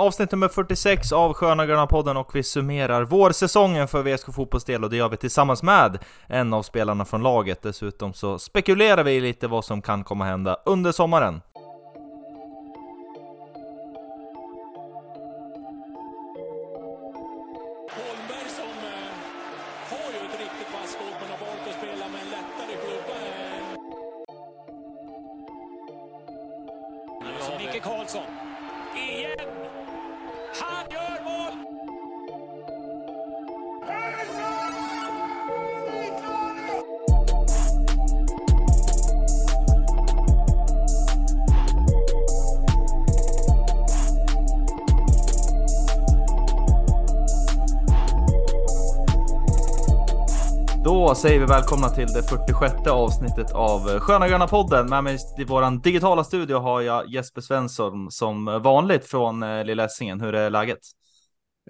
Avsnitt 0.00 0.32
nummer 0.32 0.48
46 0.48 1.12
av 1.12 1.32
Sköna 1.32 1.66
Gröna 1.66 1.86
podden 1.86 2.16
och 2.16 2.34
vi 2.34 2.42
summerar 2.42 3.04
vårsäsongen 3.04 3.88
för 3.88 4.02
VSK 4.02 4.34
Fotbolls 4.34 4.64
del 4.64 4.84
och 4.84 4.90
det 4.90 4.96
gör 4.96 5.08
vi 5.08 5.16
tillsammans 5.16 5.62
med 5.62 5.98
en 6.26 6.54
av 6.54 6.62
spelarna 6.62 7.04
från 7.04 7.22
laget. 7.22 7.62
Dessutom 7.62 8.12
så 8.12 8.38
spekulerar 8.38 9.04
vi 9.04 9.20
lite 9.20 9.48
vad 9.48 9.64
som 9.64 9.82
kan 9.82 10.04
komma 10.04 10.24
hända 10.24 10.56
under 10.64 10.92
sommaren. 10.92 11.40
Säger 51.22 51.40
vi 51.40 51.46
välkomna 51.46 51.88
till 51.88 52.06
det 52.06 52.22
46 52.22 52.74
avsnittet 52.90 53.52
av 53.54 54.00
Sköna 54.00 54.28
Gröna 54.28 54.46
podden. 54.46 54.88
Med 54.88 55.04
mig 55.04 55.18
i 55.38 55.44
våran 55.44 55.80
digitala 55.80 56.24
studio 56.24 56.58
har 56.58 56.80
jag 56.80 57.08
Jesper 57.08 57.40
Svensson 57.40 58.10
som 58.10 58.44
vanligt 58.44 59.04
från 59.06 59.42
eh, 59.42 59.64
Lilla 59.64 59.84
Essingen. 59.84 60.20
Hur 60.20 60.34
är 60.34 60.50
läget? 60.50 60.78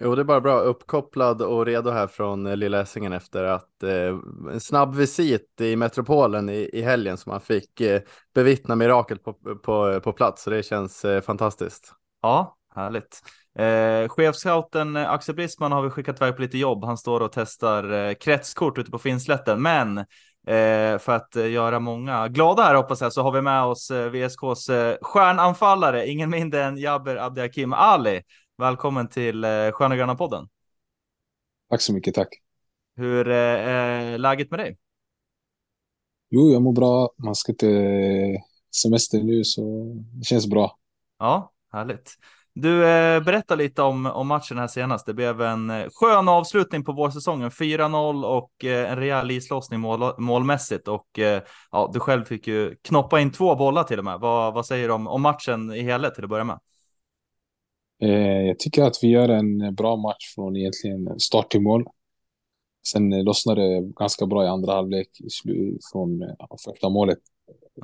Jo, 0.01 0.15
det 0.15 0.21
är 0.21 0.23
bara 0.23 0.41
bra. 0.41 0.59
Uppkopplad 0.59 1.41
och 1.41 1.65
redo 1.65 1.89
här 1.89 2.07
från 2.07 2.47
eh, 2.47 2.57
Lilla 2.57 2.81
Essingen 2.81 3.13
efter 3.13 3.43
att 3.43 3.83
eh, 3.83 4.19
en 4.51 4.59
snabb 4.59 4.95
visit 4.95 5.61
i 5.61 5.75
metropolen 5.75 6.49
i, 6.49 6.69
i 6.73 6.81
helgen 6.81 7.17
som 7.17 7.29
man 7.29 7.41
fick 7.41 7.81
eh, 7.81 8.01
bevittna 8.33 8.75
mirakel 8.75 9.17
på, 9.17 9.33
på, 9.63 9.99
på 10.03 10.13
plats. 10.13 10.43
Så 10.43 10.49
det 10.49 10.63
känns 10.63 11.05
eh, 11.05 11.21
fantastiskt. 11.21 11.93
Ja, 12.21 12.57
härligt. 12.75 13.21
Eh, 13.59 14.07
chefscouten 14.09 14.95
eh, 14.95 15.11
Axel 15.11 15.35
Brisman 15.35 15.71
har 15.71 15.81
vi 15.81 15.89
skickat 15.89 16.21
iväg 16.21 16.35
på 16.35 16.41
lite 16.41 16.57
jobb. 16.57 16.83
Han 16.83 16.97
står 16.97 17.19
och 17.21 17.31
testar 17.31 17.91
eh, 17.91 18.13
kretskort 18.13 18.77
ute 18.77 18.91
på 18.91 18.99
Finnslätten, 18.99 19.61
men 19.61 19.97
eh, 19.97 20.99
för 20.99 21.09
att 21.09 21.35
eh, 21.35 21.51
göra 21.51 21.79
många 21.79 22.27
glada 22.27 22.63
här 22.63 22.75
hoppas 22.75 23.01
jag 23.01 23.13
så 23.13 23.21
har 23.21 23.31
vi 23.31 23.41
med 23.41 23.63
oss 23.63 23.91
eh, 23.91 24.09
VSKs 24.09 24.69
eh, 24.69 24.97
stjärnanfallare, 25.01 26.07
ingen 26.07 26.29
mindre 26.29 26.63
än 26.63 26.77
Jabber 26.77 27.15
Abdiakim 27.15 27.73
Ali. 27.73 28.21
Välkommen 28.57 29.07
till 29.07 29.43
eh, 29.43 29.71
Sköna 29.71 29.95
Gröna 29.95 30.15
podden. 30.15 30.47
Tack 31.69 31.81
så 31.81 31.93
mycket, 31.93 32.15
tack. 32.15 32.29
Hur 32.95 33.29
eh, 33.29 33.35
är 33.35 34.17
läget 34.17 34.51
med 34.51 34.59
dig? 34.59 34.77
Jo, 36.29 36.51
jag 36.51 36.61
mår 36.61 36.73
bra. 36.73 37.09
Man 37.17 37.35
ska 37.35 37.53
till 37.53 38.37
semester 38.83 39.23
nu, 39.23 39.43
så 39.43 39.93
det 40.13 40.25
känns 40.25 40.47
bra. 40.47 40.77
Ja, 41.19 41.51
härligt. 41.71 42.17
Du, 42.61 42.87
eh, 42.87 43.23
berätta 43.23 43.55
lite 43.55 43.81
om, 43.81 44.05
om 44.05 44.27
matchen 44.27 44.57
här 44.57 44.67
senast. 44.67 45.05
Det 45.05 45.13
blev 45.13 45.41
en 45.41 45.69
eh, 45.69 45.87
skön 45.93 46.29
avslutning 46.29 46.83
på 46.83 46.91
vårsäsongen. 46.91 47.51
4-0 47.51 48.25
och 48.25 48.65
eh, 48.65 48.91
en 48.91 48.97
rejäl 48.97 49.31
islossning 49.31 49.79
mål, 49.79 50.13
målmässigt. 50.17 50.87
Och 50.87 51.19
eh, 51.19 51.41
ja, 51.71 51.91
du 51.93 51.99
själv 51.99 52.25
fick 52.25 52.47
ju 52.47 52.75
knoppa 52.81 53.19
in 53.19 53.31
två 53.31 53.55
bollar 53.55 53.83
till 53.83 53.99
och 53.99 54.05
med. 54.05 54.19
Vad, 54.19 54.53
vad 54.53 54.65
säger 54.65 54.87
du 54.87 54.93
om, 54.93 55.07
om 55.07 55.21
matchen 55.21 55.73
i 55.73 55.81
helhet 55.81 56.15
till 56.15 56.23
att 56.23 56.29
börja 56.29 56.43
med? 56.43 56.59
Jag 58.47 58.59
tycker 58.59 58.83
att 58.83 58.95
vi 59.01 59.07
gör 59.07 59.29
en 59.29 59.75
bra 59.75 59.95
match 59.95 60.33
från 60.35 60.55
egentligen 60.55 61.19
start 61.19 61.51
till 61.51 61.61
mål. 61.61 61.85
Sen 62.87 63.23
lossnade 63.23 63.61
det 63.61 63.81
ganska 63.81 64.25
bra 64.25 64.45
i 64.45 64.47
andra 64.47 64.73
halvlek 64.73 65.09
från 65.91 66.23
första 66.65 66.89
målet 66.89 67.19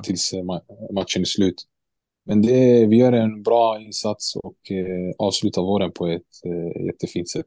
tills 0.03 0.33
eh, 0.33 0.43
ma- 0.43 0.93
matchen 0.93 1.21
är 1.21 1.25
slut. 1.25 1.63
Men 2.25 2.41
det, 2.41 2.85
vi 2.85 2.97
gör 2.97 3.11
en 3.11 3.43
bra 3.43 3.79
insats 3.79 4.35
och 4.35 4.71
eh, 4.71 5.15
avslutar 5.17 5.61
våren 5.61 5.91
på 5.91 6.07
ett 6.07 6.21
eh, 6.45 6.85
jättefint 6.85 7.29
sätt. 7.29 7.45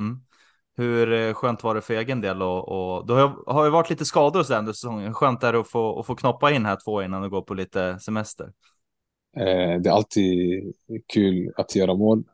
Mm. 0.00 0.20
Hur 0.76 1.12
eh, 1.12 1.34
skönt 1.34 1.62
var 1.62 1.74
det 1.74 1.80
för 1.80 1.94
egen 1.94 2.20
del? 2.20 2.42
Och, 2.42 2.68
och 2.68 3.06
det 3.06 3.12
har, 3.12 3.52
har 3.52 3.64
ju 3.64 3.70
varit 3.70 3.90
lite 3.90 4.04
skador 4.04 4.42
sen 4.42 4.58
under 4.58 4.72
säsongen. 4.72 5.14
Skönt 5.14 5.42
är 5.42 5.52
det 5.52 5.60
att 5.60 5.68
få, 5.68 6.00
att 6.00 6.06
få 6.06 6.14
knoppa 6.14 6.50
in 6.50 6.66
här 6.66 6.78
två 6.84 7.02
innan 7.02 7.22
du 7.22 7.30
går 7.30 7.42
på 7.42 7.54
lite 7.54 7.98
semester? 7.98 8.52
Eh, 9.36 9.80
det 9.80 9.88
är 9.88 9.90
alltid 9.90 10.62
kul 11.12 11.52
att 11.56 11.76
göra 11.76 11.94
mål. 11.94 12.24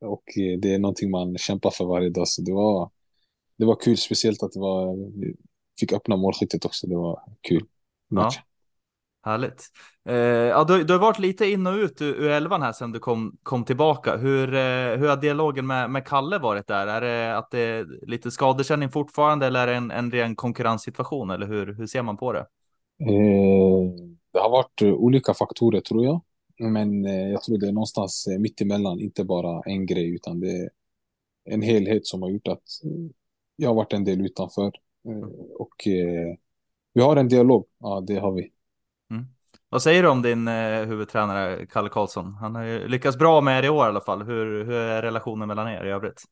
Och 0.00 0.38
eh, 0.38 0.58
det 0.58 0.74
är 0.74 0.78
någonting 0.78 1.10
man 1.10 1.38
kämpar 1.38 1.70
för 1.70 1.84
varje 1.84 2.10
dag. 2.10 2.28
Så 2.28 2.42
det 2.42 2.52
var, 2.52 2.90
det 3.58 3.64
var 3.64 3.76
kul, 3.80 3.96
speciellt 3.96 4.42
att 4.42 4.52
det 4.52 4.60
var, 4.60 4.96
vi 5.20 5.36
fick 5.80 5.92
öppna 5.92 6.16
målskyttet 6.16 6.64
också. 6.64 6.86
Det 6.86 6.96
var 6.96 7.22
kul. 7.40 7.64
Match. 8.10 8.38
Härligt. 9.24 9.66
Eh, 10.08 10.14
ja, 10.16 10.64
du, 10.64 10.84
du 10.84 10.92
har 10.92 11.00
varit 11.00 11.18
lite 11.18 11.46
in 11.46 11.66
och 11.66 11.74
ut 11.74 12.02
ur, 12.02 12.14
ur 12.14 12.30
elvan 12.30 12.62
här 12.62 12.72
sedan 12.72 12.92
du 12.92 12.98
kom, 12.98 13.36
kom 13.42 13.64
tillbaka. 13.64 14.16
Hur, 14.16 14.54
eh, 14.54 14.96
hur 14.98 15.08
har 15.08 15.16
dialogen 15.16 15.66
med, 15.66 15.90
med 15.90 16.06
Kalle 16.06 16.38
varit 16.38 16.66
där? 16.66 16.86
Är 16.86 17.00
det 17.00 17.38
att 17.38 17.50
det 17.50 17.58
är 17.58 18.06
lite 18.06 18.30
skadekänning 18.30 18.88
fortfarande 18.90 19.46
eller 19.46 19.60
är 19.60 19.66
det 19.66 19.74
en, 19.74 19.90
en 19.90 20.10
ren 20.10 20.36
konkurrenssituation? 20.36 21.30
Eller 21.30 21.46
hur, 21.46 21.74
hur 21.74 21.86
ser 21.86 22.02
man 22.02 22.16
på 22.16 22.32
det? 22.32 22.46
Eh, 23.00 23.92
det 24.32 24.38
har 24.38 24.50
varit 24.50 24.82
olika 24.82 25.34
faktorer 25.34 25.80
tror 25.80 26.04
jag. 26.04 26.20
Men 26.58 27.06
eh, 27.06 27.28
jag 27.28 27.42
tror 27.42 27.58
det 27.58 27.68
är 27.68 27.72
någonstans 27.72 28.26
eh, 28.26 28.38
mitt 28.38 28.60
emellan, 28.60 29.00
inte 29.00 29.24
bara 29.24 29.62
en 29.62 29.86
grej 29.86 30.14
utan 30.14 30.40
det 30.40 30.50
är 30.50 30.70
en 31.44 31.62
helhet 31.62 32.06
som 32.06 32.22
har 32.22 32.30
gjort 32.30 32.48
att 32.48 32.84
eh, 32.84 33.10
jag 33.56 33.68
har 33.68 33.74
varit 33.74 33.92
en 33.92 34.04
del 34.04 34.20
utanför. 34.20 34.72
Eh, 35.08 35.28
och 35.58 35.74
vi 36.94 37.00
har 37.00 37.16
en 37.16 37.28
dialog, 37.28 37.66
ja 37.78 38.00
det 38.06 38.16
har 38.16 38.32
vi. 38.32 38.52
Vad 39.72 39.82
säger 39.82 40.02
du 40.02 40.08
om 40.08 40.22
din 40.22 40.48
eh, 40.48 40.84
huvudtränare 40.84 41.66
Kalle 41.66 41.88
Karlsson? 41.88 42.34
Han 42.34 42.54
har 42.54 42.62
ju 42.62 42.88
lyckats 42.88 43.18
bra 43.18 43.40
med 43.40 43.58
er 43.58 43.66
i 43.66 43.68
år 43.68 43.86
i 43.86 43.88
alla 43.88 44.00
fall. 44.00 44.22
Hur, 44.22 44.64
hur 44.64 44.74
är 44.74 45.02
relationen 45.02 45.48
mellan 45.48 45.68
er 45.68 45.84
i 45.84 45.90
övrigt? 45.90 46.22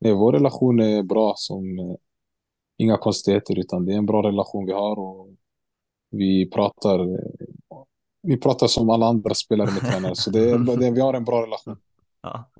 Nej, 0.00 0.12
vår 0.12 0.32
relation 0.32 0.80
är 0.80 1.02
bra 1.02 1.32
som 1.36 1.78
eh, 1.78 1.94
inga 2.78 2.96
konstigheter 2.96 3.58
utan 3.58 3.84
det 3.84 3.92
är 3.92 3.96
en 3.96 4.06
bra 4.06 4.22
relation 4.22 4.66
vi 4.66 4.72
har 4.72 4.98
och 4.98 5.28
vi 6.10 6.50
pratar 6.50 7.00
eh, 7.00 7.84
vi 8.22 8.40
pratar 8.40 8.66
som 8.66 8.90
alla 8.90 9.06
andra 9.06 9.34
spelare 9.34 9.70
med 9.70 9.92
tränare 9.92 10.14
så 10.14 10.30
det 10.30 10.50
är, 10.50 10.76
det, 10.76 10.90
vi 10.90 11.00
har 11.00 11.14
en 11.14 11.24
bra 11.24 11.42
relation. 11.42 11.76
Ja. 12.22 12.50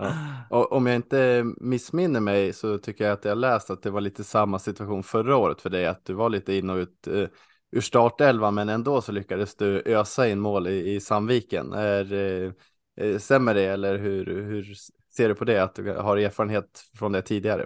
Och 0.50 0.72
om 0.72 0.86
jag 0.86 0.96
inte 0.96 1.44
missminner 1.56 2.20
mig 2.20 2.52
så 2.52 2.78
tycker 2.78 3.04
jag 3.04 3.12
att 3.12 3.24
jag 3.24 3.38
läst 3.38 3.70
att 3.70 3.82
det 3.82 3.90
var 3.90 4.00
lite 4.00 4.24
samma 4.24 4.58
situation 4.58 5.02
förra 5.02 5.36
året 5.36 5.60
för 5.60 5.70
dig, 5.70 5.86
att 5.86 6.04
du 6.04 6.14
var 6.14 6.28
lite 6.28 6.54
in 6.54 6.70
och 6.70 6.76
ut 6.76 7.06
eh, 7.06 7.24
ur 7.70 7.80
startelvan, 7.80 8.54
men 8.54 8.68
ändå 8.68 9.00
så 9.00 9.12
lyckades 9.12 9.56
du 9.56 9.82
ösa 9.86 10.28
in 10.28 10.40
mål 10.40 10.66
i, 10.66 10.94
i 10.94 11.00
Sandviken. 11.00 11.72
Är, 11.72 12.12
eh, 12.12 12.52
eh 12.96 13.18
stämmer 13.18 13.54
det 13.54 13.64
eller 13.64 13.98
hur, 13.98 14.26
hur 14.26 14.74
ser 15.16 15.28
du 15.28 15.34
på 15.34 15.44
det, 15.44 15.62
att 15.62 15.74
du 15.74 15.92
har 15.92 16.16
erfarenhet 16.16 16.82
från 16.98 17.12
det 17.12 17.22
tidigare? 17.22 17.62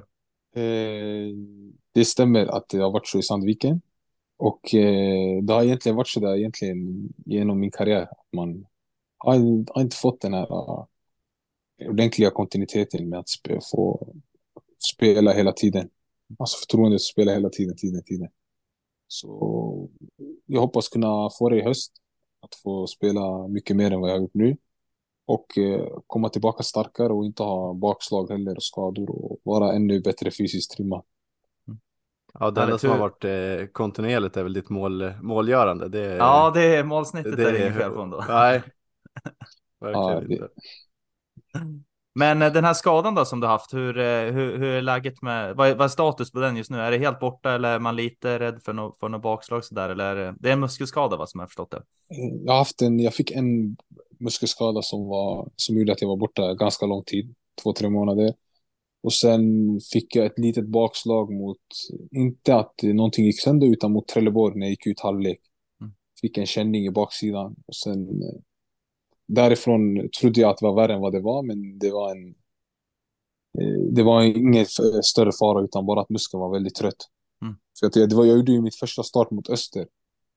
Eh, 0.57 1.35
det 1.93 2.05
stämmer 2.05 2.47
att 2.47 2.69
det 2.69 2.79
har 2.79 2.91
varit 2.91 3.07
så 3.07 3.19
i 3.19 3.23
Sandviken. 3.23 3.81
Och 4.37 4.75
eh, 4.75 5.43
det 5.43 5.53
har 5.53 5.63
egentligen 5.63 5.97
varit 5.97 6.09
så 6.09 6.21
där 6.21 6.37
egentligen 6.37 7.09
genom 7.27 7.61
min 7.61 7.71
karriär. 7.71 8.09
Man 8.33 8.67
har, 9.19 9.35
har 9.75 9.83
inte 9.83 9.97
fått 9.97 10.21
den 10.21 10.35
här 10.35 10.53
uh, 10.53 10.85
ordentliga 11.89 12.31
kontinuiteten 12.31 13.09
med 13.09 13.19
att 13.19 13.29
spe, 13.29 13.59
få 13.73 14.15
spela 14.95 15.33
hela 15.33 15.53
tiden. 15.53 15.89
Alltså 16.39 16.59
förtroendet 16.59 16.97
att 16.97 17.03
spela 17.03 17.33
hela 17.33 17.49
tiden, 17.49 17.77
tiden, 17.77 18.03
tiden. 18.03 18.29
Så 19.15 19.89
jag 20.47 20.61
hoppas 20.61 20.89
kunna 20.89 21.31
få 21.39 21.49
det 21.49 21.59
i 21.59 21.63
höst. 21.63 21.93
Att 22.41 22.55
få 22.55 22.87
spela 22.87 23.49
mycket 23.49 23.77
mer 23.77 23.91
än 23.91 24.01
vad 24.01 24.11
jag 24.11 24.15
har 24.15 24.21
gjort 24.21 24.35
nu. 24.35 24.57
Och 25.27 25.59
eh, 25.59 25.87
komma 26.07 26.29
tillbaka 26.29 26.63
starkare 26.63 27.13
och 27.13 27.25
inte 27.25 27.43
ha 27.43 27.75
bakslag 27.75 28.31
heller 28.31 28.57
och 28.57 28.63
skador 28.63 29.11
och 29.11 29.39
vara 29.43 29.73
ännu 29.73 30.01
bättre 30.01 30.31
fysiskt 30.31 30.71
trimmad. 30.71 31.03
Ja, 32.39 32.51
det 32.51 32.61
Ja, 32.61 32.65
enda 32.65 32.79
som 32.79 32.91
har 32.91 32.99
varit 32.99 33.25
eh, 33.25 33.67
kontinuerligt 33.73 34.37
är 34.37 34.43
väl 34.43 34.53
ditt 34.53 34.71
mål, 34.71 35.13
målgörande. 35.23 35.89
Det, 35.89 36.07
är- 36.07 36.17
ja, 36.17 36.51
det 36.55 36.77
är 36.77 36.85
målsnittet 36.85 37.37
det 37.37 37.49
är 37.49 37.53
det 37.53 37.59
inget 37.59 37.75
fel 37.77 37.91
på 37.91 38.01
ändå. 38.03 38.25
Nej, 38.29 38.63
Ja, 39.81 39.87
verkligen 39.87 40.29
det- 40.29 40.35
inte. 40.35 40.49
Men 42.15 42.43
eh, 42.43 42.53
den 42.53 42.65
här 42.65 42.75
skadan 42.75 43.15
då 43.15 43.25
som 43.25 43.41
du 43.41 43.47
haft, 43.47 43.75
hur, 43.75 43.99
eh, 43.99 44.33
hur, 44.33 44.59
hur 44.59 44.69
är 44.69 44.83
läget 44.83 45.23
med, 45.23 45.57
vad 45.57 45.69
är, 45.69 45.75
vad 45.75 45.85
är 45.85 45.89
status 45.89 46.33
på 46.33 46.41
den 46.41 46.57
just 46.57 46.71
nu? 46.71 46.79
Är 46.79 46.91
det 46.91 46.99
helt 46.99 47.21
borta 47.21 47.55
eller 47.55 47.75
är 47.75 47.79
man 47.79 47.97
lite 47.97 48.39
rädd 48.39 48.63
för 48.63 48.73
något 48.73 48.99
för 49.01 49.09
något 49.09 49.23
bakslag 49.23 49.65
sådär? 49.65 49.89
Eller 49.89 50.05
är 50.05 50.17
det, 50.17 50.37
det 50.41 50.49
är 50.49 50.53
en 50.53 50.61
muskelskada 50.61 51.17
va, 51.17 51.27
som 51.27 51.39
jag 51.39 51.43
har 51.43 51.49
förstått 51.49 51.71
det? 51.71 51.83
Jag 52.45 52.53
har 52.53 52.59
haft 52.59 52.83
en, 52.83 53.01
jag 53.01 53.15
fick 53.15 53.31
en 53.31 53.77
muskelskada 54.21 54.83
som 54.83 55.09
var, 55.09 55.49
som 55.57 55.79
gjorde 55.79 55.93
att 55.93 56.01
jag 56.01 56.09
var 56.09 56.17
borta 56.17 56.55
ganska 56.55 56.87
lång 56.87 57.05
tid, 57.05 57.35
två, 57.63 57.73
tre 57.73 57.91
månader. 57.91 58.35
Och 59.03 59.13
sen 59.13 59.43
fick 59.93 60.17
jag 60.17 60.27
ett 60.27 60.39
litet 60.39 60.69
bakslag 60.69 61.33
mot, 61.33 61.59
inte 62.11 62.57
att 62.57 62.75
någonting 62.83 63.25
gick 63.25 63.41
sönder, 63.41 63.67
utan 63.67 63.93
mot 63.93 64.09
Trelleborg 64.09 64.59
när 64.59 64.67
jag 64.67 64.71
gick 64.71 64.87
ut 64.87 65.01
halvlek. 65.01 65.41
Mm. 65.81 65.93
Fick 66.21 66.39
en 66.39 66.47
känning 66.47 66.87
i 66.87 66.91
baksidan 66.91 67.57
och 67.67 67.77
sen 67.77 68.09
eh, 68.09 68.41
därifrån 69.27 70.09
trodde 70.21 70.41
jag 70.41 70.51
att 70.51 70.59
det 70.59 70.67
var 70.67 70.75
värre 70.75 70.95
än 70.95 71.01
vad 71.01 71.13
det 71.13 71.21
var, 71.21 71.43
men 71.43 71.79
det 71.79 71.91
var 71.91 72.11
en 72.11 72.29
eh, 73.59 73.81
det 73.93 74.03
var 74.03 74.23
ingen 74.23 74.67
större 75.03 75.33
fara 75.41 75.65
utan 75.65 75.87
bara 75.87 76.01
att 76.01 76.11
muskeln 76.11 76.41
var 76.41 76.53
väldigt 76.53 76.75
trött. 76.75 77.09
Mm. 77.43 77.55
Så 77.73 77.91
jag, 77.93 78.09
det 78.09 78.17
var, 78.17 78.25
jag 78.25 78.37
gjorde 78.37 78.53
ju 78.53 78.61
mitt 78.63 78.77
första 78.77 79.03
start 79.03 79.31
mot 79.31 79.51
Öster. 79.51 79.87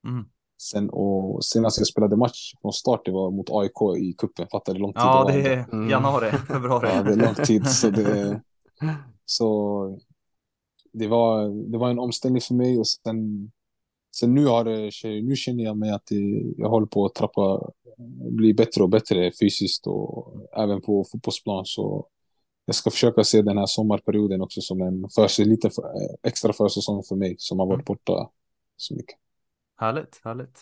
Mm. 0.07 0.25
Sen, 0.62 0.89
och 0.89 1.45
senast 1.45 1.78
jag 1.78 1.88
spelade 1.88 2.16
match 2.16 2.54
från 2.62 2.74
start, 2.74 3.01
det 3.06 3.12
var 3.12 3.31
mot 3.31 3.50
AIK 3.50 4.00
i 4.00 4.13
kuppen. 4.18 4.48
Fattar 4.51 4.74
du 4.74 4.78
hur 4.78 4.81
lång 4.81 4.94
tid 4.94 5.01
Ja, 5.01 5.25
det 5.28 5.33
var? 5.33 5.44
det 5.44 5.54
är 5.54 5.66
Mm. 5.74 5.90
januari, 5.90 6.31
februari. 6.48 6.90
Ja, 6.95 7.04
det 7.04 7.12
är 7.12 7.16
lång 7.16 7.36
tid. 7.45 7.68
Så 7.68 7.90
det, 7.90 8.42
så 9.25 10.00
det, 10.94 11.07
var, 11.07 11.50
det 11.72 11.78
var 11.78 11.90
en 11.90 12.00
omställning 12.00 12.42
för 12.42 12.54
mig 12.54 12.80
och 12.80 12.88
sen, 12.88 13.51
sen 14.16 14.33
nu, 14.36 14.45
har 14.45 14.63
det, 14.63 14.92
nu 15.22 15.36
känner 15.36 15.63
jag 15.63 15.78
mig 15.78 15.92
att 15.92 16.06
det, 16.06 16.44
jag 16.57 16.69
håller 16.69 16.88
på 16.88 17.06
att 17.06 17.16
trappa, 17.16 17.69
bli 18.32 18.54
bättre 18.54 18.84
och 18.84 18.90
bättre 18.90 19.32
fysiskt 19.42 19.88
och 19.88 20.34
även 20.58 20.82
på 20.82 21.06
fotbollsplan. 21.12 21.66
Så 21.66 22.08
jag 22.66 22.76
ska 22.76 22.92
försöka 22.92 23.24
se 23.24 23.42
den 23.42 23.58
här 23.58 23.66
sommarperioden 23.66 24.42
också 24.42 24.62
som 24.62 24.82
en 24.82 25.10
för, 25.16 25.46
lite 25.46 25.70
för, 25.70 25.84
extra 26.24 26.54
försäsong 26.54 27.04
för 27.04 27.16
mig 27.16 27.36
som 27.38 27.60
har 27.60 27.68
varit 27.68 27.86
borta 27.86 28.30
så 28.78 28.96
mycket. 28.96 29.16
Härligt, 29.80 30.22
härligt. 30.24 30.60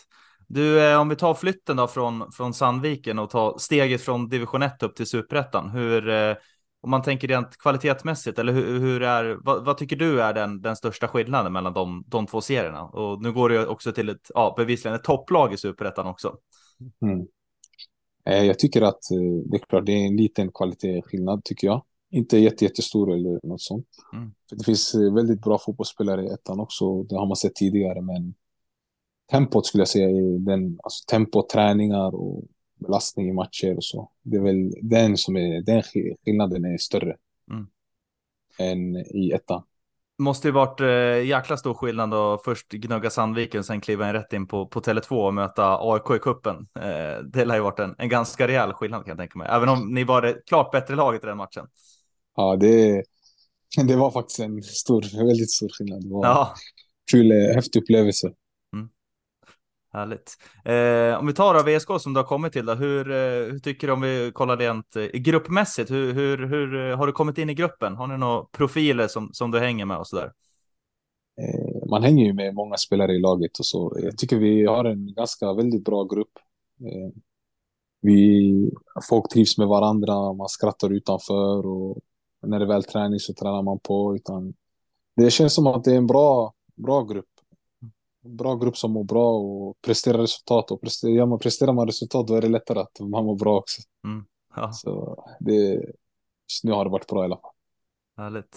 Du, 0.48 0.86
eh, 0.86 1.00
om 1.00 1.08
vi 1.08 1.16
tar 1.16 1.34
flytten 1.34 1.76
då 1.76 1.86
från, 1.86 2.32
från 2.32 2.54
Sandviken 2.54 3.18
och 3.18 3.30
tar 3.30 3.58
steget 3.58 4.02
från 4.02 4.28
division 4.28 4.62
1 4.62 4.82
upp 4.82 4.96
till 4.96 5.06
superettan. 5.06 5.70
Hur, 5.70 6.08
eh, 6.08 6.36
om 6.80 6.90
man 6.90 7.02
tänker 7.02 7.28
rent 7.28 7.58
kvalitetsmässigt, 7.58 8.38
eller 8.38 8.52
hur, 8.52 8.80
hur 8.80 9.02
är, 9.02 9.38
vad, 9.44 9.64
vad, 9.64 9.78
tycker 9.78 9.96
du 9.96 10.22
är 10.22 10.34
den, 10.34 10.62
den 10.62 10.76
största 10.76 11.08
skillnaden 11.08 11.52
mellan 11.52 11.72
de, 11.72 12.04
de 12.06 12.26
två 12.26 12.40
serierna? 12.40 12.82
Och 12.82 13.22
nu 13.22 13.32
går 13.32 13.48
det 13.48 13.66
också 13.66 13.92
till 13.92 14.08
ett, 14.08 14.30
ja, 14.34 14.54
bevisligen 14.56 14.94
ett 14.94 15.04
topplag 15.04 15.52
i 15.52 15.56
superettan 15.56 16.06
också. 16.06 16.36
Mm. 17.02 17.26
Eh, 18.24 18.44
jag 18.44 18.58
tycker 18.58 18.82
att 18.82 19.10
eh, 19.10 19.18
det 19.44 19.56
är 19.56 19.58
klart, 19.58 19.86
det 19.86 19.92
är 19.92 20.06
en 20.06 20.16
liten 20.16 20.52
kvalitetsskillnad 20.52 21.44
tycker 21.44 21.66
jag. 21.66 21.84
Inte 22.10 22.38
jätte, 22.38 22.64
jättestor 22.64 23.12
eller 23.12 23.40
något 23.42 23.60
sånt. 23.60 23.88
Mm. 24.12 24.32
För 24.48 24.56
det 24.56 24.64
finns 24.64 24.94
eh, 24.94 25.14
väldigt 25.14 25.40
bra 25.40 25.58
fotbollsspelare 25.58 26.24
i 26.24 26.28
ettan 26.28 26.60
också. 26.60 27.02
Det 27.02 27.14
har 27.16 27.26
man 27.26 27.36
sett 27.36 27.54
tidigare, 27.54 28.00
men 28.00 28.34
tempot 29.30 29.66
skulle 29.66 29.80
jag 29.80 29.88
säga 29.88 30.08
är 30.10 30.38
den, 30.38 30.78
alltså 30.82 31.04
tempo, 31.06 31.42
träningar 31.52 32.14
och 32.14 32.44
belastning 32.78 33.28
i 33.28 33.32
matcher 33.32 33.76
och 33.76 33.84
så. 33.84 34.10
Det 34.22 34.36
är 34.36 34.40
väl 34.40 34.74
den 34.82 35.16
som 35.16 35.36
är, 35.36 35.62
den 35.62 35.82
skillnaden 36.24 36.64
är 36.64 36.78
större 36.78 37.16
Mm. 37.50 37.66
än 38.58 38.96
i 38.96 39.30
ettan. 39.32 39.62
Måste 40.18 40.48
ju 40.48 40.52
varit 40.52 40.80
eh, 40.80 41.28
jäkla 41.28 41.56
stor 41.56 41.74
skillnad 41.74 42.14
att 42.14 42.44
först 42.44 42.68
gnugga 42.68 43.10
Sandviken, 43.10 43.64
sen 43.64 43.80
kliva 43.80 44.08
in 44.08 44.12
rätt 44.12 44.32
in 44.32 44.46
på, 44.46 44.66
på 44.66 44.80
Tele2 44.80 45.26
och 45.26 45.34
möta 45.34 45.78
AIK 45.80 46.10
i 46.16 46.18
kuppen. 46.18 46.56
Eh, 46.80 47.22
det 47.32 47.44
lär 47.44 47.54
ju 47.54 47.60
varit 47.60 47.78
en, 47.78 47.94
en 47.98 48.08
ganska 48.08 48.48
rejäl 48.48 48.72
skillnad 48.72 49.04
kan 49.04 49.10
jag 49.10 49.18
tänka 49.18 49.38
mig, 49.38 49.48
även 49.50 49.68
om 49.68 49.94
ni 49.94 50.04
var 50.04 50.22
det 50.22 50.46
klart 50.46 50.72
bättre 50.72 50.94
laget 50.94 51.24
i 51.24 51.26
den 51.26 51.36
matchen. 51.36 51.66
Ja, 52.36 52.56
det, 52.56 53.02
det 53.86 53.96
var 53.96 54.10
faktiskt 54.10 54.40
en 54.40 54.62
stor, 54.62 55.26
väldigt 55.26 55.50
stor 55.50 55.68
skillnad. 55.68 56.02
Det 56.02 56.08
var 56.08 56.26
Ja, 56.26 56.54
kul, 57.10 57.32
häftig 57.32 57.82
upplevelse 57.82 58.32
härligt. 59.96 60.36
Eh, 60.64 61.20
om 61.20 61.26
vi 61.26 61.32
tar 61.32 61.54
av 61.54 61.64
VSK 61.64 62.00
som 62.00 62.14
du 62.14 62.20
har 62.20 62.26
kommit 62.26 62.52
till, 62.52 62.66
då, 62.66 62.74
hur, 62.74 63.10
eh, 63.10 63.52
hur 63.52 63.58
tycker 63.58 63.86
du 63.86 63.92
om 63.92 64.00
vi 64.00 64.30
kollar 64.34 64.56
rent 64.56 64.96
eh, 64.96 65.04
gruppmässigt? 65.04 65.90
Hur, 65.90 66.12
hur, 66.12 66.46
hur 66.46 66.90
eh, 66.90 66.96
har 66.96 67.06
du 67.06 67.12
kommit 67.12 67.38
in 67.38 67.50
i 67.50 67.54
gruppen? 67.54 67.96
Har 67.96 68.06
ni 68.06 68.18
några 68.18 68.44
profiler 68.44 69.08
som, 69.08 69.30
som 69.32 69.50
du 69.50 69.58
hänger 69.58 69.84
med 69.84 69.98
och 69.98 70.06
så 70.06 70.16
där? 70.16 70.32
Eh, 71.40 71.88
man 71.90 72.02
hänger 72.02 72.24
ju 72.24 72.32
med 72.32 72.54
många 72.54 72.76
spelare 72.76 73.12
i 73.12 73.18
laget 73.18 73.58
och 73.58 73.66
så. 73.66 73.96
Jag 74.02 74.18
tycker 74.18 74.36
vi 74.36 74.66
har 74.66 74.84
en 74.84 75.14
ganska 75.14 75.52
väldigt 75.52 75.84
bra 75.84 76.04
grupp. 76.04 76.32
Eh, 76.80 77.10
vi, 78.00 78.70
folk 79.08 79.28
trivs 79.32 79.58
med 79.58 79.68
varandra, 79.68 80.32
man 80.32 80.48
skrattar 80.48 80.92
utanför 80.92 81.66
och 81.66 81.98
när 82.46 82.58
det 82.58 82.64
är 82.64 82.68
väl 82.68 82.84
träning 82.84 83.20
så 83.20 83.34
tränar 83.34 83.62
man 83.62 83.78
på. 83.78 84.16
Utan 84.16 84.54
det 85.16 85.30
känns 85.30 85.54
som 85.54 85.66
att 85.66 85.84
det 85.84 85.92
är 85.92 85.96
en 85.96 86.06
bra, 86.06 86.54
bra 86.74 87.04
grupp. 87.04 87.35
Bra 88.26 88.54
grupp 88.56 88.76
som 88.76 88.92
mår 88.92 89.04
bra 89.04 89.30
och 89.30 89.76
presterar 89.82 90.18
resultat. 90.18 90.70
Och 90.70 90.80
presterar, 90.80 91.12
ja, 91.12 91.26
man 91.26 91.38
presterar 91.38 91.72
man 91.72 91.86
resultat 91.86 92.26
då 92.26 92.34
är 92.34 92.40
det 92.40 92.48
lättare 92.48 92.78
att 92.78 93.00
man 93.00 93.24
mår 93.24 93.38
bra 93.38 93.56
också. 93.58 93.82
Ja, 94.56 94.72
Så 94.72 95.24
det, 95.40 95.74
just 96.52 96.64
nu 96.64 96.72
har 96.72 96.84
det 96.84 96.90
varit 96.90 97.06
bra 97.06 97.22
i 97.22 97.24
alla 97.24 97.36
fall. 97.36 97.50
härligt. 98.16 98.56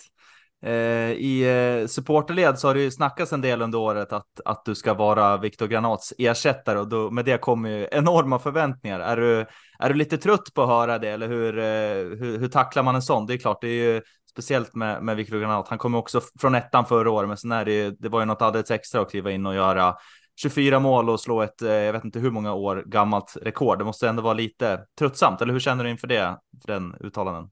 Eh, 0.61 1.11
I 1.11 1.43
eh, 1.81 1.87
supporterled 1.87 2.59
så 2.59 2.67
har 2.67 2.73
det 2.73 2.81
ju 2.81 2.91
snackats 2.91 3.33
en 3.33 3.41
del 3.41 3.61
under 3.61 3.77
året 3.77 4.13
att, 4.13 4.41
att 4.45 4.65
du 4.65 4.75
ska 4.75 4.93
vara 4.93 5.37
Viktor 5.37 5.67
Granats 5.67 6.13
ersättare 6.17 6.79
och 6.79 6.87
då, 6.87 7.11
med 7.11 7.25
det 7.25 7.41
kommer 7.41 7.69
ju 7.69 7.87
enorma 7.91 8.39
förväntningar. 8.39 8.99
Är 8.99 9.17
du, 9.17 9.45
är 9.79 9.89
du 9.89 9.95
lite 9.95 10.17
trött 10.17 10.53
på 10.53 10.61
att 10.61 10.69
höra 10.69 10.99
det 10.99 11.09
eller 11.09 11.27
hur, 11.27 11.59
eh, 11.59 12.17
hur, 12.19 12.39
hur 12.39 12.47
tacklar 12.47 12.83
man 12.83 12.95
en 12.95 13.01
sån? 13.01 13.25
Det 13.25 13.33
är 13.33 13.37
klart, 13.37 13.61
det 13.61 13.67
är 13.67 13.93
ju 13.93 14.01
speciellt 14.31 14.75
med, 14.75 15.03
med 15.03 15.15
Viktor 15.15 15.39
Granat. 15.39 15.67
Han 15.67 15.77
kom 15.77 15.95
också 15.95 16.21
från 16.39 16.55
ettan 16.55 16.85
förra 16.85 17.11
året, 17.11 17.27
men 17.27 17.37
sen 17.37 17.51
är 17.51 17.65
det 17.65 17.73
ju, 17.73 17.91
det 17.91 18.09
var 18.09 18.19
ju 18.19 18.25
något 18.25 18.41
alldeles 18.41 18.71
extra 18.71 19.01
att 19.01 19.11
kliva 19.11 19.31
in 19.31 19.45
och 19.45 19.55
göra 19.55 19.95
24 20.41 20.79
mål 20.79 21.09
och 21.09 21.19
slå 21.19 21.41
ett, 21.41 21.61
eh, 21.61 21.71
jag 21.71 21.93
vet 21.93 22.05
inte 22.05 22.19
hur 22.19 22.31
många 22.31 22.53
år 22.53 22.83
gammalt 22.85 23.37
rekord. 23.41 23.77
Det 23.77 23.85
måste 23.85 24.09
ändå 24.09 24.21
vara 24.21 24.33
lite 24.33 24.85
tröttsamt, 24.99 25.41
eller 25.41 25.53
hur 25.53 25.59
känner 25.59 25.83
du 25.83 25.89
inför 25.89 26.07
det, 26.07 26.37
för 26.65 26.73
den 26.73 26.95
uttalanden? 26.99 27.49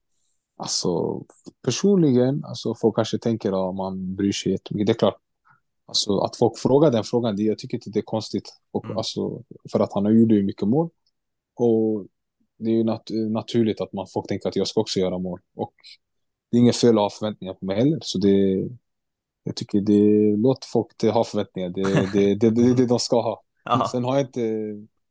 Alltså 0.58 1.22
personligen, 1.64 2.44
alltså 2.44 2.74
folk 2.74 2.96
kanske 2.96 3.18
tänker 3.18 3.68
att 3.70 3.74
man 3.76 4.14
bryr 4.16 4.32
sig 4.32 4.52
jättemycket. 4.52 4.86
Det 4.86 4.92
är 4.92 4.98
klart, 4.98 5.18
alltså, 5.86 6.18
att 6.18 6.36
folk 6.36 6.58
frågar 6.58 6.90
den 6.90 7.04
frågan, 7.04 7.36
det, 7.36 7.42
jag 7.42 7.58
tycker 7.58 7.76
inte 7.76 7.90
det 7.90 8.00
är 8.00 8.02
konstigt. 8.02 8.48
Och, 8.70 8.84
Mm. 8.84 8.96
alltså, 8.96 9.42
för 9.72 9.80
att 9.80 9.92
han 9.92 10.04
har 10.04 10.12
gjort 10.12 10.32
ju 10.32 10.42
mycket 10.42 10.68
mål. 10.68 10.88
Och 11.54 12.06
det 12.58 12.70
är 12.70 12.74
ju 12.74 12.84
nat 12.84 13.10
naturligt 13.30 13.80
att 13.80 13.92
man 13.92 14.06
folk 14.06 14.28
tänker 14.28 14.48
att 14.48 14.56
jag 14.56 14.66
ska 14.68 14.80
också 14.80 15.00
göra 15.00 15.18
mål. 15.18 15.40
Och 15.56 15.74
det 16.50 16.56
är 16.56 16.60
inget 16.60 16.76
fel 16.76 16.98
att 16.98 17.02
ha 17.02 17.10
förväntningar 17.10 17.54
på 17.54 17.64
mig 17.66 17.76
heller. 17.76 17.98
Så 18.02 18.18
det, 18.18 18.68
jag 19.42 19.56
tycker 19.56 19.80
det, 19.80 20.36
låt 20.36 20.64
folk 20.64 20.96
till 20.96 21.10
ha 21.10 21.24
förväntningar. 21.24 21.68
Det 21.68 21.80
är 21.80 22.12
det, 22.12 22.34
det, 22.34 22.50
det, 22.50 22.74
det 22.74 22.86
de 22.86 22.98
ska 22.98 23.22
ha. 23.22 23.42
Sen 23.92 24.04
har 24.04 24.16
jag 24.16 24.26
inte, 24.26 24.42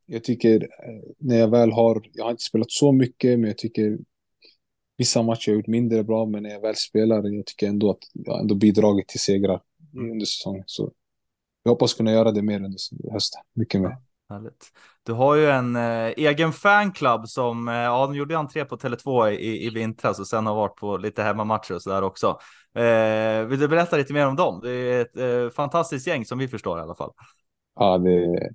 jag 0.06 0.24
tycker 0.24 0.64
eh, 0.64 1.02
när 1.18 1.38
jag 1.38 1.48
väl 1.48 1.72
har, 1.72 2.02
jag 2.14 2.24
har 2.24 2.32
inte 2.32 2.44
spelat 2.44 2.72
så 2.72 2.92
mycket, 2.92 3.40
men 3.40 3.48
jag 3.48 3.58
tycker 3.58 3.98
vissa 4.98 5.24
matcher 5.24 5.48
har 5.48 5.54
jag 5.54 5.58
gjort 5.58 5.68
mindre 5.68 6.04
bra, 6.04 6.26
men 6.26 6.44
när 6.44 6.50
jag 6.50 6.62
väl 6.62 6.76
spelar, 6.76 7.36
jag 7.36 7.46
tycker 7.46 7.68
ändå 7.68 7.92
att 7.92 8.00
jag 8.14 8.40
ändå 8.40 8.56
bidragit 8.56 9.08
till 9.08 9.20
segrar 9.20 9.62
under 9.98 10.26
säsongen. 10.26 10.64
Så 10.66 10.92
jag 11.64 11.72
hoppas 11.72 11.94
kunna 11.94 12.12
göra 12.12 12.32
det 12.32 12.42
mer 12.42 12.56
under 12.56 13.12
hösten, 13.12 13.42
mycket 13.54 13.82
mer. 13.82 13.98
härligt. 14.30 14.66
Du 15.04 15.14
har 15.14 15.36
ju 15.36 15.50
en 15.50 15.76
eh, 15.76 16.14
egen 16.18 16.52
fanclub 16.52 17.28
som, 17.28 17.68
eh, 17.68 17.74
ja, 17.76 18.08
de 18.08 18.16
gjorde 18.16 18.38
entré 18.38 18.66
på 18.66 18.78
Tele2 18.78 19.30
i, 19.30 19.68
i 19.68 19.70
vintras 19.70 20.20
och 20.20 20.28
sen 20.28 20.46
har 20.46 20.56
varit 20.56 20.76
på 20.76 20.98
lite 20.98 21.24
hemmamatcher 21.24 21.74
och 21.74 21.82
så 21.82 21.90
där 21.90 22.02
också. 22.02 22.40
Eh, 22.76 23.46
vill 23.46 23.60
du 23.60 23.68
berätta 23.68 23.98
lite 23.98 24.14
mer 24.14 24.28
om 24.28 24.36
dem? 24.36 24.60
Det 24.64 24.72
är 24.72 25.02
ett 25.02 25.18
eh, 25.18 25.50
fantastiskt 25.56 26.08
gäng 26.08 26.26
som 26.26 26.38
vi 26.38 26.48
förstår 26.48 26.80
i 26.80 26.82
alla 26.82 26.96
fall. 26.96 27.12
Ja, 27.76 27.98
det 27.98 28.14
är 28.14 28.50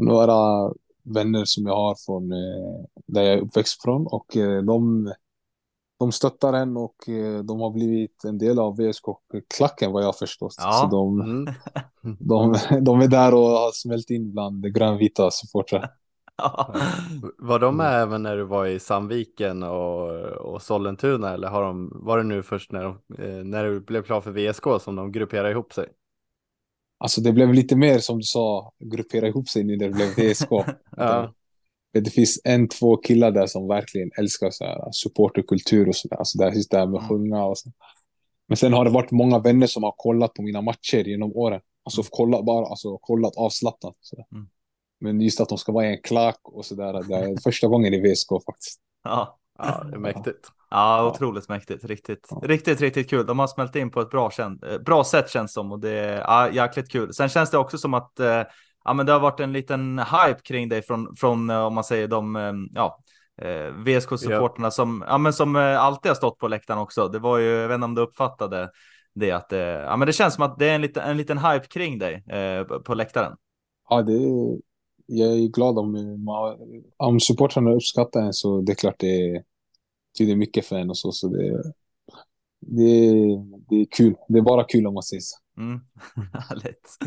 några 0.00 0.70
vänner 1.02 1.44
som 1.44 1.66
jag 1.66 1.76
har 1.76 1.96
från 2.06 2.32
eh, 2.32 2.84
där 3.06 3.22
jag 3.22 3.34
är 3.34 3.40
uppväxt 3.40 3.82
från 3.82 4.06
och 4.06 4.36
eh, 4.36 4.62
de, 4.62 5.12
de 6.00 6.12
stöttar 6.12 6.52
en 6.52 6.76
och 6.76 7.08
eh, 7.08 7.38
de 7.38 7.60
har 7.60 7.70
blivit 7.70 8.24
en 8.24 8.38
del 8.38 8.58
av 8.58 8.76
VSK-klacken 8.76 9.92
vad 9.92 10.02
jag 10.02 10.08
har 10.08 10.12
förstått. 10.12 10.54
Ja. 10.58 10.72
Så 10.72 10.86
de, 10.86 11.20
Mm. 11.20 11.54
de, 12.20 12.54
de 12.80 13.00
är 13.00 13.08
där 13.08 13.34
och 13.34 13.40
har 13.40 13.72
smält 13.72 14.10
in 14.10 14.32
bland 14.32 14.74
grönvita 14.74 15.30
supportrar. 15.30 15.90
Var 17.38 17.58
de 17.58 17.76
med 17.76 18.02
även 18.02 18.22
när 18.22 18.36
du 18.36 18.44
var 18.44 18.66
i 18.66 18.78
Sandviken 18.78 19.62
och, 19.62 20.10
och 20.20 20.62
Sollentuna 20.62 21.34
eller 21.34 21.48
har 21.48 21.62
de, 21.62 21.90
var 21.94 22.18
det 22.18 22.24
nu 22.24 22.42
först 22.42 22.72
när, 22.72 22.82
de, 22.82 22.90
eh, 23.18 23.44
när 23.44 23.64
du 23.64 23.80
blev 23.80 24.02
klar 24.02 24.20
för 24.20 24.30
VSK 24.30 24.64
som 24.84 24.96
de 24.96 25.12
grupperade 25.12 25.50
ihop 25.50 25.72
sig? 25.72 25.88
Alltså 26.98 27.20
det 27.20 27.32
blev 27.32 27.54
lite 27.54 27.76
mer 27.76 27.98
som 27.98 28.18
du 28.18 28.24
sa, 28.24 28.72
gruppera 28.78 29.28
ihop 29.28 29.48
sig 29.48 29.64
när 29.64 29.76
det 29.76 29.88
blev 29.88 30.08
VSK. 30.08 30.48
Ja. 30.96 31.34
Det, 31.92 32.00
det 32.00 32.10
finns 32.10 32.40
en, 32.44 32.68
två 32.68 32.96
killar 32.96 33.30
där 33.30 33.46
som 33.46 33.68
verkligen 33.68 34.10
älskar 34.18 34.50
så 34.50 34.64
här, 34.64 34.88
supporterkultur 34.92 35.88
och 35.88 35.96
sådär. 35.96 36.16
Alltså 36.16 36.38
där, 36.38 36.52
just 36.52 36.70
det 36.70 36.78
här 36.78 36.86
med 36.86 37.00
att 37.00 37.08
sjunga 37.08 37.44
och 37.44 37.58
så. 37.58 37.70
Men 38.48 38.56
sen 38.56 38.72
har 38.72 38.84
det 38.84 38.90
varit 38.90 39.10
många 39.10 39.38
vänner 39.38 39.66
som 39.66 39.82
har 39.82 39.94
kollat 39.96 40.34
på 40.34 40.42
mina 40.42 40.60
matcher 40.60 41.04
genom 41.04 41.36
åren. 41.36 41.60
Alltså 41.84 42.02
kollat 42.02 42.44
bara, 42.44 42.66
alltså 42.66 42.98
kollat 42.98 43.36
avslappnat. 43.36 43.94
Mm. 44.32 44.48
Men 45.00 45.20
just 45.20 45.40
att 45.40 45.48
de 45.48 45.58
ska 45.58 45.72
vara 45.72 45.86
i 45.86 45.90
en 45.90 46.02
klack 46.02 46.40
och 46.42 46.64
sådär. 46.64 46.92
Det 47.08 47.16
är 47.16 47.42
första 47.42 47.66
gången 47.66 47.94
i 47.94 48.00
VSK 48.00 48.28
faktiskt. 48.46 48.80
Ja. 49.04 49.38
ja, 49.58 49.84
det 49.84 49.96
är 49.96 49.98
mäktigt. 49.98 50.48
Ja, 50.70 51.10
otroligt 51.10 51.48
mäktigt. 51.48 51.84
Riktigt, 51.84 52.28
Ja. 52.30 52.40
riktigt, 52.44 52.80
riktigt 52.80 53.10
kul. 53.10 53.26
De 53.26 53.38
har 53.38 53.46
smält 53.46 53.76
in 53.76 53.90
på 53.90 54.00
ett 54.00 54.10
bra, 54.10 54.30
eh, 54.38 54.78
bra 54.84 55.04
sätt 55.04 55.30
känns 55.30 55.52
som 55.52 55.72
och 55.72 55.80
det 55.80 55.90
är 55.90 56.18
ja, 56.18 56.50
jäkligt 56.50 56.90
kul. 56.90 57.14
Sen 57.14 57.28
känns 57.28 57.50
det 57.50 57.58
också 57.58 57.78
som 57.78 57.94
att 57.94 58.20
eh, 58.20 58.42
ja, 58.84 58.92
men 58.94 59.06
det 59.06 59.12
har 59.12 59.20
varit 59.20 59.40
en 59.40 59.52
liten 59.52 59.98
hype 59.98 60.40
kring 60.44 60.68
dig 60.68 60.82
från, 60.82 61.16
från 61.16 61.50
eh, 61.50 61.60
om 61.66 61.74
man 61.74 61.84
säger 61.84 62.08
de, 62.08 62.36
eh, 62.36 62.52
ja, 62.74 62.98
eh, 63.42 63.72
VSK-supporterna 63.86 64.70
som, 64.70 65.04
ja, 65.08 65.18
men 65.18 65.32
som 65.32 65.56
alltid 65.56 66.10
har 66.10 66.14
stått 66.16 66.38
på 66.38 66.48
läktaren 66.48 66.80
också. 66.80 67.08
Det 67.08 67.18
var 67.18 67.38
ju, 67.38 67.46
jag 67.46 67.68
vet 67.68 67.74
inte 67.74 67.84
om 67.84 67.94
du 67.94 68.02
uppfattade 68.02 68.70
det, 69.14 69.30
att 69.32 69.52
eh, 69.52 69.58
ja, 69.60 69.96
men 69.96 70.06
det 70.06 70.12
känns 70.12 70.34
som 70.34 70.44
att 70.44 70.58
det 70.58 70.68
är 70.68 70.74
en 70.74 70.80
liten, 70.80 71.02
en 71.10 71.16
liten 71.16 71.38
hype 71.38 71.66
kring 71.66 71.98
dig 71.98 72.24
eh, 72.30 72.64
på- 72.64 72.80
på 72.80 72.94
läktaren. 72.94 73.36
Ja, 73.88 74.02
det 74.02 74.12
är, 74.12 74.58
jag 75.06 75.28
är 75.32 75.48
glad 75.48 75.78
om, 75.78 75.96
om 76.96 77.20
supportrarna 77.20 77.70
uppskattar 77.72 78.20
en 78.20 78.32
så 78.32 78.60
det 78.60 78.72
är 78.72 78.76
klart 78.76 78.98
det 78.98 79.42
betyder 80.12 80.36
mycket 80.36 80.66
för 80.66 80.76
en 80.76 80.90
och 80.90 80.98
så. 80.98 81.12
så 81.12 81.28
det, 81.28 81.62
det, 82.60 83.12
det 83.68 83.76
är 83.80 83.86
kul. 83.90 84.14
Det 84.28 84.38
är 84.38 84.42
bara 84.42 84.64
kul 84.64 84.86
om 84.86 84.94
man 84.94 85.02
säger 85.02 85.20
så. 85.20 85.36
Mm. 85.60 85.80
Härligt. 86.48 86.98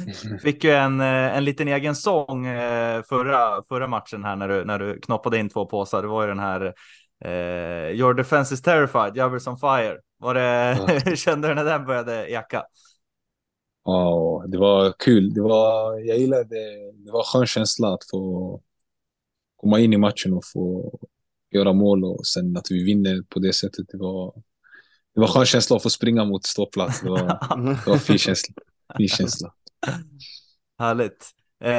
Fick 0.42 0.64
ju 0.64 0.72
en, 0.72 1.02
eh, 1.02 1.38
en 1.38 1.44
liten 1.44 1.68
egen 1.68 1.96
sång 1.96 2.46
eh, 2.46 3.04
förra, 3.04 3.64
förra 3.64 3.88
matchen 3.88 4.24
här 4.24 4.36
när 4.36 4.48
du, 4.48 4.66
när 4.66 4.80
du 4.80 5.00
knoppade 5.00 5.38
in 5.38 5.50
två 5.50 5.66
påsar. 5.66 6.02
Det 6.02 6.08
var 6.08 6.22
ju 6.22 6.28
den 6.28 6.40
här 6.40 6.74
eh, 7.26 7.96
Your 7.96 8.14
defense 8.14 8.54
is 8.54 8.62
terrified, 8.62 9.18
Javers 9.18 9.48
on 9.48 9.58
fire. 9.58 9.98
Var 10.18 10.34
det, 10.34 10.78
ja. 11.06 11.16
kände 11.16 11.48
du 11.48 11.54
när 11.54 11.66
den 11.66 11.86
började 11.86 12.30
jacka? 12.30 12.64
Ja, 13.86 14.44
det 14.48 14.58
var 14.58 14.94
kul. 15.00 15.34
Det 15.34 15.42
var, 15.42 16.00
jag 16.00 16.18
gillade 16.18 16.44
det. 16.44 16.92
Det 17.06 17.12
var 17.12 17.20
en 17.20 17.26
skön 17.26 17.46
känsla 17.46 17.94
att 17.94 18.10
få 18.12 18.62
komma 19.58 19.80
in 19.80 19.94
i 19.94 19.98
matchen 19.98 20.34
och 20.34 20.44
få 20.54 20.94
göra 21.52 21.74
mål 21.74 22.06
och 22.06 22.26
sen 22.26 22.58
att 22.58 22.72
vi 22.72 22.84
vinner 22.84 23.24
på 23.30 23.40
det 23.40 23.54
sättet. 23.54 23.86
Det 23.92 23.98
var, 23.98 24.34
det 25.16 25.22
var 25.22 25.28
skön 25.28 25.46
känsla 25.46 25.76
att 25.76 25.84
få 25.84 25.90
springa 25.90 26.26
mot 26.26 26.46
ståplats. 26.46 27.02
Det 27.02 27.10
var, 27.10 27.20
det 27.86 27.90
var 27.90 27.98
fin 27.98 28.18
känsla. 28.18 28.54
Fin 28.98 29.08
känsla. 29.08 29.54
Härligt. 30.80 31.34
Eh, 31.64 31.72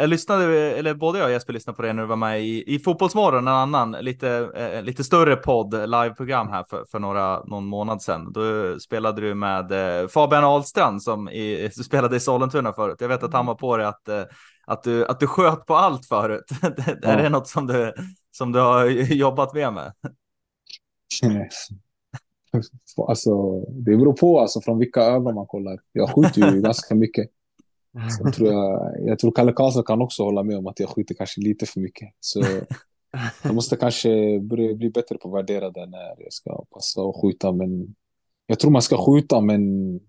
jag 0.00 0.08
lyssnade, 0.08 0.56
eller 0.56 0.94
både 0.94 1.18
jag 1.18 1.26
och 1.26 1.32
Jesper 1.32 1.52
lyssnade 1.52 1.76
på 1.76 1.82
det 1.82 1.92
när 1.92 2.02
du 2.02 2.08
var 2.08 2.16
med 2.16 2.42
i, 2.44 2.74
i 2.74 2.78
Fotbollsmorgon, 2.78 3.48
en 3.48 3.54
annan 3.54 3.92
lite, 3.92 4.50
eh, 4.54 4.82
lite 4.82 5.04
större 5.04 5.36
podd, 5.36 5.74
liveprogram 5.74 6.48
här 6.48 6.64
för, 6.70 6.84
för 6.90 6.98
några, 6.98 7.44
någon 7.44 7.64
månad 7.64 8.02
sedan. 8.02 8.32
Då 8.32 8.78
spelade 8.80 9.20
du 9.20 9.34
med 9.34 9.72
eh, 9.72 10.08
Fabian 10.08 10.44
Ahlstrand 10.44 11.02
som 11.02 11.28
i, 11.28 11.70
spelade 11.84 12.16
i 12.16 12.20
Sollentuna 12.20 12.72
förut. 12.72 12.96
Jag 13.00 13.08
vet 13.08 13.22
att 13.22 13.32
han 13.32 13.46
var 13.46 13.54
på 13.54 13.76
det 13.76 13.88
att, 13.88 14.08
eh, 14.08 14.22
att, 14.66 14.82
du, 14.82 15.06
att 15.06 15.20
du 15.20 15.26
sköt 15.26 15.66
på 15.66 15.74
allt 15.76 16.06
förut. 16.06 16.44
är 17.02 17.22
det 17.22 17.28
något 17.28 17.48
som 17.48 17.66
du, 17.66 17.94
som 18.30 18.52
du 18.52 18.60
har 18.60 18.84
jobbat 19.12 19.54
med 19.54 19.72
med? 19.72 19.92
Alltså, 23.08 23.60
det 23.60 23.96
beror 23.96 24.12
på 24.12 24.40
alltså, 24.40 24.60
från 24.60 24.78
vilka 24.78 25.00
ögon 25.00 25.34
man 25.34 25.46
kollar. 25.46 25.80
Jag 25.92 26.14
skjuter 26.14 26.54
ju 26.54 26.60
ganska 26.62 26.94
mycket. 26.94 27.30
Så 28.18 28.30
tror 28.30 28.52
jag, 28.52 28.94
jag 29.00 29.18
tror 29.18 29.32
Kalle 29.32 29.52
Karlsson 29.52 29.84
kan 29.84 30.02
också 30.02 30.22
hålla 30.22 30.42
med 30.42 30.58
om 30.58 30.66
att 30.66 30.80
jag 30.80 30.88
skjuter 30.88 31.14
kanske 31.14 31.40
lite 31.40 31.66
för 31.66 31.80
mycket. 31.80 32.08
Så 32.20 32.42
jag 33.42 33.54
måste 33.54 33.76
kanske 33.76 34.40
börja 34.40 34.74
bli 34.74 34.90
bättre 34.90 35.18
på 35.18 35.28
att 35.28 35.34
värdera 35.34 35.70
det 35.70 35.86
när 35.86 36.14
jag 36.18 36.32
ska 36.32 36.64
passa 36.64 37.02
och 37.02 37.22
skjuta. 37.22 37.52
Men 37.52 37.94
jag 38.46 38.58
tror 38.58 38.70
man 38.70 38.82
ska 38.82 38.96
skjuta, 38.96 39.40
men 39.40 39.60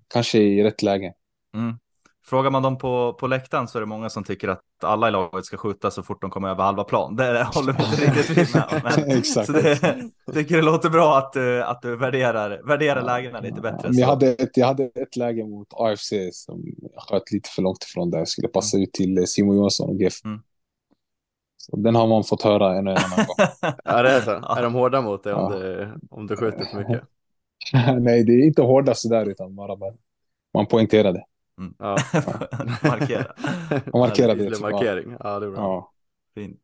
kanske 0.07 0.39
i 0.39 0.63
rätt 0.63 0.81
läge. 0.81 1.13
Mm. 1.53 1.75
Frågar 2.23 2.51
man 2.51 2.63
dem 2.63 2.77
på, 2.77 3.13
på 3.13 3.27
läktaren 3.27 3.67
så 3.67 3.77
är 3.77 3.79
det 3.79 3.85
många 3.85 4.09
som 4.09 4.23
tycker 4.23 4.47
att 4.47 4.61
alla 4.83 5.07
i 5.07 5.11
laget 5.11 5.45
ska 5.45 5.57
skjuta 5.57 5.91
så 5.91 6.03
fort 6.03 6.21
de 6.21 6.29
kommer 6.29 6.49
över 6.49 6.63
halva 6.63 6.83
plan. 6.83 7.15
Det 7.15 7.43
håller 7.53 7.73
vi 7.73 7.83
inte 7.83 8.21
riktigt 8.21 8.55
med 8.55 8.63
om. 8.71 8.81
Men, 8.83 9.17
Exakt. 9.17 9.47
Så 9.47 9.53
det, 9.53 9.75
tycker 10.33 10.55
det 10.55 10.61
låter 10.61 10.89
bra 10.89 11.17
att 11.17 11.33
du, 11.33 11.63
att 11.63 11.81
du 11.81 11.95
värderar, 11.95 12.61
värderar 12.67 13.01
lägena 13.01 13.39
lite 13.39 13.61
bättre. 13.61 13.89
Ja, 13.91 13.99
jag, 13.99 14.07
hade 14.07 14.27
ett, 14.27 14.57
jag 14.57 14.67
hade 14.67 14.83
ett 14.83 15.15
läge 15.15 15.45
mot 15.45 15.67
AFC 15.71 16.13
som 16.31 16.63
jag 16.93 17.03
sköt 17.03 17.31
lite 17.31 17.49
för 17.49 17.61
långt 17.61 17.83
ifrån 17.83 18.09
där. 18.09 18.17
Jag 18.17 18.27
skulle 18.27 18.47
passa 18.47 18.77
ut 18.77 18.93
till 18.93 19.27
Simon 19.27 19.55
Johansson 19.55 19.89
och 19.89 19.95
GF. 19.95 20.25
Mm. 20.25 20.41
Så 21.57 21.75
den 21.75 21.95
har 21.95 22.07
man 22.07 22.23
fått 22.23 22.41
höra 22.41 22.77
en 22.77 22.87
och 22.87 22.97
annan 22.97 23.25
gång. 23.25 23.47
ja, 23.83 24.01
det 24.03 24.09
är 24.09 24.21
så. 24.21 24.29
Ja. 24.29 24.57
Är 24.57 24.63
de 24.63 24.73
hårda 24.73 25.01
mot 25.01 25.23
dig 25.23 25.33
om, 25.33 25.53
ja. 25.53 25.59
du, 25.59 25.93
om 26.09 26.27
du 26.27 26.37
skjuter 26.37 26.65
för 26.65 26.77
mycket? 26.77 27.01
Nej, 27.99 28.23
det 28.23 28.33
är 28.33 28.47
inte 28.47 28.61
hårda 28.61 28.93
sådär, 28.93 29.25
utan 29.25 29.55
bara, 29.55 29.75
bara 29.75 29.93
man 30.53 30.65
poängterar 30.65 31.13
det. 31.13 31.23
Mm. 31.61 31.73
Ja. 31.79 31.97
Markera. 32.83 33.25
markera 33.93 34.35
det. 34.35 34.61
Markering. 34.61 35.15
Ja, 35.19 35.39
det 35.39 35.45
är 35.45 35.51
bra. 35.51 35.59
Ja. 35.59 35.91
Fint. 36.35 36.61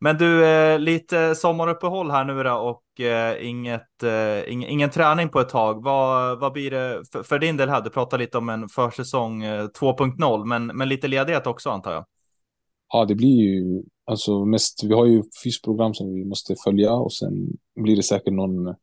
Men 0.00 0.18
du, 0.18 0.46
eh, 0.46 0.78
lite 0.78 1.34
sommaruppehåll 1.34 2.10
här 2.10 2.24
nu 2.24 2.42
då 2.42 2.54
och 2.54 3.00
eh, 3.00 3.48
inget, 3.48 4.02
eh, 4.02 4.52
ing, 4.52 4.66
ingen 4.66 4.90
träning 4.90 5.28
på 5.28 5.40
ett 5.40 5.48
tag. 5.48 5.82
Vad, 5.82 6.40
vad 6.40 6.52
blir 6.52 6.70
det 6.70 7.02
för, 7.12 7.22
för 7.22 7.38
din 7.38 7.56
del 7.56 7.68
här? 7.68 7.80
Du 7.80 7.90
pratar 7.90 8.18
lite 8.18 8.38
om 8.38 8.48
en 8.48 8.68
försäsong 8.68 9.44
2.0, 9.44 10.44
men, 10.44 10.66
men 10.66 10.88
lite 10.88 11.08
ledighet 11.08 11.46
också 11.46 11.70
antar 11.70 11.92
jag. 11.92 12.04
Ja, 12.92 13.04
det 13.04 13.14
blir 13.14 13.36
ju 13.36 13.82
alltså 14.04 14.44
mest. 14.44 14.84
Vi 14.84 14.94
har 14.94 15.06
ju 15.06 15.22
fysprogram 15.44 15.94
som 15.94 16.14
vi 16.14 16.24
måste 16.24 16.54
följa 16.64 16.92
och 16.92 17.12
sen 17.12 17.48
blir 17.80 17.96
det 17.96 18.02
säkert 18.02 18.32
någon, 18.32 18.74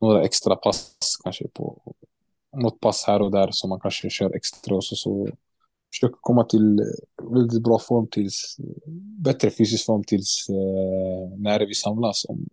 några 0.00 0.22
extra 0.22 0.56
pass 0.56 0.96
kanske 1.24 1.48
på 1.48 1.94
något 2.56 2.80
pass 2.80 3.04
här 3.06 3.22
och 3.22 3.30
där 3.30 3.48
som 3.50 3.70
man 3.70 3.80
kanske 3.80 4.10
kör 4.10 4.36
extra 4.36 4.76
och 4.76 4.84
så, 4.84 4.96
så 4.96 5.28
försöker 5.94 6.16
komma 6.20 6.44
till 6.44 6.80
väldigt 7.22 7.62
bra 7.62 7.78
form 7.78 8.06
tills 8.10 8.56
bättre 9.24 9.50
fysisk 9.50 9.86
form 9.86 10.04
tills 10.04 10.46
eh, 10.48 11.38
när 11.38 11.66
vi 11.66 11.74
samlas 11.74 12.24
om 12.24 12.46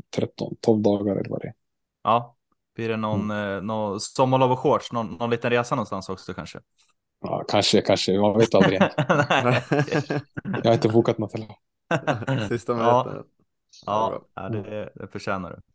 13-12 0.66 0.82
dagar 0.82 1.16
eller 1.16 1.30
vad 1.30 1.42
det 1.42 1.48
är. 1.48 1.54
Ja, 2.04 2.36
blir 2.76 2.90
det 2.90 2.98
någon, 2.98 3.32
mm. 3.32 3.58
eh, 3.58 3.62
någon 3.62 4.00
sommarlov 4.00 4.52
och 4.52 4.60
shorts, 4.60 4.92
någon, 4.92 5.08
någon 5.08 5.30
liten 5.30 5.52
resa 5.52 5.76
någonstans 5.76 6.10
också 6.10 6.34
kanske? 6.34 6.60
Ja, 7.22 7.44
kanske, 7.48 7.82
kanske. 7.82 8.20
Man 8.20 8.38
vet 8.38 8.56
aldrig. 8.56 8.82
jag 10.44 10.66
har 10.66 10.74
inte 10.74 10.90
bokat 10.90 11.18
något 11.18 11.34
heller. 11.34 11.50
Sista 12.50 12.74
minuten. 12.74 13.24
Ja, 13.86 14.22
ja 14.36 14.50
det, 14.50 14.92
det 14.96 15.08
förtjänar 15.08 15.50
du. 15.50 15.73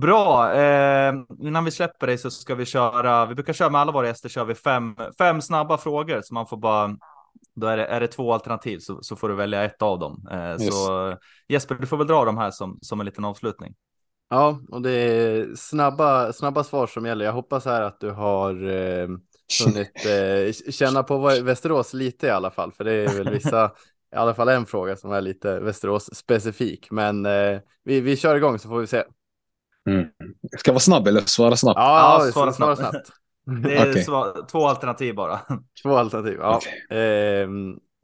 Bra, 0.00 0.52
eh, 0.54 1.14
innan 1.40 1.64
vi 1.64 1.70
släpper 1.70 2.06
dig 2.06 2.18
så 2.18 2.30
ska 2.30 2.54
vi 2.54 2.64
köra, 2.64 3.26
vi 3.26 3.34
brukar 3.34 3.52
köra 3.52 3.70
med 3.70 3.80
alla 3.80 3.92
våra 3.92 4.06
gäster, 4.06 4.28
kör 4.28 4.44
vi 4.44 4.54
fem, 4.54 4.96
fem 5.18 5.40
snabba 5.40 5.78
frågor 5.78 6.20
så 6.22 6.34
man 6.34 6.46
får 6.46 6.56
bara, 6.56 6.96
då 7.54 7.66
är 7.66 7.76
det, 7.76 7.86
är 7.86 8.00
det 8.00 8.06
två 8.06 8.32
alternativ 8.32 8.78
så, 8.78 9.02
så 9.02 9.16
får 9.16 9.28
du 9.28 9.34
välja 9.34 9.64
ett 9.64 9.82
av 9.82 9.98
dem. 9.98 10.28
Eh, 10.30 10.50
yes. 10.50 10.74
Så 10.74 11.16
Jesper, 11.48 11.74
du 11.74 11.86
får 11.86 11.96
väl 11.96 12.06
dra 12.06 12.24
de 12.24 12.38
här 12.38 12.50
som, 12.50 12.78
som 12.82 13.00
en 13.00 13.06
liten 13.06 13.24
avslutning. 13.24 13.74
Ja, 14.30 14.58
och 14.68 14.82
det 14.82 14.90
är 14.90 15.54
snabba, 15.56 16.32
snabba 16.32 16.64
svar 16.64 16.86
som 16.86 17.06
gäller. 17.06 17.24
Jag 17.24 17.32
hoppas 17.32 17.64
här 17.64 17.82
att 17.82 18.00
du 18.00 18.10
har 18.10 18.68
eh, 18.68 19.08
hunnit 19.64 20.06
eh, 20.06 20.72
känna 20.72 21.02
på 21.02 21.18
Västerås 21.18 21.94
lite 21.94 22.26
i 22.26 22.30
alla 22.30 22.50
fall, 22.50 22.72
för 22.72 22.84
det 22.84 22.92
är 22.92 23.16
väl 23.18 23.30
vissa, 23.30 23.70
i 24.14 24.16
alla 24.16 24.34
fall 24.34 24.48
en 24.48 24.66
fråga 24.66 24.96
som 24.96 25.12
är 25.12 25.20
lite 25.20 25.60
Västerås 25.60 26.14
specifik. 26.14 26.90
Men 26.90 27.26
eh, 27.26 27.58
vi, 27.84 28.00
vi 28.00 28.16
kör 28.16 28.36
igång 28.36 28.58
så 28.58 28.68
får 28.68 28.80
vi 28.80 28.86
se. 28.86 29.04
Mm. 29.90 30.08
Ska 30.58 30.68
jag 30.68 30.74
vara 30.74 30.80
snabb 30.80 31.06
eller 31.08 31.20
svara 31.20 31.56
snabbt? 31.56 31.78
Ja, 31.78 32.24
ja 32.24 32.32
svara, 32.32 32.52
svara 32.52 32.76
snabbt. 32.76 33.10
Det 33.62 33.76
är 33.76 33.90
okay. 33.90 34.04
två 34.50 34.66
alternativ 34.66 35.14
bara. 35.14 35.40
Två 35.82 35.96
alternativ, 35.96 36.38
ja. 36.40 36.56
Okay. 36.56 36.98
Eh, 36.98 37.48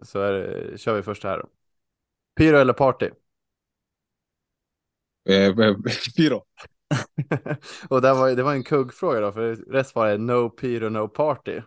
så 0.03 0.21
är, 0.21 0.77
kör 0.77 0.95
vi 0.95 1.03
först 1.03 1.25
här 1.25 1.39
då. 1.39 1.49
Pyro 2.37 2.57
eller 2.57 2.73
party? 2.73 3.11
Eh, 5.29 5.55
pyro. 6.17 6.43
och 7.89 8.03
det 8.03 8.13
var, 8.13 8.31
det 8.31 8.43
var 8.43 8.53
en 8.53 8.65
kuggfråga 8.65 9.21
då, 9.21 9.33
för 9.33 9.55
rätt 9.55 9.89
svar 9.89 10.07
är 10.07 10.19
no 10.19 10.51
pyro, 10.51 10.89
no 10.89 11.09
party. 11.09 11.61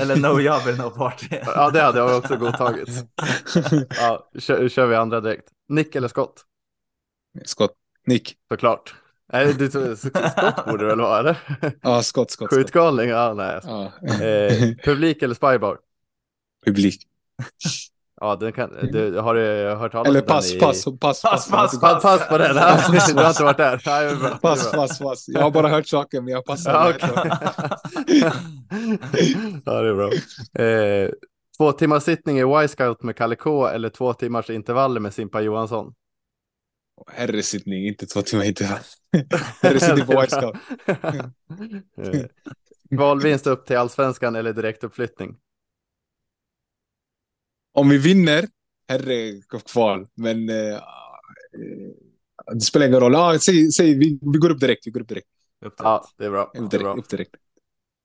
Eller 0.00 0.16
no 0.16 0.40
jobber, 0.40 0.76
no 0.76 0.90
party. 0.90 1.26
ja, 1.30 1.70
det 1.70 1.80
hade 1.80 1.98
jag 1.98 2.18
också 2.18 2.36
godtagit. 2.36 2.88
ja, 3.88 4.30
kör, 4.38 4.68
kör 4.68 4.86
vi 4.86 4.94
andra 4.94 5.20
direkt. 5.20 5.48
Nick 5.68 5.94
eller 5.94 6.08
Scott? 6.08 6.44
Scott. 7.44 7.72
Nick. 8.06 8.36
Såklart. 8.48 8.94
Nej, 9.32 9.54
du, 9.58 9.70
skott 9.96 10.66
borde 10.66 10.84
det 10.84 10.86
väl 10.86 11.00
vara, 11.00 11.18
eller? 11.18 11.36
Ja, 11.82 12.02
skott, 12.02 12.30
skott. 12.30 12.50
Skjutgalning? 12.50 13.08
Ja, 13.08 13.34
nej. 13.34 13.60
Ja. 13.62 13.92
Eh, 14.24 14.70
publik 14.84 15.22
eller 15.22 15.34
spybar? 15.34 15.78
Publik. 16.66 17.02
Ja, 18.20 18.36
den 18.36 18.52
kan, 18.52 18.70
du, 18.92 19.18
har 19.18 19.34
du 19.34 19.74
hört 19.74 19.92
talas 19.92 20.08
om 20.08 20.14
den? 20.14 20.22
Eller 20.22 20.28
pass, 20.28 20.58
pass, 20.58 20.84
pass, 20.84 21.22
pass, 21.22 21.50
pass, 21.50 21.80
pass, 21.80 22.02
pass 22.02 22.28
på 22.28 22.38
den. 22.38 22.56
Ja, 22.56 22.78
du 22.88 22.98
har 23.22 23.28
inte 23.28 23.42
varit 23.42 23.56
där. 23.56 23.82
Ja, 23.84 24.16
bra, 24.16 24.28
pass, 24.30 24.72
pass, 24.72 24.98
pass. 24.98 25.24
Jag 25.28 25.40
har 25.40 25.50
bara 25.50 25.68
hört 25.68 25.86
saker, 25.86 26.20
men 26.20 26.32
jag 26.32 26.44
passar. 26.44 26.72
Ja, 26.72 26.90
okay. 26.90 27.10
ja 29.64 29.82
det 29.82 29.88
är 29.88 29.94
bra. 29.94 30.10
Eh, 30.64 31.10
två 31.58 31.72
timmars 31.72 32.02
sittning 32.02 32.38
i 32.38 32.64
Y-scout 32.64 33.02
med 33.02 33.16
Kalle 33.16 33.36
K 33.36 33.66
eller 33.66 33.88
två 33.88 34.12
timmars 34.14 34.50
intervaller 34.50 35.00
med 35.00 35.14
Simpa 35.14 35.40
Johansson? 35.40 35.94
Herresittning, 37.06 37.86
inte 37.86 38.06
två 38.06 38.22
timmar 38.22 38.44
intervall. 38.44 38.78
Herresittning 39.62 40.06
på 40.06 40.20
White 40.20 40.36
Scout. 40.36 40.56
Valvinst 42.90 43.46
upp 43.46 43.66
till 43.66 43.76
allsvenskan 43.76 44.36
eller 44.36 44.52
direktuppflyttning? 44.52 45.36
Om 47.72 47.88
vi 47.88 47.98
vinner, 47.98 48.48
herre 48.88 49.42
kval. 49.72 50.06
Men 50.14 50.50
uh, 50.50 50.80
det 52.54 52.60
spelar 52.60 52.86
ingen 52.86 53.00
roll. 53.00 53.14
Ah, 53.14 53.38
säg, 53.38 53.72
säg, 53.72 53.94
vi, 53.94 54.18
vi 54.22 54.38
går 54.38 54.50
upp 54.50 54.60
direkt. 54.60 54.86
Vi 54.86 54.90
går 54.90 55.00
upp 55.00 55.08
direkt. 55.08 55.28
Upp 55.64 55.76
direkt. 55.76 55.78
Ja, 55.78 56.08
det 56.16 56.24
är 56.24 56.30
bra. 56.30 56.52
Upp 56.58 56.70
direkt. 56.70 56.98
Upp 56.98 57.08
direkt. 57.08 57.34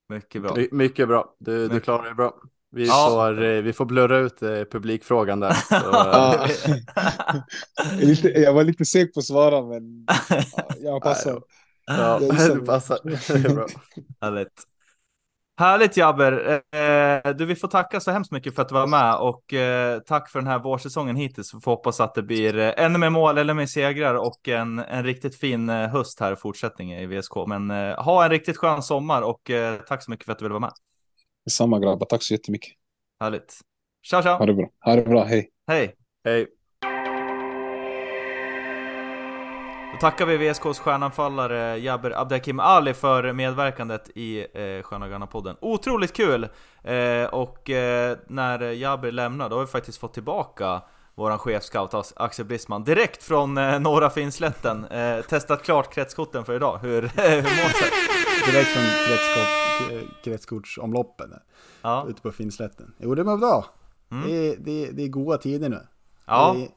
Mycket 0.09 0.41
bra. 0.41 0.55
My, 0.55 0.67
mycket 0.71 1.07
bra. 1.07 1.35
Du, 1.39 1.67
du 1.67 1.79
klarar 1.79 2.03
dig 2.03 2.13
bra. 2.13 2.41
Vi, 2.71 2.87
ja. 2.87 3.07
får, 3.09 3.43
eh, 3.43 3.61
vi 3.61 3.73
får 3.73 3.85
blurra 3.85 4.17
ut 4.17 4.41
eh, 4.41 4.63
publikfrågan 4.71 5.39
där. 5.39 5.55
lite, 8.05 8.27
jag 8.27 8.53
var 8.53 8.63
lite 8.63 8.85
seg 8.85 9.13
på 9.13 9.19
att 9.19 9.25
svara, 9.25 9.61
men 9.61 10.05
ja, 10.29 10.43
jag 10.79 11.01
passar. 11.03 11.41
Ja, 11.85 12.19
du 12.53 12.65
passar. 12.65 12.99
Det 13.03 13.49
är 13.49 13.55
bra. 13.55 13.67
Härligt. 14.21 14.63
Härligt 15.59 15.97
Jabber! 15.97 16.61
Eh, 16.75 17.33
du, 17.35 17.45
vi 17.45 17.55
får 17.55 17.67
tacka 17.67 17.99
så 17.99 18.11
hemskt 18.11 18.31
mycket 18.31 18.55
för 18.55 18.61
att 18.61 18.69
du 18.69 18.75
var 18.75 18.87
med 18.87 19.15
och 19.15 19.53
eh, 19.53 19.99
tack 19.99 20.29
för 20.29 20.39
den 20.39 20.47
här 20.47 20.59
vårsäsongen 20.59 21.15
hittills. 21.15 21.53
Vi 21.53 21.59
får 21.61 21.71
hoppas 21.71 21.99
att 21.99 22.15
det 22.15 22.23
blir 22.23 22.57
eh, 22.57 22.73
ännu 22.77 22.99
mer 22.99 23.09
mål 23.09 23.37
eller 23.37 23.53
mer 23.53 23.65
segrar 23.65 24.15
och 24.15 24.47
en, 24.47 24.79
en 24.79 25.03
riktigt 25.03 25.35
fin 25.35 25.69
eh, 25.69 25.89
höst 25.89 26.19
här 26.19 26.33
i 26.33 26.35
fortsättningen 26.35 26.99
i 26.99 27.05
VSK. 27.05 27.33
Men 27.47 27.71
eh, 27.71 28.03
ha 28.03 28.23
en 28.23 28.29
riktigt 28.29 28.57
skön 28.57 28.83
sommar 28.83 29.21
och 29.21 29.49
eh, 29.49 29.75
tack 29.87 30.03
så 30.03 30.11
mycket 30.11 30.25
för 30.25 30.31
att 30.31 30.39
du 30.39 30.45
ville 30.45 30.53
vara 30.53 30.59
med. 30.59 30.71
Samma 31.49 31.79
grabbar, 31.79 32.05
tack 32.05 32.23
så 32.23 32.33
jättemycket. 32.33 32.73
Härligt! 33.19 33.59
Ciao, 34.07 34.21
ciao! 34.21 34.37
Ha 34.37 34.45
det 34.45 34.53
bra. 34.53 34.69
Ha 34.85 34.95
det 34.95 35.01
bra, 35.01 35.23
hej. 35.23 35.49
Hej! 35.67 35.95
Hej. 36.23 36.47
Då 39.93 39.97
tackar 39.99 40.25
vi 40.25 40.37
VSKs 40.37 40.79
stjärnanfallare 40.79 41.77
Jabber 41.77 42.21
Abdelhakim 42.21 42.59
Ali 42.59 42.93
för 42.93 43.33
medverkandet 43.33 44.09
i 44.15 44.39
eh, 44.39 44.83
Sköna 44.83 45.27
podden. 45.27 45.55
Otroligt 45.61 46.13
kul! 46.13 46.47
Eh, 46.83 47.23
och 47.23 47.69
eh, 47.69 48.17
när 48.27 48.61
Jabber 48.61 49.11
lämnar, 49.11 49.49
då 49.49 49.55
har 49.55 49.61
vi 49.61 49.71
faktiskt 49.71 49.97
fått 49.97 50.13
tillbaka 50.13 50.81
våran 51.15 51.39
chefscout 51.39 52.13
Axel 52.15 52.45
Brisman 52.45 52.83
direkt 52.83 53.23
från 53.23 53.57
eh, 53.57 53.79
norra 53.79 54.09
Finnslätten. 54.09 54.85
Eh, 54.85 55.21
testat 55.21 55.63
klart 55.63 55.93
kretskorten 55.93 56.45
för 56.45 56.55
idag. 56.55 56.79
Hur, 56.81 57.01
hur 57.15 57.41
mår 57.41 57.81
det? 57.81 58.38
Direkt 58.51 58.67
från 58.69 58.83
kretskort, 58.83 60.23
kretskortsomloppen 60.23 61.33
Ja. 61.81 62.05
ute 62.09 62.21
på 62.21 62.31
Finnslätten. 62.31 62.93
Jo, 62.97 63.15
det 63.15 63.23
var 63.23 63.37
bra. 63.37 63.65
Mm. 64.11 64.27
Det, 64.29 64.33
är, 64.35 64.55
det, 64.59 64.85
är, 64.87 64.91
det 64.91 65.03
är 65.03 65.07
goda 65.07 65.37
tider 65.37 65.69
nu. 65.69 65.87
Ja. 66.25 66.55
Är, 66.55 66.67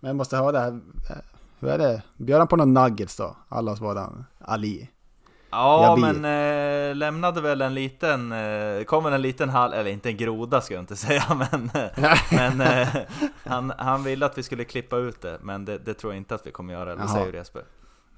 men 0.00 0.08
jag 0.08 0.16
måste 0.16 0.36
ha 0.36 0.52
det 0.52 0.60
här. 0.60 0.68
eh, 1.10 1.16
Hur 1.60 1.68
är 1.68 1.78
det? 1.78 2.02
Bjöd 2.16 2.38
han 2.38 2.48
på 2.48 2.56
någon 2.56 2.74
nuggets 2.74 3.16
då? 3.16 3.36
Allas 3.48 3.80
var 3.80 3.94
den 3.94 4.24
Ali. 4.38 4.90
Ja, 5.50 5.84
Jag 5.84 6.00
men 6.00 6.24
eh, 6.90 6.94
lämnade 6.96 7.40
väl 7.40 7.60
en 7.62 7.74
liten, 7.74 8.32
eh, 8.32 8.84
kom 8.84 9.04
väl 9.04 9.12
en 9.12 9.22
liten 9.22 9.48
hall, 9.48 9.72
eller 9.72 9.90
inte 9.90 10.08
en 10.08 10.16
groda 10.16 10.60
ska 10.60 10.74
jag 10.74 10.82
inte 10.82 10.96
säga, 11.06 11.24
men, 11.52 11.70
men 12.30 12.60
eh, 12.60 12.88
han, 13.44 13.72
han 13.78 14.04
ville 14.04 14.26
att 14.26 14.38
vi 14.38 14.42
skulle 14.42 14.64
klippa 14.64 14.96
ut 14.96 15.20
det, 15.20 15.38
men 15.42 15.64
det, 15.64 15.78
det 15.78 15.94
tror 15.94 16.12
jag 16.12 16.16
inte 16.20 16.34
att 16.34 16.46
vi 16.46 16.50
kommer 16.50 16.72
göra, 16.74 16.92
eller 16.92 17.06
säger 17.06 17.32
du 17.32 17.38
Jesper? 17.38 17.62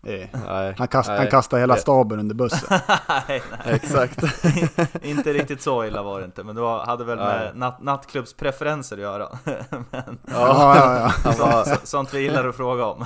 Nej, 0.05 0.31
Han, 0.79 0.89
kast, 0.89 1.09
nej. 1.09 1.19
han 1.19 1.27
kastade 1.31 1.61
hela 1.61 1.77
staben 1.77 2.19
under 2.19 2.35
bussen. 2.35 2.79
nej. 3.29 3.43
Exakt. 3.65 4.23
inte 5.03 5.33
riktigt 5.33 5.63
så 5.63 5.85
illa 5.85 6.03
var 6.03 6.19
det 6.21 6.25
inte, 6.25 6.45
men 6.45 6.55
det 6.55 6.61
var, 6.61 6.87
hade 6.87 7.05
väl 7.05 7.19
med 7.19 7.51
natt, 7.57 7.83
nattklubbspreferenser 7.83 8.97
att 8.97 9.03
göra. 9.03 9.29
men, 9.45 10.19
Ja, 10.27 10.75
ja, 10.77 10.97
ja. 10.97 11.13
Han 11.25 11.39
var, 11.39 11.65
så, 11.65 11.77
sånt 11.87 12.15
vi 12.15 12.21
gillar 12.21 12.49
att 12.49 12.57
fråga 12.57 12.87
om. 12.87 13.05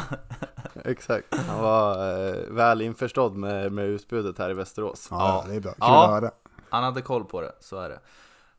exakt. 0.85 1.27
Han 1.49 1.63
var 1.63 1.93
eh, 2.29 2.35
väl 2.51 2.83
införstådd 2.83 3.37
med, 3.37 3.73
med 3.73 3.85
utbudet 3.87 4.39
här 4.39 4.51
i 4.51 4.55
Västerås. 4.55 5.09
Ja, 5.11 5.45
det 5.49 5.55
är 5.57 5.61
bra. 5.61 5.73
Kul 5.73 5.79
Ja. 5.81 6.05
att 6.05 6.11
höra. 6.11 6.31
Han 6.71 6.85
hade 6.85 7.03
koll 7.03 7.25
på 7.25 7.41
det, 7.41 7.53
så 7.61 7.81
är 7.81 7.89
det. 7.89 7.99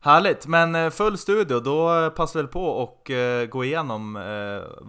Härligt, 0.00 0.46
men 0.46 0.74
eh, 0.74 0.90
full 0.90 1.18
studio, 1.18 1.60
då 1.60 2.04
eh, 2.04 2.10
passar 2.10 2.40
vi 2.40 2.42
väl 2.42 2.52
på 2.52 2.66
och 2.68 3.10
eh, 3.10 3.46
gå 3.46 3.64
igenom 3.64 4.18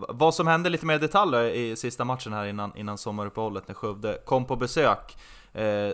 vad 0.09 0.35
som 0.35 0.47
hände 0.47 0.69
lite 0.69 0.85
mer 0.85 0.95
i 0.95 0.97
detalj 0.97 1.69
i 1.69 1.75
sista 1.75 2.05
matchen 2.05 2.33
här 2.33 2.45
innan, 2.45 2.71
innan 2.75 2.97
sommaruppehållet 2.97 3.67
när 3.67 3.75
Skövde 3.75 4.17
kom 4.25 4.45
på 4.45 4.55
besök. 4.55 5.17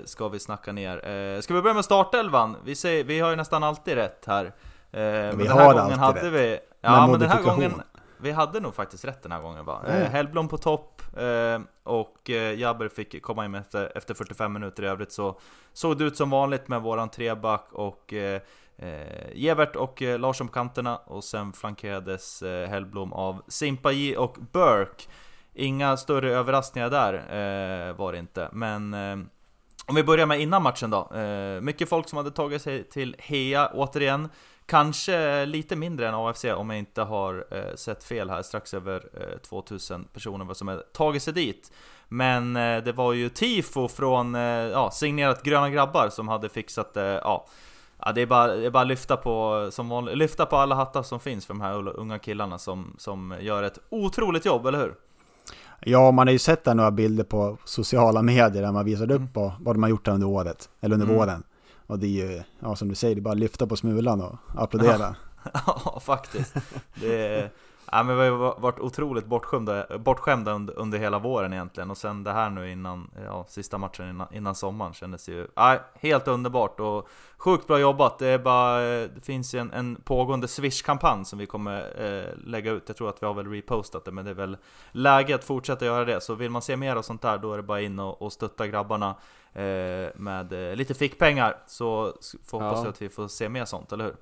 Ska 0.05 0.27
vi 0.27 0.39
snacka 0.39 0.71
ner. 0.71 1.41
Ska 1.41 1.53
vi 1.53 1.61
börja 1.61 1.73
med 1.73 1.85
startelvan? 1.85 2.55
Vi, 2.63 2.75
säger, 2.75 3.03
vi 3.03 3.19
har 3.19 3.29
ju 3.29 3.35
nästan 3.35 3.63
alltid 3.63 3.93
rätt 3.93 4.23
här. 4.27 4.53
Men 4.91 5.37
vi 5.37 5.43
den 5.43 5.57
här 5.57 5.65
har 5.65 5.73
gången 5.73 5.79
alltid 5.79 5.97
hade 5.97 6.21
rätt. 6.21 6.33
vi... 6.33 6.59
Ja, 6.81 7.07
men 7.07 7.19
den 7.19 7.29
här 7.29 7.43
gången... 7.43 7.81
Vi 8.17 8.31
hade 8.31 8.59
nog 8.59 8.75
faktiskt 8.75 9.05
rätt 9.05 9.23
den 9.23 9.31
här 9.31 9.41
gången 9.41 9.65
va? 9.65 9.81
Mm. 9.87 10.11
Hellblom 10.11 10.47
på 10.47 10.57
topp 10.57 11.01
och 11.83 12.29
Jabber 12.55 12.87
fick 12.87 13.21
komma 13.21 13.45
in 13.45 13.55
efter, 13.55 13.97
efter 13.97 14.13
45 14.13 14.53
minuter 14.53 14.83
i 14.83 14.87
övrigt 14.87 15.11
så 15.11 15.39
såg 15.73 15.97
det 15.97 16.03
ut 16.03 16.17
som 16.17 16.29
vanligt 16.29 16.67
med 16.67 16.81
våran 16.81 17.09
treback 17.09 17.67
och 17.71 18.13
Eh, 18.77 19.31
Gevert 19.33 19.75
och 19.75 20.01
eh, 20.01 20.19
Larsson 20.19 20.47
på 20.47 20.53
kanterna 20.53 20.97
och 20.97 21.23
sen 21.23 21.53
flankerades 21.53 22.41
eh, 22.41 22.69
Hellblom 22.69 23.13
av 23.13 23.41
Simpaji 23.47 24.15
och 24.17 24.37
Burke. 24.51 25.03
Inga 25.53 25.97
större 25.97 26.31
överraskningar 26.31 26.89
där 26.89 27.13
eh, 27.13 27.95
var 27.95 28.11
det 28.11 28.19
inte, 28.19 28.49
men 28.51 28.93
eh, 28.93 29.17
om 29.85 29.95
vi 29.95 30.03
börjar 30.03 30.25
med 30.25 30.41
innan 30.41 30.63
matchen 30.63 30.89
då. 30.89 31.11
Eh, 31.15 31.61
mycket 31.61 31.89
folk 31.89 32.09
som 32.09 32.17
hade 32.17 32.31
tagit 32.31 32.61
sig 32.61 32.83
till 32.83 33.15
Hea 33.19 33.71
återigen. 33.73 34.29
Kanske 34.65 35.45
lite 35.45 35.75
mindre 35.75 36.07
än 36.07 36.15
AFC 36.15 36.45
om 36.45 36.69
jag 36.69 36.79
inte 36.79 37.01
har 37.01 37.45
eh, 37.51 37.75
sett 37.75 38.03
fel 38.03 38.29
här, 38.29 38.41
strax 38.41 38.73
över 38.73 39.03
2000 39.47 40.03
personer 40.13 40.53
som 40.53 40.67
har 40.67 40.77
tagit 40.77 41.23
sig 41.23 41.33
dit. 41.33 41.71
Men 42.07 42.53
det 42.53 42.93
var 42.95 43.13
ju 43.13 43.29
tifo 43.29 43.87
från, 43.87 44.33
ja, 44.33 44.91
signerat 44.91 45.43
Gröna 45.43 45.69
Grabbar 45.69 46.09
som 46.09 46.27
hade 46.27 46.49
fixat, 46.49 46.93
det. 46.93 47.21
ja, 47.23 47.47
ja 48.05 48.11
det 48.11 48.21
är 48.21 48.25
bara, 48.25 48.47
det 48.47 48.65
är 48.65 48.71
bara 48.71 48.83
lyfta 48.83 49.17
på, 49.17 49.67
som 49.71 49.89
vanligt, 49.89 50.17
lyfta 50.17 50.45
på 50.45 50.55
alla 50.57 50.75
hattar 50.75 51.03
som 51.03 51.19
finns 51.19 51.45
för 51.45 51.53
de 51.53 51.61
här 51.61 51.99
unga 51.99 52.19
killarna 52.19 52.57
som, 52.57 52.95
som 52.97 53.35
gör 53.41 53.63
ett 53.63 53.79
otroligt 53.89 54.45
jobb, 54.45 54.65
eller 54.65 54.79
hur? 54.79 54.95
Ja, 55.79 56.11
man 56.11 56.27
har 56.27 56.31
ju 56.31 56.39
sett 56.39 56.63
där 56.63 56.73
några 56.75 56.91
bilder 56.91 57.23
på 57.23 57.57
sociala 57.65 58.21
medier 58.21 58.61
där 58.63 58.71
man 58.71 58.85
visar 58.85 59.11
upp 59.11 59.33
på 59.33 59.53
vad 59.59 59.75
de 59.75 59.83
har 59.83 59.89
gjort 59.89 60.07
under 60.07 60.27
året, 60.27 60.69
eller 60.81 60.93
under 60.93 61.05
Mm. 61.07 61.17
våren. 61.17 61.43
Och 61.87 61.99
det 61.99 62.05
är 62.07 62.09
ju, 62.31 62.43
ja 62.59 62.75
som 62.75 62.87
du 62.87 62.95
säger, 62.95 63.15
det 63.15 63.19
är 63.19 63.23
bara 63.23 63.31
att 63.31 63.37
lyfta 63.37 63.67
på 63.67 63.75
smulan 63.75 64.21
och 64.21 64.35
applådera. 64.57 65.15
Ja, 65.53 65.99
faktiskt. 66.05 66.53
Det 66.95 67.27
är, 67.27 67.49
ja, 67.97 68.03
men 68.03 68.17
vi 68.17 68.27
har 68.27 68.59
varit 68.59 68.79
otroligt 68.79 69.25
bortskämda, 69.25 69.97
bortskämda 69.97 70.51
under, 70.51 70.79
under 70.79 70.97
hela 70.97 71.19
våren 71.19 71.53
egentligen. 71.53 71.91
Och 71.91 71.97
sen 71.97 72.23
det 72.23 72.31
här 72.31 72.49
nu 72.49 72.71
innan, 72.71 73.11
ja, 73.25 73.45
sista 73.47 73.77
matchen 73.77 74.09
innan, 74.09 74.27
innan 74.33 74.55
sommaren 74.55 74.93
kändes 74.93 75.29
ju 75.29 75.47
ja, 75.55 75.77
helt 75.93 76.27
underbart 76.27 76.79
och 76.79 77.07
sjukt 77.37 77.67
bra 77.67 77.79
jobbat. 77.79 78.19
Det, 78.19 78.27
är 78.27 78.39
bara, 78.39 78.79
det 79.07 79.21
finns 79.25 79.55
ju 79.55 79.59
en, 79.59 79.71
en 79.73 79.95
pågående 79.95 80.47
Swish-kampanj 80.47 81.25
som 81.25 81.39
vi 81.39 81.45
kommer 81.45 82.03
eh, 82.05 82.33
lägga 82.45 82.71
ut. 82.71 82.83
Jag 82.87 82.97
tror 82.97 83.09
att 83.09 83.21
vi 83.23 83.25
har 83.25 83.33
väl 83.33 83.47
repostat 83.51 84.05
det, 84.05 84.11
men 84.11 84.25
det 84.25 84.31
är 84.31 84.35
väl 84.35 84.57
läge 84.91 85.35
att 85.35 85.43
fortsätta 85.43 85.85
göra 85.85 86.05
det. 86.05 86.21
Så 86.21 86.35
vill 86.35 86.51
man 86.51 86.61
se 86.61 86.77
mer 86.77 86.95
av 86.95 87.01
sånt 87.01 87.21
där, 87.21 87.37
då 87.37 87.53
är 87.53 87.57
det 87.57 87.63
bara 87.63 87.81
in 87.81 87.99
och, 87.99 88.21
och 88.21 88.33
stötta 88.33 88.67
grabbarna 88.67 89.15
eh, 89.53 90.09
med 90.15 90.69
eh, 90.69 90.75
lite 90.75 90.93
fickpengar. 90.93 91.57
Så 91.67 92.13
får 92.45 92.59
hoppas 92.61 92.77
Ja. 92.77 92.83
vi 92.83 92.89
att 92.89 93.01
vi 93.01 93.09
får 93.09 93.27
se 93.27 93.49
mer 93.49 93.65
sånt, 93.65 93.91
eller 93.91 94.05
hur? 94.05 94.15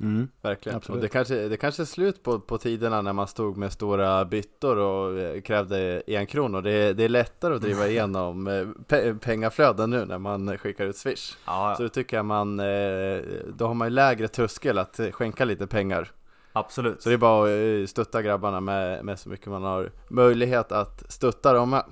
Mm. 0.00 0.28
Verkligen. 0.42 0.76
Absolut. 0.76 0.96
Och 0.96 1.02
det 1.02 1.08
kanske, 1.08 1.48
det 1.48 1.56
kanske 1.56 1.82
är 1.82 1.84
slut 1.86 2.22
på, 2.22 2.40
på 2.40 2.58
tiderna 2.58 3.02
när 3.02 3.12
man 3.12 3.26
stod 3.26 3.56
med 3.56 3.72
stora 3.72 4.24
byttor 4.24 4.76
och 4.78 5.18
eh, 5.18 5.40
krävde 5.40 6.02
en 6.06 6.26
kronor. 6.26 6.62
Det, 6.62 6.70
är- 6.70 6.94
det 6.94 7.04
är 7.04 7.08
lättare 7.08 7.54
att 7.54 7.60
driva 7.62 7.88
igenom 7.88 8.46
eh, 8.46 8.66
pe 8.88 9.14
pengaflöden 9.14 9.90
nu 9.90 10.04
när 10.04 10.18
man 10.18 10.58
skickar 10.58 10.84
ut 10.84 10.96
Swish. 10.96 11.36
Ja, 11.46 11.74
Så 11.76 11.82
då 11.82 11.88
tycker 11.88 12.16
jag 12.16 12.26
man, 12.26 12.60
eh, 12.60 13.20
då 13.56 13.66
har 13.66 13.74
man 13.74 13.88
ju 13.88 13.94
lägre 13.94 14.28
tröskel 14.28 14.78
att 14.78 15.00
skänka 15.12 15.44
lite 15.44 15.66
pengar. 15.66 16.10
absolut. 16.52 17.02
Så 17.02 17.08
det 17.08 17.14
är 17.14 17.18
bara 17.18 17.82
att 17.82 17.90
stötta 17.90 18.22
grabbarna 18.22 18.60
med, 18.60 19.04
med 19.04 19.18
så 19.18 19.28
mycket 19.28 19.46
man 19.46 19.62
har 19.62 19.90
möjlighet 20.08 20.72
att 20.72 21.12
stötta 21.12 21.52
dem 21.52 21.70
med. 21.70 21.84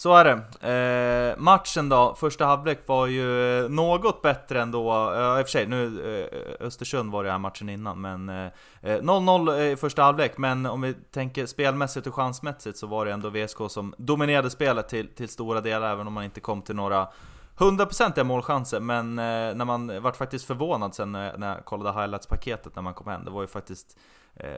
Så 0.00 0.14
är 0.14 0.24
det. 0.24 0.66
Eh, 0.68 1.38
matchen 1.38 1.88
då, 1.88 2.14
första 2.14 2.46
halvlek 2.46 2.82
var 2.86 3.06
ju 3.06 3.58
eh, 3.64 3.70
något 3.70 4.22
bättre 4.22 4.62
ändå. 4.62 4.90
Eh, 4.92 5.38
I 5.38 5.42
och 5.42 5.46
för 5.46 5.50
sig, 5.50 5.66
nu 5.66 5.84
eh, 6.60 6.66
Östersund 6.66 7.12
var 7.12 7.24
det 7.24 7.30
här 7.30 7.38
matchen 7.38 7.68
innan, 7.68 8.00
men 8.00 8.28
eh, 8.28 8.46
eh, 8.82 9.00
0-0 9.00 9.60
i 9.60 9.76
första 9.76 10.02
halvlek. 10.02 10.38
Men 10.38 10.66
om 10.66 10.80
vi 10.80 10.94
tänker 10.94 11.46
spelmässigt 11.46 12.06
och 12.06 12.14
chansmässigt 12.14 12.78
så 12.78 12.86
var 12.86 13.06
det 13.06 13.12
ändå 13.12 13.30
VSK 13.30 13.58
som 13.68 13.94
dominerade 13.98 14.50
spelet 14.50 14.88
till, 14.88 15.08
till 15.08 15.28
stora 15.28 15.60
delar, 15.60 15.92
även 15.92 16.06
om 16.06 16.12
man 16.12 16.24
inte 16.24 16.40
kom 16.40 16.62
till 16.62 16.76
några 16.76 17.08
100% 17.58 18.24
målchanser, 18.24 18.80
men 18.80 19.18
eh, 19.18 19.54
när 19.54 19.64
man 19.64 20.02
vart 20.02 20.16
faktiskt 20.16 20.44
förvånad 20.44 20.94
sen 20.94 21.12
när, 21.12 21.38
när 21.38 21.54
jag 21.54 21.64
kollade 21.64 22.00
highlights-paketet 22.00 22.76
när 22.76 22.82
man 22.82 22.94
kom 22.94 23.06
hem, 23.06 23.24
det 23.24 23.30
var 23.30 23.42
ju 23.42 23.48
faktiskt 23.48 23.96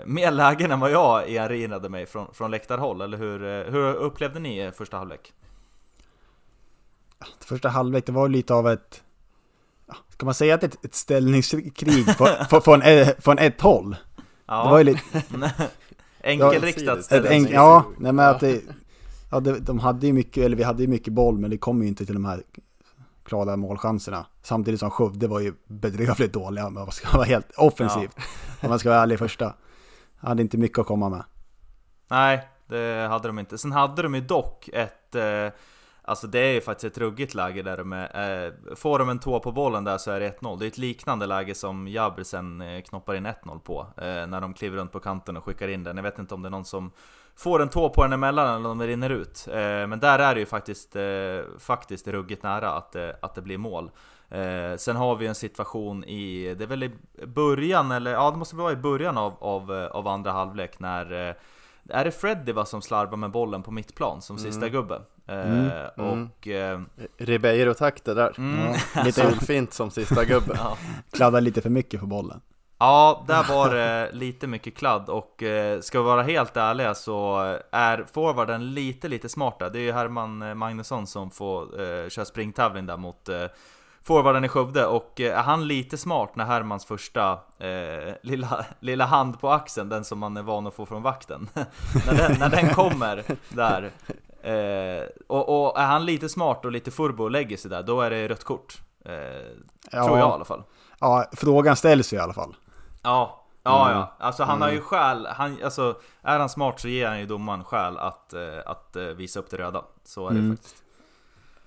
mer 0.06 0.30
lägen 0.30 0.70
än 0.70 0.80
vad 0.80 0.90
jag 0.90 1.30
erinrade 1.30 1.88
mig 1.88 2.06
från, 2.06 2.34
från 2.34 2.50
läktarhåll, 2.50 3.00
eller 3.00 3.18
hur, 3.18 3.44
eh, 3.44 3.72
hur 3.72 3.94
upplevde 3.94 4.40
ni 4.40 4.58
eh, 4.58 4.70
första 4.70 4.96
halvlek? 4.96 5.32
Första 7.40 7.68
halvlek, 7.68 8.06
det 8.06 8.12
var 8.12 8.28
lite 8.28 8.54
av 8.54 8.68
ett... 8.68 9.02
ja, 9.86 9.94
Ska 10.08 10.24
man 10.26 10.34
säga 10.34 10.54
att 10.54 10.62
ett, 10.62 10.84
ett 10.84 10.94
ställningskrig 10.94 12.06
på- 12.18 12.28
på- 12.50 12.60
från, 12.60 12.82
eh, 12.82 13.08
från 13.18 13.38
ett 13.38 13.60
håll? 13.60 13.96
Ja, 14.46 14.64
Det 14.64 14.70
var 14.70 14.78
ju 14.78 14.84
lite... 14.84 15.00
enkelriktat 16.24 17.12
en, 17.12 17.46
ja, 17.48 17.84
nej 17.98 18.12
men 18.12 18.28
att 18.28 18.40
det... 18.40 18.60
Ja, 19.30 19.40
det, 19.40 19.58
de 19.58 19.78
hade 19.78 20.06
ju 20.06 20.12
mycket, 20.12 20.44
eller 20.44 20.56
vi 20.56 20.62
hade 20.62 20.82
ju 20.82 20.88
mycket 20.88 21.12
boll, 21.12 21.38
men 21.38 21.50
det 21.50 21.58
kom 21.58 21.82
ju 21.82 21.88
inte 21.88 22.06
till 22.06 22.14
de 22.14 22.24
här 22.24 22.42
klara 23.24 23.56
målchanserna. 23.56 24.26
Samtidigt 24.42 24.80
som 24.80 24.90
Skövde 24.90 25.26
var 25.28 25.40
ju 25.40 25.52
bedrövligt 25.66 26.32
dåliga, 26.32 26.66
om 26.66 26.74
man 26.74 26.90
ska 26.90 27.16
vara 27.16 27.26
helt 27.26 27.50
offensivt. 27.56 28.16
Om 28.60 28.68
man 28.68 28.78
ska 28.78 28.88
vara 28.88 29.00
ärlig 29.02 29.18
första. 29.18 29.54
Hade 30.22 30.42
inte 30.42 30.58
mycket 30.58 30.78
att 30.78 30.86
komma 30.86 31.08
med. 31.08 31.24
Nej, 32.08 32.48
det 32.66 33.08
hade 33.10 33.28
de 33.28 33.38
inte. 33.38 33.58
Sen 33.58 33.72
hade 33.72 34.02
de 34.02 34.14
ju 34.14 34.20
dock 34.20 34.68
ett... 34.72 35.14
Eh, 35.14 35.48
Alltså 36.04 36.26
det 36.26 36.38
är 36.38 36.52
ju 36.52 36.60
faktiskt 36.60 36.96
ett 36.96 36.98
ruggigt 36.98 37.34
läge 37.34 37.62
där 37.62 37.76
de 37.76 37.92
är, 37.92 38.46
eh, 38.46 38.52
Får 38.74 38.98
de 38.98 39.08
en 39.08 39.18
tå 39.18 39.40
på 39.40 39.52
bollen 39.52 39.84
där 39.84 39.98
så 39.98 40.10
är 40.10 40.20
det 40.20 40.26
1-0 40.40 40.58
Det 40.58 40.64
är 40.64 40.68
ett 40.68 40.78
liknande 40.78 41.26
läge 41.26 41.54
som 41.54 41.88
Jabri 41.88 42.24
sen 42.24 42.60
eh, 42.60 42.82
knoppar 42.82 43.14
in 43.14 43.26
1-0 43.26 43.58
på 43.58 43.86
eh, 43.96 44.26
När 44.26 44.40
de 44.40 44.54
kliver 44.54 44.76
runt 44.76 44.92
på 44.92 45.00
kanten 45.00 45.36
och 45.36 45.44
skickar 45.44 45.68
in 45.68 45.84
den 45.84 45.96
Jag 45.96 46.02
vet 46.02 46.18
inte 46.18 46.34
om 46.34 46.42
det 46.42 46.48
är 46.48 46.50
någon 46.50 46.64
som 46.64 46.90
får 47.36 47.62
en 47.62 47.68
tå 47.68 47.88
på 47.88 48.02
den 48.02 48.12
emellan 48.12 48.56
eller 48.56 48.70
om 48.70 48.78
det 48.78 48.86
rinner 48.86 49.10
ut 49.10 49.48
eh, 49.48 49.86
Men 49.86 50.00
där 50.00 50.18
är 50.18 50.34
det 50.34 50.40
ju 50.40 50.46
faktiskt, 50.46 50.96
eh, 50.96 51.58
faktiskt 51.58 52.08
ruggigt 52.08 52.42
nära 52.42 52.70
att, 52.72 52.96
eh, 52.96 53.10
att 53.22 53.34
det 53.34 53.42
blir 53.42 53.58
mål 53.58 53.90
Eh, 54.34 54.76
sen 54.76 54.96
har 54.96 55.16
vi 55.16 55.26
en 55.26 55.34
situation 55.34 56.04
i, 56.04 56.54
det 56.58 56.64
är 56.64 56.68
väl 56.68 56.82
i 56.82 56.90
början, 57.26 57.90
eller 57.90 58.12
ja 58.12 58.30
det 58.30 58.36
måste 58.36 58.56
vara 58.56 58.72
i 58.72 58.76
början 58.76 59.18
av, 59.18 59.34
av, 59.40 59.72
eh, 59.72 59.86
av 59.86 60.08
andra 60.08 60.32
halvlek 60.32 60.78
när 60.80 61.28
eh, 61.28 61.34
är 61.88 62.04
det 62.04 62.10
Freddy 62.10 62.52
va, 62.52 62.64
som 62.64 62.82
slarvar 62.82 63.16
med 63.16 63.30
bollen 63.30 63.62
på 63.62 63.70
mittplan 63.70 64.22
som 64.22 64.38
sista 64.38 64.68
gubbe? 64.68 64.94
Eh, 65.26 65.82
Mm, 65.96 66.28
och... 66.38 66.48
Eh, 66.48 66.80
Ribeiro-takter 67.18 68.14
där. 68.14 68.34
mm, 68.38 68.74
Ja, 68.94 69.02
lite 69.02 69.20
Solfint 69.30 69.72
som 69.72 69.90
sista 69.90 70.24
gubben. 70.32 70.56
ja. 70.60 70.76
kladdar 71.12 71.40
lite 71.40 71.60
för 71.62 71.70
mycket 71.70 72.00
på 72.00 72.06
bollen. 72.06 72.40
Ja, 72.78 73.24
där 73.28 73.44
var 73.48 73.74
det 73.74 74.10
lite 74.12 74.46
mycket 74.46 74.76
kladd 74.76 75.08
och 75.08 75.42
eh, 75.42 75.80
ska 75.80 75.98
vi 75.98 76.04
vara 76.04 76.22
helt 76.22 76.56
ärliga 76.56 76.94
så 76.94 77.38
är 77.70 78.04
forwarden 78.12 78.74
lite, 78.74 79.08
lite 79.08 79.28
smarta. 79.28 79.68
Det 79.68 79.78
är 79.78 79.82
ju 79.82 79.92
Herman 79.92 80.42
eh, 80.42 80.54
Magnusson 80.54 81.06
som 81.06 81.30
får 81.30 81.80
eh, 81.80 82.08
köra 82.08 82.24
springtävling 82.24 82.86
där 82.86 82.96
mot 82.96 83.28
eh, 83.28 83.44
forwarden 84.04 84.44
i 84.44 84.48
Skövde 84.48 84.86
och 84.86 85.20
eh, 85.20 85.38
är 85.38 85.42
han 85.42 85.66
lite 85.68 85.98
smart 85.98 86.36
när 86.36 86.44
Hermans 86.44 86.84
första 86.86 87.32
eh, 87.58 88.14
lilla, 88.22 88.64
lilla 88.80 89.04
hand 89.04 89.40
på 89.40 89.50
axeln, 89.50 89.88
den 89.88 90.04
som 90.04 90.18
man 90.18 90.36
är 90.36 90.42
van 90.42 90.66
att 90.66 90.74
få 90.74 90.86
från 90.86 91.02
vakten, 91.02 91.48
när, 92.06 92.14
den, 92.14 92.38
när 92.38 92.48
den 92.48 92.68
kommer 92.74 93.24
där 93.48 93.90
eh, 94.42 95.06
och, 95.26 95.66
och 95.66 95.78
är 95.80 95.86
han 95.86 96.04
lite 96.06 96.28
smart 96.28 96.64
och 96.64 96.72
lite 96.72 96.90
furbo 96.90 97.24
och 97.24 97.30
lägger 97.30 97.56
sig 97.56 97.70
där, 97.70 97.82
då 97.82 98.00
är 98.00 98.10
det 98.10 98.28
rött 98.28 98.44
kort. 98.44 98.80
Eh, 99.04 99.12
Ja, 99.90 100.04
Tror 100.06 100.18
jag 100.18 100.28
i 100.28 100.32
alla 100.32 100.44
fall. 100.44 100.62
Ja, 101.00 101.24
frågan 101.32 101.76
ställs 101.76 102.12
ju 102.12 102.16
i 102.16 102.20
alla 102.20 102.32
fall. 102.32 102.56
Ja, 103.02 103.44
ja, 103.62 103.86
Mm. 103.88 103.98
ja. 103.98 104.16
Alltså 104.18 104.44
han 104.44 104.62
har 104.62 104.70
ju 104.70 104.80
skäl, 104.80 105.26
han, 105.30 105.58
alltså 105.64 105.96
är 106.22 106.38
han 106.38 106.48
smart 106.48 106.80
så 106.80 106.88
ger 106.88 107.08
han 107.08 107.20
ju 107.20 107.26
domaren 107.26 107.64
skäl 107.64 107.98
att, 107.98 108.32
eh, 108.32 108.40
att 108.66 108.96
eh, 108.96 109.02
visa 109.04 109.40
upp 109.40 109.50
det 109.50 109.56
röda. 109.56 109.84
Så 110.04 110.26
är 110.28 110.32
det 110.32 110.38
Mm. 110.38 110.56
faktiskt. 110.56 110.81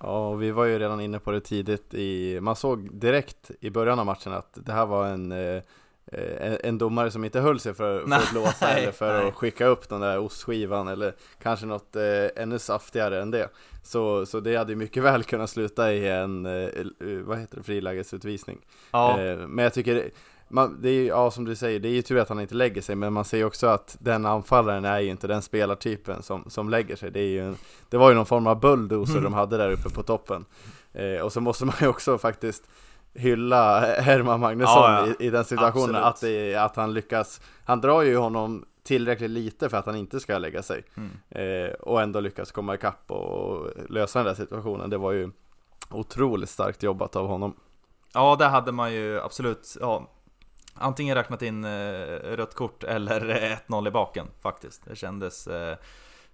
Ja, 0.00 0.28
och 0.28 0.42
vi 0.42 0.50
var 0.50 0.64
ju 0.64 0.78
redan 0.78 1.00
inne 1.00 1.18
på 1.18 1.30
det 1.30 1.40
tidigt 1.40 1.94
i, 1.94 2.40
man 2.40 2.56
såg 2.56 2.94
direkt 3.00 3.50
i 3.60 3.70
början 3.70 3.98
av 3.98 4.06
matchen 4.06 4.32
att 4.32 4.58
det 4.66 4.72
här 4.72 4.86
var 4.86 5.06
en, 5.06 5.32
eh, 5.32 5.62
en, 6.40 6.58
en 6.64 6.78
domare 6.78 7.10
som 7.10 7.24
inte 7.24 7.40
höll 7.40 7.60
sig 7.60 7.74
för, 7.74 8.06
för 8.06 8.16
att 8.16 8.30
blåsa 8.32 8.68
eller 8.68 8.92
för 8.92 9.18
nej. 9.18 9.28
att 9.28 9.34
skicka 9.34 9.66
upp 9.66 9.88
den 9.88 10.00
där 10.00 10.18
ostskivan 10.18 10.88
eller 10.88 11.14
kanske 11.42 11.66
något 11.66 11.96
eh, 11.96 12.42
ännu 12.42 12.58
saftigare 12.58 13.22
än 13.22 13.30
det. 13.30 13.48
Så, 13.82 14.26
så 14.26 14.40
det 14.40 14.56
hade 14.56 14.72
ju 14.72 14.76
mycket 14.76 15.02
väl 15.02 15.24
kunnat 15.24 15.50
sluta 15.50 15.92
i 15.92 16.08
en, 16.08 16.46
eh, 16.46 16.52
eh, 16.52 16.86
vad 17.24 17.38
heter 17.38 17.56
det, 17.56 17.62
frilägesutvisning. 17.62 18.58
Ja, 18.90 19.20
Eh, 19.20 19.36
men 19.36 19.62
jag 19.62 19.74
tycker, 19.74 20.10
man, 20.48 20.82
det 20.82 20.88
är 20.88 20.92
ju, 20.92 21.06
ja 21.06 21.30
som 21.30 21.44
du 21.44 21.56
säger, 21.56 21.80
det 21.80 21.88
är 21.88 21.92
ju 21.92 22.02
tur 22.02 22.18
att 22.18 22.28
han 22.28 22.40
inte 22.40 22.54
lägger 22.54 22.82
sig, 22.82 22.96
men 22.96 23.12
man 23.12 23.24
ser 23.24 23.38
ju 23.38 23.44
också 23.44 23.66
att 23.66 23.96
den 24.00 24.26
anfallaren 24.26 24.84
är 24.84 25.00
ju 25.00 25.10
inte 25.10 25.26
den 25.26 25.42
spelartypen 25.42 26.22
som, 26.22 26.44
som 26.50 26.68
lägger 26.68 26.96
sig. 26.96 27.10
Det, 27.10 27.20
är 27.20 27.28
ju 27.28 27.48
en, 27.48 27.56
det 27.88 27.96
var 27.96 28.08
ju 28.08 28.14
någon 28.14 28.26
form 28.26 28.46
av 28.46 28.60
bulldozer 28.60 29.20
de 29.20 29.34
hade 29.34 29.56
där 29.56 29.72
uppe 29.72 29.90
på 29.90 30.02
toppen. 30.02 30.44
Eh, 30.92 31.20
och 31.20 31.32
så 31.32 31.40
måste 31.40 31.64
man 31.64 31.74
ju 31.80 31.88
också 31.88 32.18
faktiskt 32.18 32.64
hylla 33.14 33.80
Herman 33.80 34.40
Magnusson 34.40 34.74
Ja, 34.74 35.06
ja. 35.06 35.14
I, 35.20 35.26
i 35.26 35.30
den 35.30 35.44
situationen, 35.44 35.96
att, 35.96 36.20
det, 36.20 36.54
att 36.54 36.76
han 36.76 36.94
lyckas, 36.94 37.40
han 37.64 37.80
drar 37.80 38.02
ju 38.02 38.16
honom 38.16 38.64
tillräckligt 38.82 39.30
lite 39.30 39.68
för 39.68 39.76
att 39.76 39.86
han 39.86 39.96
inte 39.96 40.20
ska 40.20 40.38
lägga 40.38 40.62
sig. 40.62 40.82
Mm. 40.94 41.10
Eh, 41.30 41.70
och 41.70 42.02
ändå 42.02 42.20
lyckas 42.20 42.52
komma 42.52 42.74
ikapp 42.74 43.10
och 43.10 43.70
lösa 43.88 44.18
den 44.18 44.26
där 44.26 44.34
situationen. 44.34 44.90
Det 44.90 44.98
var 44.98 45.12
ju 45.12 45.30
otroligt 45.90 46.50
starkt 46.50 46.82
jobbat 46.82 47.16
av 47.16 47.26
honom. 47.26 47.56
ja 48.14 48.36
där 48.38 48.48
hade 48.48 48.72
man 48.72 48.92
ju 48.92 49.20
absolut, 49.20 49.76
ja, 49.80 50.08
antingen 50.78 51.14
räknat 51.14 51.42
in 51.42 51.64
eh, 51.64 51.70
rött 52.36 52.54
kort 52.54 52.84
eller 52.84 53.30
eh, 53.30 53.56
1-0 53.68 53.88
i 53.88 53.90
baken 53.90 54.26
faktiskt. 54.42 54.82
Det 54.84 54.96
kändes 54.96 55.46
eh, 55.46 55.76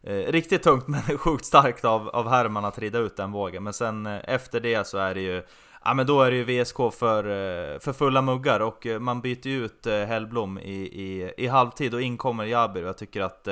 eh, 0.03 0.33
riktigt 0.33 0.63
tungt 0.63 0.89
men 0.89 1.19
sjukt 1.19 1.45
starkt 1.45 1.85
av, 1.85 2.09
av 2.09 2.29
Herman 2.29 2.65
att 2.65 2.79
rida 2.79 2.99
ut 2.99 3.17
den 3.17 3.33
vågen. 3.33 3.63
Men 3.63 3.73
sen 3.73 4.07
eh, 4.07 4.21
efter 4.25 4.61
det 4.61 4.87
så 4.87 4.99
är 4.99 5.15
det 5.15 5.21
ju 5.21 5.43
Ja 5.85 5.95
men 5.95 6.07
då 6.07 6.23
är 6.23 6.31
det 6.31 6.37
ju 6.37 6.63
VSK 6.63 6.77
för, 6.77 7.25
eh, 7.25 7.79
för 7.79 7.93
fulla 7.93 8.23
muggar 8.23 8.61
och 8.61 8.87
eh, 8.87 8.99
man 8.99 9.21
byter 9.21 9.47
ju 9.47 9.65
ut 9.65 9.87
Hellblom 9.87 10.59
i, 10.59 10.81
i, 10.83 11.33
i 11.37 11.47
halvtid 11.47 11.95
och 11.95 12.03
in 12.03 12.17
kommer 12.17 12.45
Jabir 12.45 12.83
och 12.83 12.89
jag 12.89 12.99
tycker 12.99 13.23
att 13.23 13.49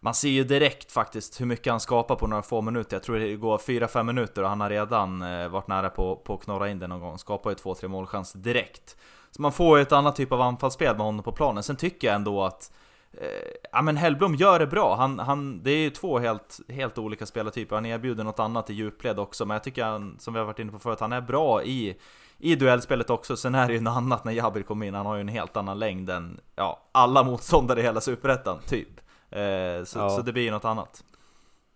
man 0.00 0.14
ser 0.14 0.28
ju 0.28 0.44
direkt 0.44 0.92
faktiskt 0.92 1.40
hur 1.40 1.46
mycket 1.46 1.70
han 1.70 1.80
skapar 1.80 2.16
på 2.16 2.26
några 2.26 2.42
få 2.42 2.62
minuter. 2.62 2.96
Jag 2.96 3.02
tror 3.02 3.18
det 3.18 3.36
går 3.36 3.58
4-5 3.58 4.02
minuter 4.02 4.42
och 4.42 4.48
han 4.48 4.60
har 4.60 4.70
redan 4.70 5.20
varit 5.50 5.68
nära 5.68 5.90
på, 5.90 6.16
på 6.16 6.34
att 6.34 6.44
knorra 6.44 6.68
in 6.68 6.78
den 6.78 6.90
någon 6.90 7.00
gång. 7.00 7.18
Skapar 7.18 7.50
ju 7.50 7.56
2-3 7.56 7.88
målchanser 7.88 8.38
direkt. 8.38 8.96
Så 9.36 9.42
man 9.42 9.52
får 9.52 9.78
ju 9.78 9.82
ett 9.82 9.92
annat 9.92 10.16
typ 10.16 10.32
av 10.32 10.40
anfallsspel 10.40 10.96
med 10.96 11.06
honom 11.06 11.22
på 11.22 11.32
planen. 11.32 11.62
Sen 11.62 11.76
tycker 11.76 12.06
jag 12.06 12.14
ändå 12.14 12.44
att 12.44 12.72
eh, 13.12 13.68
Ja 13.72 13.82
men 13.82 13.96
Hellblom 13.96 14.34
gör 14.34 14.58
det 14.58 14.66
bra, 14.66 14.96
han, 14.96 15.18
han, 15.18 15.62
det 15.62 15.70
är 15.70 15.78
ju 15.78 15.90
två 15.90 16.18
helt, 16.18 16.60
helt 16.68 16.98
olika 16.98 17.26
spelartyper 17.26 17.74
Han 17.76 17.86
erbjuder 17.86 18.24
något 18.24 18.38
annat 18.38 18.70
i 18.70 18.74
djupled 18.74 19.18
också 19.18 19.46
Men 19.46 19.54
jag 19.54 19.64
tycker 19.64 19.84
han, 19.84 20.16
som 20.18 20.34
vi 20.34 20.38
har 20.38 20.46
varit 20.46 20.58
inne 20.58 20.72
på 20.72 20.78
förut, 20.78 21.00
han 21.00 21.12
är 21.12 21.20
bra 21.20 21.62
i 21.62 21.96
i 22.38 22.54
duellspelet 22.54 23.10
också, 23.10 23.36
sen 23.36 23.54
är 23.54 23.66
det 23.66 23.72
ju 23.72 23.80
något 23.80 23.96
annat 23.96 24.24
när 24.24 24.32
Jabir 24.32 24.62
kommer 24.62 24.86
in, 24.86 24.94
han 24.94 25.06
har 25.06 25.14
ju 25.14 25.20
en 25.20 25.28
helt 25.28 25.56
annan 25.56 25.78
längd 25.78 26.10
än 26.10 26.40
ja, 26.56 26.88
alla 26.92 27.22
motståndare 27.22 27.80
i 27.80 27.82
hela 27.82 28.00
Superettan, 28.00 28.58
typ. 28.66 28.88
Eh, 29.30 29.84
så, 29.84 29.98
Ja. 29.98 30.10
så 30.10 30.22
det 30.22 30.32
blir 30.32 30.42
ju 30.42 30.50
något 30.50 30.64
annat. 30.64 31.04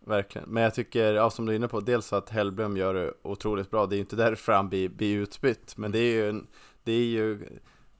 Verkligen, 0.06 0.48
men 0.48 0.62
jag 0.62 0.74
tycker, 0.74 1.12
ja, 1.12 1.30
som 1.30 1.46
du 1.46 1.52
är 1.52 1.56
inne 1.56 1.68
på, 1.68 1.80
dels 1.80 2.12
att 2.12 2.30
Hellblom 2.30 2.76
gör 2.76 2.94
det 2.94 3.12
otroligt 3.22 3.70
bra, 3.70 3.86
det 3.86 3.94
är 3.94 3.96
ju 3.96 4.00
inte 4.00 4.16
därför 4.16 4.52
han 4.52 4.68
blir, 4.68 4.88
blir 4.88 5.16
utbytt, 5.16 5.76
men 5.76 5.92
det 5.92 5.98
är 5.98 6.12
ju, 6.12 6.28
en, 6.28 6.46
det 6.84 6.92
är 6.92 7.04
ju 7.04 7.48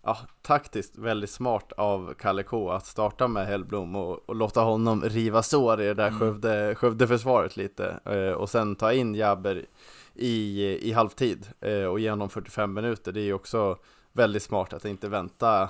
ja, 0.02 0.18
taktiskt 0.42 0.98
väldigt 0.98 1.30
smart 1.30 1.72
av 1.76 2.14
Kalle 2.18 2.42
K 2.42 2.70
att 2.70 2.86
starta 2.86 3.28
med 3.28 3.46
Hellblom 3.46 3.96
och, 3.96 4.28
och 4.28 4.34
låta 4.36 4.60
honom 4.60 5.02
riva 5.02 5.42
sår 5.42 5.80
i 5.80 5.84
det 5.86 5.94
där 5.94 6.06
Mm. 6.08 6.18
Skövde, 6.20 6.74
Skövde-försvaret 6.74 7.56
lite, 7.56 8.00
eh, 8.04 8.32
och 8.32 8.50
sen 8.50 8.76
ta 8.76 8.92
in 8.92 9.14
Jabber 9.14 9.66
i, 10.14 10.62
i 10.88 10.92
halvtid 10.92 11.46
eh, 11.60 11.84
och 11.84 12.00
ge 12.00 12.10
honom 12.10 12.28
45 12.28 12.74
minuter, 12.74 13.12
det 13.12 13.20
är 13.20 13.24
ju 13.24 13.32
också 13.34 13.76
väldigt 14.12 14.42
smart 14.42 14.72
att 14.72 14.84
inte 14.84 15.08
vänta 15.08 15.62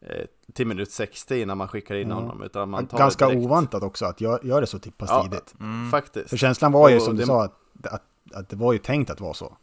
eh, 0.00 0.24
till 0.52 0.66
minut 0.66 0.90
60 0.90 1.36
innan 1.40 1.58
man 1.58 1.68
skickar 1.68 1.94
in 1.94 2.08
Ja. 2.08 2.14
honom, 2.14 2.42
utan 2.42 2.70
man 2.70 2.86
tar 2.86 2.98
Ganska 2.98 3.28
oväntat 3.28 3.82
också 3.82 4.04
att 4.06 4.20
göra 4.20 4.38
gör 4.42 4.60
det 4.60 4.66
så 4.66 4.78
pass 4.78 5.10
Ja. 5.10 5.22
tidigt. 5.22 5.54
Mm. 5.60 5.90
Faktiskt. 5.90 6.30
För 6.30 6.36
känslan 6.36 6.72
var 6.72 6.88
ju 6.88 6.96
Och 6.96 7.02
som 7.02 7.14
du 7.16 7.20
det- 7.20 7.26
sa, 7.26 7.44
att, 7.44 7.52
att, 7.86 8.02
att 8.34 8.48
det 8.48 8.56
var 8.56 8.72
ju 8.72 8.78
tänkt 8.78 9.10
att 9.10 9.20
vara 9.20 9.34
så. 9.34 9.56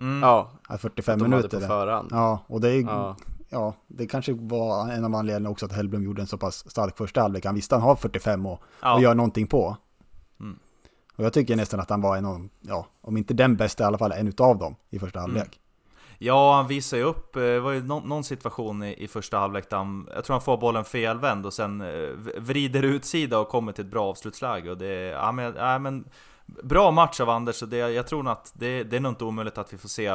Mm. 0.00 0.22
Ja, 0.22 0.50
Att 0.68 0.80
45 0.80 1.18
de 1.18 1.24
hade 1.24 1.36
minuter. 1.36 1.60
på 1.60 1.66
förhand. 1.66 2.08
Ja, 2.10 2.38
och 2.46 2.60
det 2.60 2.70
är 2.70 2.82
Ja. 2.82 3.16
ja, 3.48 3.74
det 3.86 4.06
kanske 4.06 4.32
var 4.32 4.88
en 4.92 5.04
av 5.04 5.14
anledningarna 5.14 5.50
också 5.50 5.66
att 5.66 5.72
Hellblom 5.72 6.04
gjorde 6.04 6.22
en 6.22 6.26
så 6.26 6.38
pass 6.38 6.70
stark 6.70 6.96
första 6.96 7.20
halvlek. 7.20 7.44
Han 7.44 7.54
visste 7.54 7.74
att 7.74 7.80
han 7.80 7.88
har 7.88 7.96
45 7.96 8.46
och, 8.46 8.60
Ja. 8.82 8.94
och 8.94 9.02
gör 9.02 9.14
någonting 9.14 9.46
på. 9.46 9.76
Mm. 10.40 10.58
Och 11.16 11.24
jag 11.24 11.32
tycker 11.32 11.56
nästan 11.56 11.80
att 11.80 11.90
han 11.90 12.00
var 12.00 12.16
en 12.16 12.24
av, 12.26 12.48
ja, 12.60 12.86
om 13.00 13.16
inte 13.16 13.34
den 13.34 13.56
bästa 13.56 13.82
i 13.84 13.86
alla 13.86 13.98
fall, 13.98 14.12
en 14.12 14.28
utav 14.28 14.58
dem 14.58 14.74
i 14.90 14.98
första 14.98 15.20
halvlek. 15.20 15.60
Ja, 16.22 16.54
han 16.54 16.66
visar 16.66 16.96
ju 16.96 17.02
upp, 17.02 17.36
eh, 17.36 17.42
det 17.42 17.60
var 17.60 17.72
ju 17.72 17.82
någon, 17.84 18.08
någon 18.08 18.24
situation 18.24 18.82
i, 18.82 19.04
i 19.04 19.08
första 19.08 19.38
halvlek 19.38 19.70
där 19.70 19.76
han, 19.76 20.08
jag 20.14 20.24
tror 20.24 20.34
han 20.34 20.40
får 20.40 20.56
bollen 20.56 20.84
felvänd 20.84 21.46
och 21.46 21.52
sen 21.52 21.80
eh, 21.80 22.10
vrider 22.38 22.82
utsida 22.82 23.38
och 23.38 23.48
kommer 23.48 23.72
till 23.72 23.84
ett 23.84 23.90
bra 23.90 24.04
avslutsläge 24.08 24.70
och 24.70 24.78
det, 24.78 24.94
ja 24.94 25.32
men, 25.32 25.54
ja, 25.56 25.78
men 25.78 26.04
Bra 26.62 26.90
match 26.90 27.20
av 27.20 27.30
Anders, 27.30 27.62
och 27.62 27.68
det, 27.68 27.76
jag 27.76 28.06
tror 28.06 28.22
nog 28.22 28.32
att 28.32 28.52
det, 28.54 28.84
det 28.84 28.96
är 28.96 29.00
nog 29.00 29.12
inte 29.12 29.24
omöjligt 29.24 29.58
att 29.58 29.72
vi 29.72 29.78
får 29.78 29.88
se 29.88 30.06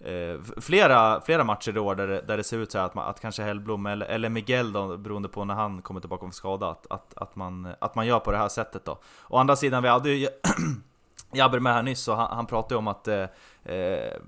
eh, 0.00 0.40
flera, 0.60 1.20
flera 1.20 1.44
matcher 1.44 1.76
i 1.76 1.78
år 1.78 1.94
där 1.94 2.06
det, 2.06 2.20
där 2.20 2.36
det 2.36 2.44
ser 2.44 2.58
ut 2.58 2.72
så 2.72 2.78
här 2.78 2.84
att, 2.84 2.94
man, 2.94 3.08
att 3.08 3.20
kanske 3.20 3.42
Hellblom 3.42 3.86
eller, 3.86 4.06
eller 4.06 4.28
Miguel 4.28 4.72
då, 4.72 4.96
beroende 4.96 5.28
på 5.28 5.44
när 5.44 5.54
han 5.54 5.82
kommer 5.82 6.00
tillbaka 6.00 6.20
från 6.20 6.32
skada, 6.32 6.70
att, 6.70 6.86
att, 6.90 7.14
att, 7.16 7.36
man, 7.36 7.68
att 7.78 7.94
man 7.94 8.06
gör 8.06 8.20
på 8.20 8.32
det 8.32 8.38
här 8.38 8.48
sättet 8.48 8.84
då. 8.84 8.98
Å 9.28 9.36
andra 9.36 9.56
sidan, 9.56 9.82
vi 9.82 9.88
hade 9.88 10.10
ju 10.10 10.28
Jabber 11.32 11.60
med 11.60 11.74
här 11.74 11.82
nyss 11.82 12.08
och 12.08 12.16
han, 12.16 12.36
han 12.36 12.46
pratade 12.46 12.74
ju 12.74 12.78
om 12.78 12.88
att, 12.88 13.08
eh, 13.08 13.24
eh, 13.64 14.20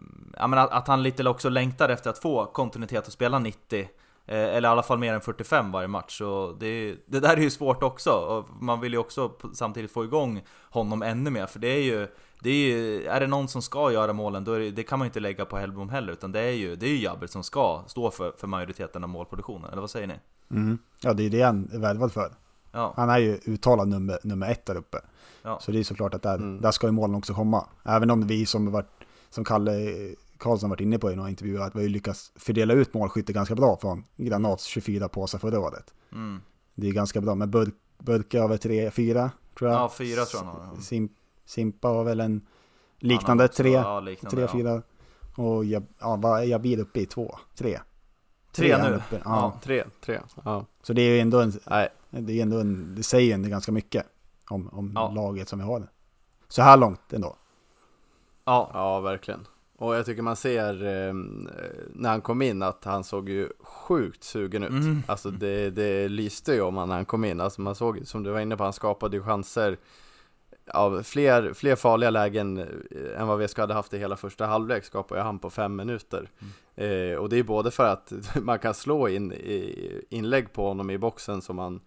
menar, 0.48 0.64
att, 0.64 0.70
att 0.70 0.88
han 0.88 1.02
lite 1.02 1.28
också 1.28 1.48
längtar 1.48 1.88
efter 1.88 2.10
att 2.10 2.18
få 2.18 2.46
kontinuitet 2.46 3.06
och 3.06 3.12
spela 3.12 3.38
90 3.38 3.88
eller 4.28 4.68
i 4.68 4.72
alla 4.72 4.82
fall 4.82 4.98
mer 4.98 5.14
än 5.14 5.20
45 5.20 5.72
varje 5.72 5.88
match. 5.88 6.18
Så 6.18 6.56
det, 6.60 6.96
det 7.06 7.20
där 7.20 7.36
är 7.36 7.40
ju 7.40 7.50
svårt 7.50 7.82
också. 7.82 8.10
Och 8.10 8.62
man 8.62 8.80
vill 8.80 8.92
ju 8.92 8.98
också 8.98 9.32
samtidigt 9.54 9.90
få 9.92 10.04
igång 10.04 10.42
honom 10.70 11.02
ännu 11.02 11.30
mer. 11.30 11.46
För 11.46 11.58
det 11.58 11.68
är 11.68 11.82
ju, 11.82 12.08
det 12.40 12.50
är 12.50 12.54
ju, 12.54 13.06
är 13.06 13.20
det 13.20 13.26
någon 13.26 13.48
som 13.48 13.62
ska 13.62 13.92
göra 13.92 14.12
målen, 14.12 14.44
då 14.44 14.52
är 14.52 14.60
det, 14.60 14.70
det 14.70 14.82
kan 14.82 14.98
man 14.98 15.06
ju 15.06 15.08
inte 15.08 15.20
lägga 15.20 15.44
på 15.44 15.56
Hellbom 15.56 15.88
heller. 15.88 16.12
Utan 16.12 16.32
det 16.32 16.40
är 16.40 16.50
ju, 16.52 16.76
det 16.76 16.86
är 16.86 16.90
ju 16.90 17.02
Jabber 17.02 17.26
som 17.26 17.42
ska 17.42 17.82
stå 17.86 18.10
för, 18.10 18.32
för 18.38 18.46
majoriteten 18.46 19.02
av 19.04 19.08
målproduktionen. 19.08 19.70
Eller 19.70 19.80
vad 19.80 19.90
säger 19.90 20.06
ni? 20.06 20.14
Mm. 20.50 20.78
Ja, 21.00 21.12
det 21.12 21.22
är 21.26 21.30
det 21.30 21.42
han 21.42 21.70
är 21.72 21.78
värvad 21.78 22.12
för. 22.12 22.32
Ja, 22.72 22.92
Han 22.96 23.10
är 23.10 23.18
ju 23.18 23.40
uttalad 23.44 23.88
nummer, 23.88 24.18
nummer 24.22 24.50
ett 24.50 24.66
där 24.66 24.76
uppe. 24.76 24.98
Ja. 25.42 25.58
Så 25.60 25.72
det 25.72 25.78
är 25.78 25.84
såklart 25.84 26.14
att 26.14 26.22
där, 26.22 26.34
Mm. 26.34 26.60
där 26.60 26.70
ska 26.70 26.86
ju 26.86 26.92
målen 26.92 27.14
också 27.16 27.34
komma. 27.34 27.66
Även 27.84 28.10
om 28.10 28.26
vi 28.26 28.46
som, 28.46 28.72
varit, 28.72 28.90
som 29.30 29.44
Kalle 29.44 29.72
Karlsson 30.38 30.70
varit 30.70 30.80
inne 30.80 30.98
på 30.98 31.12
i 31.12 31.16
några 31.16 31.30
intervjuer, 31.30 31.60
att 31.60 31.74
vi 31.76 31.82
har 31.82 31.88
lyckats 31.88 32.32
fördela 32.36 32.74
ut 32.74 32.94
målskytte 32.94 33.32
ganska 33.32 33.54
bra 33.54 33.76
från 33.80 34.04
Granats 34.16 34.64
24 34.64 35.08
påsar 35.08 35.38
förra 35.38 35.60
året. 35.60 35.94
mm. 36.12 36.40
Det 36.74 36.88
är 36.88 36.92
ganska 36.92 37.20
bra, 37.20 37.34
men 37.34 37.50
Burk, 37.50 37.74
Burke 37.98 38.38
över 38.42 38.56
3-4 38.56 39.30
tror 39.58 39.70
jag. 39.70 39.80
ja 39.80 39.88
fyra 39.88 40.24
tror 40.24 40.42
jag 40.44 40.50
har. 40.50 40.76
Sim, 40.80 41.08
Simpa 41.44 41.88
har 41.88 42.04
väl 42.04 42.20
en 42.20 42.46
liknande 42.98 43.30
Han 43.30 43.38
har 43.38 43.46
också- 43.46 43.62
tre, 43.62 43.72
ja, 43.72 44.00
liknande, 44.00 44.36
tre, 44.36 44.42
ja. 44.42 44.48
fyra. 44.52 44.82
Och 45.44 45.64
jag, 45.64 45.82
ja, 45.98 46.16
vad 46.16 46.40
är 46.40 46.44
jag 46.44 46.60
bil 46.60 46.80
uppe 46.80 47.00
i? 47.00 47.06
Två? 47.06 47.38
Tre? 47.56 47.80
Tre 48.52 48.70
är 48.70 48.78
han 48.78 48.90
nu. 48.90 48.96
Uppe. 48.96 49.16
Ja. 49.16 49.20
Ja. 49.24 49.60
Tre, 49.62 49.84
tre. 50.00 50.20
Ja. 50.44 50.64
Så 50.82 50.92
det 50.92 51.02
är 51.02 51.10
ju 51.14 51.20
ändå 51.20 51.40
en, 51.40 51.52
Nej, 51.70 51.88
det 52.10 52.32
är 52.38 52.42
ändå 52.42 52.60
en, 52.60 52.94
det 52.94 53.02
säger 53.02 53.26
ju 53.26 53.32
ändå 53.32 53.48
ganska 53.48 53.72
mycket 53.72 54.06
om, 54.50 54.68
om 54.72 54.92
Ja. 54.94 55.10
laget 55.10 55.48
som 55.48 55.58
vi 55.58 55.64
har. 55.64 55.88
Så 56.48 56.62
här 56.62 56.76
långt 56.76 57.12
ändå. 57.12 57.36
Ja, 58.44 58.70
ja 58.74 59.00
verkligen. 59.00 59.46
Och 59.78 59.94
jag 59.94 60.06
tycker 60.06 60.22
man 60.22 60.36
ser 60.36 60.86
eh, 60.86 61.14
när 61.92 62.08
han 62.08 62.20
kom 62.20 62.42
in 62.42 62.62
att 62.62 62.84
han 62.84 63.04
såg 63.04 63.28
ju 63.28 63.48
sjukt 63.60 64.24
sugen 64.24 64.62
ut. 64.62 64.70
Mm. 64.70 65.02
Alltså 65.06 65.30
det, 65.30 65.70
det 65.70 66.08
lyste 66.08 66.52
ju 66.52 66.60
om 66.60 66.76
han 66.76 66.88
när 66.88 66.94
han 66.94 67.04
kom 67.04 67.24
in. 67.24 67.40
Alltså 67.40 67.60
man 67.60 67.74
såg, 67.74 68.00
som 68.04 68.22
du 68.22 68.30
var 68.30 68.40
inne 68.40 68.56
på, 68.56 68.64
han 68.64 68.72
skapade 68.72 69.16
ju 69.16 69.22
chanser 69.22 69.76
av 70.74 71.02
fler, 71.02 71.52
fler 71.52 71.76
farliga 71.76 72.10
lägen 72.10 72.58
eh, 72.58 73.20
än 73.20 73.26
vad 73.26 73.44
VSK 73.44 73.58
hade 73.58 73.74
haft 73.74 73.94
i 73.94 73.98
hela 73.98 74.16
första 74.16 74.46
halvlek 74.46 74.84
skapade 74.84 75.22
han 75.22 75.38
på 75.38 75.50
fem 75.50 75.76
minuter. 75.76 76.30
Eh, 76.74 77.18
och 77.18 77.28
det 77.28 77.38
är 77.38 77.42
både 77.42 77.70
för 77.70 77.86
att 77.86 78.12
man 78.42 78.58
kan 78.58 78.74
slå 78.74 79.08
in 79.08 79.32
inlägg 80.10 80.52
på 80.52 80.68
honom 80.68 80.90
i 80.90 80.98
boxen 80.98 81.42
som 81.42 81.58
han, 81.58 81.80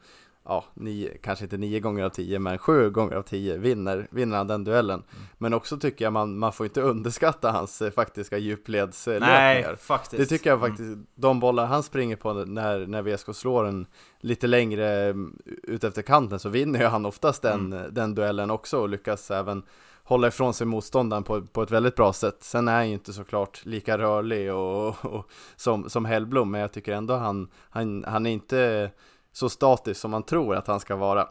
ja, 0.46 0.66
nio, 0.74 1.18
kanske 1.18 1.46
inte 1.46 1.58
nio 1.58 1.80
gånger 1.80 2.04
av 2.04 2.10
tio, 2.10 2.40
men 2.40 2.58
sju 2.58 2.90
gånger 2.90 3.16
av 3.16 3.22
tio 3.22 3.58
vinner, 3.58 4.08
vinner 4.12 4.38
han 4.38 4.48
den 4.48 4.64
duellen. 4.64 5.04
Men 5.38 5.54
också 5.54 5.78
tycker 5.78 6.06
jag 6.06 6.14
man, 6.14 6.38
man 6.38 6.54
får 6.54 6.66
inte 6.66 6.82
underskatta 6.82 7.52
hans 7.52 7.82
eh, 7.82 7.92
faktiska 7.92 8.38
djupledslöpningar. 8.38 9.34
nej, 9.34 9.76
faktiskt. 9.78 10.18
Det 10.18 10.26
tycker 10.26 10.50
jag 10.50 10.58
Mm. 10.60 10.70
faktiskt, 10.72 10.98
de 11.16 11.40
bollar 11.40 11.66
han 11.66 11.84
springer 11.84 12.16
på 12.16 12.34
när, 12.34 12.86
när 12.88 13.02
VSK 13.02 13.36
slår 13.36 13.66
en 13.68 13.86
lite 14.20 14.48
längre 14.48 14.90
mm, 15.10 15.38
ut 15.64 15.84
efter 15.84 16.02
kanten 16.02 16.40
så 16.40 16.50
vinner 16.50 16.80
ju 16.80 16.86
han 16.86 17.06
oftast 17.06 17.42
den, 17.42 17.74
Mm. 17.74 17.94
den 17.94 18.16
duellen 18.16 18.52
också 18.52 18.80
och 18.80 18.90
lyckas 18.90 19.32
även 19.32 19.64
hålla 20.04 20.28
ifrån 20.28 20.54
sig 20.54 20.68
motståndaren 20.68 21.24
på, 21.24 21.42
på 21.42 21.64
ett 21.64 21.72
väldigt 21.72 21.96
bra 21.96 22.14
sätt. 22.14 22.38
Sen 22.40 22.68
är 22.68 22.74
han 22.74 22.88
ju 22.88 22.94
inte 22.94 23.14
såklart 23.14 23.66
lika 23.66 23.98
rörlig 23.98 24.54
och, 24.54 25.06
och, 25.06 25.30
som, 25.56 25.90
som 25.90 26.06
Hellblom, 26.06 26.52
men 26.52 26.62
jag 26.62 26.72
tycker 26.72 26.94
ändå 26.94 27.14
han, 27.16 27.48
han, 27.70 28.04
han 28.08 28.26
är 28.26 28.32
inte 28.32 28.92
så 29.34 29.50
statisk 29.50 30.02
som 30.02 30.12
man 30.12 30.24
tror 30.24 30.56
att 30.56 30.67
han 30.67 30.80
ska 30.80 30.96
vara. 30.96 31.28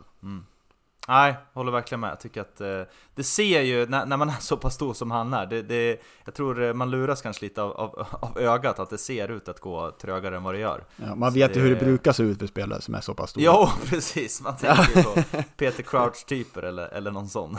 Nej, 1.08 1.34
håller 1.52 1.72
verkligen 1.72 2.00
med. 2.00 2.10
Jag 2.10 2.20
tycker 2.20 2.40
att 2.40 2.60
eh, 2.60 2.82
det 3.14 3.22
ser 3.24 3.60
ju, 3.60 3.86
när, 3.86 4.06
när 4.06 4.16
man 4.16 4.28
är 4.28 4.34
så 4.40 4.56
pass 4.56 4.74
stor 4.74 4.94
som 4.94 5.10
han 5.10 5.34
är, 5.34 5.46
det, 5.46 5.62
det, 5.62 6.00
jag 6.24 6.34
tror 6.34 6.62
eh, 6.62 6.72
man 6.74 6.90
luras 6.90 7.22
kanske 7.22 7.44
lite 7.44 7.62
av, 7.62 7.72
av, 7.72 8.06
av 8.20 8.38
ögat 8.38 8.78
att 8.78 8.90
det 8.90 8.98
ser 8.98 9.28
ut 9.28 9.48
att 9.48 9.60
gå 9.60 9.90
trögare 9.90 10.36
än 10.36 10.42
vad 10.42 10.54
det 10.54 10.58
gör. 10.58 10.84
Ja, 10.96 11.14
man 11.14 11.30
Så 11.32 11.34
vet 11.38 11.56
ju 11.56 11.60
hur 11.60 11.68
det 11.70 11.74
det- 11.74 11.84
brukar 11.84 12.12
se 12.12 12.22
ut 12.22 12.38
för 12.38 12.46
spelare 12.46 12.80
som 12.80 12.94
är 12.94 13.00
så 13.00 13.14
pass 13.14 13.30
stora. 13.30 13.44
Jo, 13.44 13.68
precis. 13.86 14.40
Man 14.42 14.56
tänker 14.56 14.96
ju 14.96 15.02
på 15.02 15.22
Peter 15.56 15.82
Crouch-typer 15.82 16.62
eller, 16.62 16.88
eller 16.88 17.10
någon 17.10 17.28
sån. 17.28 17.56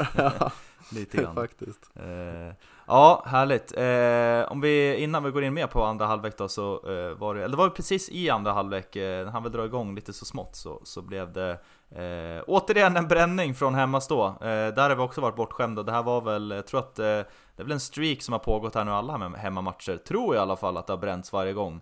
Lite 0.96 1.18
grann. 1.18 1.36
Faktiskt. 1.36 1.90
Eh, 1.96 2.56
ja, 2.88 3.24
härligt. 3.26 3.78
Eh, 3.78 4.52
om 4.52 4.62
vi, 4.62 4.96
innan 4.96 5.24
vi 5.24 5.32
går 5.32 5.44
in 5.44 5.54
mer 5.54 5.68
på 5.68 5.84
andra 5.84 6.06
halvlek 6.06 6.38
då 6.38 6.48
så 6.48 6.74
eh, 6.74 7.18
var 7.18 7.36
det, 7.36 7.44
eller 7.44 7.58
det 7.58 7.64
var 7.64 7.70
precis 7.70 8.10
i 8.10 8.30
andra 8.30 8.52
halvlek, 8.52 8.96
eh, 8.96 9.26
när 9.26 9.32
han 9.32 9.44
väl 9.44 9.52
dra 9.52 9.66
igång 9.66 9.96
lite 9.96 10.14
så 10.14 10.26
smått 10.26 10.56
så, 10.56 10.82
så 10.84 11.02
blev 11.02 11.34
det 11.34 11.52
eh, 11.90 12.44
återigen 12.48 12.98
en 12.98 13.08
bränning 13.08 13.56
från 13.56 13.76
hemmastå. 13.76 14.26
Eh, 14.28 14.74
där 14.74 14.90
har 14.90 14.96
vi 14.96 15.02
också 15.02 15.22
varit 15.22 15.36
bortskämda. 15.36 15.84
Det 15.84 15.92
här 15.92 16.04
var 16.04 16.22
väl, 16.22 16.52
jag 16.52 16.68
tror 16.68 16.80
att 16.80 17.00
eh, 17.00 17.06
det 17.06 17.58
är 17.58 17.64
väl 17.64 17.72
en 17.72 17.80
streak 17.80 18.22
som 18.22 18.32
har 18.32 18.40
pågått 18.40 18.76
här 18.76 18.86
nu 18.86 18.92
alla 18.92 19.18
med 19.18 19.40
hemmamatcher. 19.40 19.98
Tror 19.98 20.36
jag 20.36 20.42
i 20.42 20.44
alla 20.44 20.56
fall 20.56 20.78
att 20.78 20.88
det 20.88 20.94
har 20.94 20.98
bränts 20.98 21.34
varje 21.34 21.54
gång. 21.54 21.82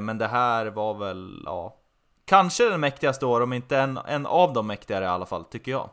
Men 0.00 0.18
det 0.18 0.26
här 0.26 0.66
var 0.66 0.94
väl, 0.94 1.42
ja, 1.46 1.76
kanske 2.24 2.70
den 2.70 2.80
mäktigaste 2.80 3.26
år, 3.26 3.40
om 3.40 3.52
inte 3.52 3.78
en, 3.78 3.98
en 4.06 4.26
av 4.26 4.52
de 4.52 4.66
mäktigare 4.66 5.04
i 5.04 5.08
alla 5.08 5.26
fall, 5.26 5.44
tycker 5.44 5.72
jag. 5.72 5.90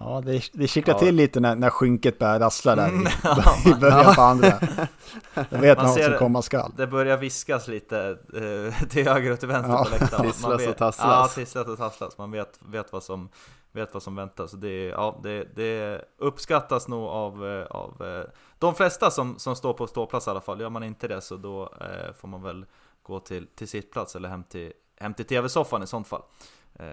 Ja, 0.00 0.22
det, 0.24 0.42
det 0.52 0.68
kittlar 0.68 0.94
Ja. 0.94 0.98
till 0.98 1.14
lite 1.14 1.40
när, 1.40 1.56
när 1.56 1.70
skynket 1.70 2.18
börjar 2.18 2.40
rassla 2.40 2.76
där 2.76 2.88
Mm, 2.88 3.06
i, 3.06 3.68
i 3.70 3.74
början 3.74 4.14
på 4.14 4.22
andra. 4.22 4.52
Jag 5.50 5.58
vet 5.58 5.78
Man 5.78 5.94
ser- 5.94 6.08
som 6.10 6.18
komma 6.18 6.42
skall. 6.42 6.72
Det 6.76 6.86
börjar 6.86 7.16
viskas 7.16 7.68
lite 7.68 8.18
eh, 8.34 8.88
till 8.88 9.08
höger 9.08 9.32
och 9.32 9.38
till 9.38 9.48
vänster 9.48 9.72
Ja. 9.72 9.84
på 9.84 9.90
läktaren. 9.90 10.22
Man 10.24 10.32
Tisslas 10.32 10.60
vet- 10.60 10.68
och 10.68 10.76
tasslas. 10.76 11.34
Ja, 11.36 11.42
tisslas 11.42 11.66
och 11.68 11.78
tasslas. 11.78 12.18
Man 12.18 12.30
vet, 12.30 12.58
vet, 12.66 12.92
vad, 12.92 13.02
som, 13.02 13.28
vet 13.72 13.94
vad 13.94 14.02
som 14.02 14.16
väntar. 14.16 14.46
Så 14.46 14.56
det, 14.56 14.84
ja, 14.84 15.20
det, 15.22 15.44
det 15.56 16.04
uppskattas 16.18 16.88
nog 16.88 17.04
av, 17.08 17.46
eh, 17.46 17.66
av 17.66 18.02
eh, 18.06 18.24
de 18.58 18.74
flesta 18.74 19.10
som, 19.10 19.38
som 19.38 19.56
står 19.56 19.74
på 19.74 19.86
ståplats 19.86 20.26
i 20.26 20.30
alla 20.30 20.40
fall. 20.40 20.60
Gör 20.60 20.70
man 20.70 20.82
inte 20.82 21.08
det 21.08 21.20
så 21.20 21.36
då 21.36 21.62
eh, 21.80 22.12
får 22.14 22.28
man 22.28 22.42
väl 22.42 22.66
gå 23.02 23.20
till, 23.20 23.46
till 23.46 23.68
sitt 23.68 23.92
plats 23.92 24.16
eller 24.16 24.28
hem 24.28 24.44
till, 24.44 24.72
hem 25.00 25.14
till 25.14 25.24
tv-soffan 25.26 25.82
i 25.82 25.86
sånt 25.86 26.08
fall. 26.08 26.22
Eh, 26.78 26.86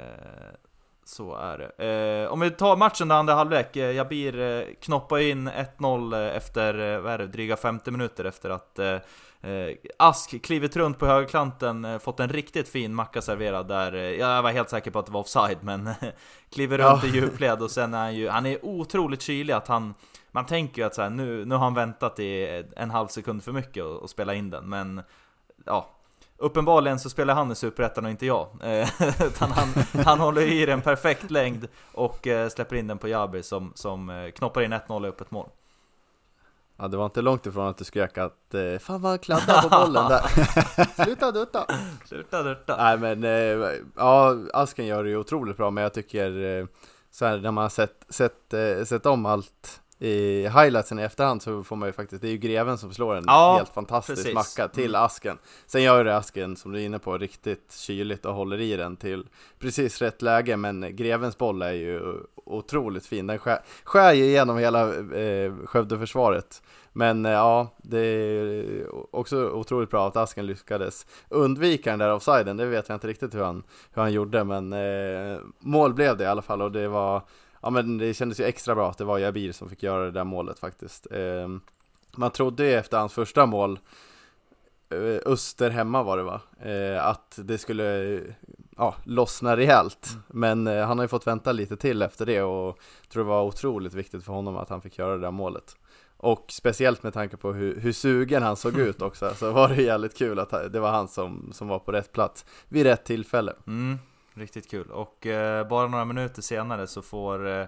så 1.06 1.36
är 1.36 1.58
det. 1.58 2.24
Eh, 2.24 2.32
om 2.32 2.40
vi 2.40 2.52
tar 2.52 2.78
matchen 2.78 3.08
där 3.08 3.16
andra 3.16 3.34
halvlek. 3.34 3.76
Eh, 3.76 3.96
Jabir 3.96 4.40
eh, 4.40 4.64
knoppar 4.82 5.18
in 5.18 5.50
1-0 5.50 6.14
eh, 6.14 6.38
efter, 6.38 7.00
vad 7.00 7.14
är 7.14 7.18
det, 7.18 7.28
dryga 7.28 7.58
50 7.58 7.92
minuter 7.92 8.26
efter 8.26 8.50
att 8.50 8.80
Ask 9.98 10.42
klivit 10.44 10.76
runt 10.76 11.00
på 11.00 11.06
högerkanten, 11.06 12.00
fått 12.00 12.20
en 12.20 12.30
riktigt 12.30 12.70
fin 12.70 12.96
macka 12.96 13.22
serverad 13.22 13.68
där. 13.68 13.94
Jag 13.94 14.44
var 14.44 14.52
helt 14.52 14.70
säker 14.70 14.92
på 14.92 15.00
att 15.00 15.06
det 15.06 15.12
var 15.12 15.20
offside, 15.20 15.58
men 15.62 15.90
kliver 16.54 16.78
runt 16.78 17.04
Ja. 17.04 17.10
i 17.10 17.12
djupled 17.12 17.62
och 17.62 17.72
sen 17.72 17.94
är 17.94 17.98
han 17.98 18.16
ju, 18.16 18.30
han 18.30 18.46
är 18.46 18.66
otroligt 18.66 19.22
kylig 19.22 19.54
att 19.54 19.68
han 19.68 19.94
man 20.32 20.46
tänker 20.46 20.82
ju 20.82 20.86
att 20.86 20.96
så 20.96 21.02
här, 21.02 21.10
nu, 21.10 21.46
nu 21.46 21.56
har 21.56 21.64
han 21.64 21.74
väntat 21.74 22.20
i 22.20 22.64
en 22.76 22.92
halv 22.92 23.08
sekund 23.08 23.44
för 23.44 23.52
mycket 23.52 23.84
och, 23.84 24.02
och 24.02 24.10
spela 24.10 24.34
in 24.34 24.50
den, 24.50 24.70
men 24.70 25.02
ja, 25.66 25.95
Uppenbarligen 26.38 27.00
så 27.00 27.10
spelar 27.10 27.34
han 27.34 27.52
i 27.52 27.56
Superettan 27.56 28.06
och 28.06 28.12
inte 28.12 28.26
jag. 28.26 28.48
Eh, 28.62 28.90
Utan 29.22 29.52
han, 29.52 29.68
han 30.06 30.20
håller 30.20 30.42
i 30.42 30.66
den 30.66 30.82
perfekt 30.82 31.32
längd 31.32 31.68
och 31.92 32.28
eh, 32.28 32.50
släpper 32.50 32.76
in 32.76 32.88
den 32.88 32.98
på 32.98 33.08
Jabi 33.08 33.44
som, 33.44 33.72
som 33.76 34.10
eh, 34.10 34.32
knoppar 34.32 34.62
in 34.62 34.74
1-0 34.74 35.06
i 35.06 35.10
öppet 35.10 35.32
mål. 35.32 35.50
Ja, 36.78 36.88
det 36.88 36.98
var 36.98 37.06
inte 37.06 37.22
långt 37.22 37.46
ifrån 37.46 37.68
att 37.68 37.78
du 37.78 37.84
skrek 37.84 38.18
att 38.18 38.56
Fan 38.80 39.02
vad 39.02 39.22
kladdar 39.22 39.62
på 39.62 39.70
bollen 39.70 40.10
där 40.10 40.24
Sluta 41.04 41.32
dutta 41.32 41.66
Sluta 42.06 42.44
dutta! 42.44 42.78
Nej 42.78 42.98
men, 42.98 43.24
ja 43.96 44.36
Asken 44.54 44.86
gör 44.86 45.04
det 45.04 45.10
ju 45.10 45.18
otroligt 45.18 45.58
bra 45.58 45.72
men 45.72 45.84
jag 45.84 45.94
tycker 45.94 46.68
så 47.12 47.26
här, 47.26 47.38
när 47.38 47.52
man 47.52 47.62
har 47.62 47.70
sett, 47.70 48.06
sett, 48.10 48.54
sett 48.86 49.06
om 49.06 49.26
allt 49.26 49.82
i 50.06 50.48
highlightsen 50.48 51.00
i 51.00 51.04
efterhand 51.04 51.42
så 51.42 51.64
får 51.64 51.76
man 51.76 51.90
ju 51.90 51.94
faktiskt, 51.94 52.22
det 52.22 52.28
är 52.28 52.32
ju 52.32 52.38
greven 52.38 52.78
som 52.78 52.94
slår 52.94 53.16
en 53.16 53.24
Ja, 53.28 53.56
helt 53.58 53.70
fantastisk 53.74 54.18
precis. 54.18 54.34
macka 54.34 54.68
till 54.68 54.96
Mm. 54.96 55.02
Asken 55.06 55.38
Sen 55.66 55.84
gör 55.84 55.98
ju 55.98 56.04
det 56.04 56.18
Asken, 56.18 56.56
som 56.56 56.72
du 56.72 56.80
är 56.82 56.86
inne 56.86 57.00
på, 57.00 57.18
riktigt 57.18 57.76
kyligt 57.80 58.26
och 58.26 58.34
håller 58.34 58.62
i 58.62 58.76
den 58.76 58.96
till 58.98 59.28
precis 59.60 60.02
rätt 60.02 60.22
läge 60.22 60.58
men 60.58 60.96
grevens 60.96 61.38
boll 61.38 61.62
är 61.62 61.72
ju 61.72 62.02
otroligt 62.36 63.06
fin, 63.06 63.28
den 63.28 63.40
skär, 63.40 63.60
skär 63.84 64.14
ju 64.14 64.24
igenom 64.26 64.58
hela 64.58 64.96
eh, 64.96 65.54
Skövdeförsvaret 65.66 66.62
men 66.94 67.26
eh, 67.26 67.32
ja, 67.32 67.68
det 67.78 68.00
är 68.00 68.86
också 69.16 69.50
otroligt 69.50 69.90
bra 69.90 70.08
att 70.08 70.18
Asken 70.18 70.46
lyckades 70.46 71.06
undvika 71.30 71.90
den 71.90 72.00
där 72.00 72.14
offsiden, 72.14 72.58
det 72.58 72.66
vet 72.66 72.90
jag 72.90 72.96
inte 72.96 73.08
riktigt 73.08 73.36
hur 73.36 73.44
han, 73.44 73.64
hur 73.94 74.02
han 74.02 74.14
gjorde 74.14 74.44
men 74.44 74.74
eh, 74.74 75.40
mål 75.60 75.94
blev 75.94 76.18
det 76.18 76.24
i 76.24 76.28
alla 76.28 76.42
fall 76.42 76.62
och 76.62 76.72
det 76.72 76.88
var 76.88 77.22
Ja 77.66 77.72
men 77.72 77.98
det 77.98 78.14
kändes 78.14 78.40
ju 78.40 78.44
extra 78.44 78.76
bra 78.76 78.90
att 78.90 78.98
det 78.98 79.04
var 79.04 79.20
Jabir 79.20 79.52
som 79.52 79.70
fick 79.70 79.84
göra 79.84 80.06
det 80.06 80.12
där 80.12 80.24
målet 80.24 80.60
faktiskt. 80.60 81.08
Eh, 81.12 81.50
Man 82.16 82.32
trodde 82.32 82.66
ju 82.66 82.74
efter 82.74 82.98
hans 82.98 83.14
första 83.14 83.46
mål 83.46 83.80
eh, 84.90 85.32
Öster 85.32 85.70
hemma 85.70 86.04
var 86.04 86.18
det 86.18 86.24
va? 86.24 86.42
Eh, 86.62 87.06
att 87.08 87.40
det 87.44 87.58
skulle 87.58 88.20
ja, 88.78 88.96
lossna 89.04 89.58
rejält. 89.58 90.10
Men 90.28 90.68
eh, 90.68 90.86
han 90.88 90.98
har 90.98 91.04
ju 91.04 91.08
fått 91.08 91.28
vänta 91.28 91.52
lite 91.52 91.78
till 91.78 92.02
efter 92.02 92.26
det 92.26 92.42
och 92.42 92.80
tror 93.10 93.24
det 93.24 93.30
var 93.30 93.44
otroligt 93.44 93.94
viktigt 93.94 94.24
för 94.24 94.34
honom 94.34 94.58
att 94.58 94.70
han 94.70 94.82
fick 94.82 94.98
göra 94.98 95.16
det 95.16 95.22
där 95.22 95.32
målet. 95.32 95.76
Och 96.18 96.46
speciellt 96.50 97.04
med 97.04 97.14
tanke 97.14 97.38
på 97.38 97.54
hur, 97.54 97.80
hur 97.80 97.92
sugen 97.92 98.44
han 98.44 98.56
såg 98.56 98.78
ut 98.78 99.02
också 99.02 99.34
så 99.36 99.52
var 99.52 99.68
det 99.70 99.82
jävligt 99.82 100.18
kul 100.18 100.40
att 100.40 100.50
det 100.50 100.80
var 100.80 100.92
han 100.92 101.08
som, 101.08 101.50
som 101.54 101.68
var 101.68 101.80
på 101.80 101.92
rätt 101.92 102.12
plats 102.12 102.46
vid 102.68 102.86
rätt 102.86 103.06
tillfälle. 103.06 103.54
Mm, 103.68 104.00
riktigt 104.36 104.72
kul. 104.72 104.92
Och 104.92 105.26
eh, 105.26 105.68
bara 105.68 105.88
några 105.88 106.06
minuter 106.06 106.42
senare 106.42 106.88
så 106.88 107.02
får 107.02 107.48
eh, 107.48 107.66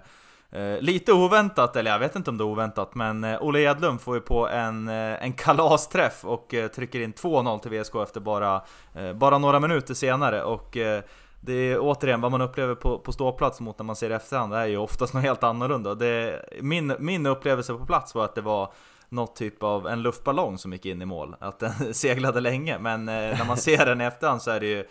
eh, 0.50 0.80
lite 0.80 1.12
oväntat, 1.12 1.76
eller 1.76 1.90
jag 1.90 1.98
vet 1.98 2.16
inte 2.16 2.30
om 2.30 2.38
det 2.38 2.44
är 2.44 2.46
oväntat, 2.46 2.94
men 2.94 3.24
eh, 3.24 3.42
Olle 3.42 3.60
Edlund 3.60 4.00
får 4.00 4.14
ju 4.14 4.20
på 4.20 4.48
en, 4.48 4.88
eh, 4.88 5.24
en 5.24 5.32
kalasträff 5.32 6.24
och 6.24 6.54
eh, 6.54 6.68
trycker 6.68 7.00
in 7.00 7.12
2-0 7.12 7.58
till 7.58 7.70
VSK 7.70 7.94
efter 7.94 8.20
bara, 8.20 8.62
eh, 8.94 9.12
bara 9.12 9.38
några 9.38 9.60
minuter 9.60 9.94
senare. 9.94 10.42
Och 10.42 10.76
eh, 10.76 11.02
det 11.40 11.52
är 11.52 11.78
återigen 11.80 12.20
vad 12.20 12.30
man 12.30 12.40
upplever 12.40 12.74
på, 12.74 12.98
på 12.98 13.12
ståplats 13.12 13.60
mot 13.60 13.78
när 13.78 13.84
man 13.84 13.96
ser 13.96 14.10
i 14.10 14.12
efterhand, 14.12 14.52
det 14.52 14.58
är 14.58 14.66
ju 14.66 14.76
oftast 14.76 15.14
något 15.14 15.22
helt 15.22 15.42
annorlunda. 15.42 15.94
Det, 15.94 16.44
min, 16.60 16.96
min 16.98 17.26
upplevelse 17.26 17.74
på 17.74 17.86
plats 17.86 18.14
var 18.14 18.24
att 18.24 18.34
det 18.34 18.40
var 18.40 18.72
något 19.08 19.36
typ 19.36 19.62
av 19.62 19.86
en 19.88 20.02
luftballong 20.02 20.58
som 20.58 20.72
gick 20.72 20.86
in 20.86 21.02
i 21.02 21.04
mål. 21.04 21.36
Att 21.40 21.58
den 21.58 21.72
seglade 21.94 22.40
länge, 22.40 22.78
men 22.78 23.08
eh, 23.08 23.14
när 23.38 23.44
man 23.44 23.56
ser 23.56 23.86
den 23.86 24.00
i 24.00 24.04
efterhand 24.04 24.42
så 24.42 24.50
är 24.50 24.60
det 24.60 24.66
ju 24.66 24.84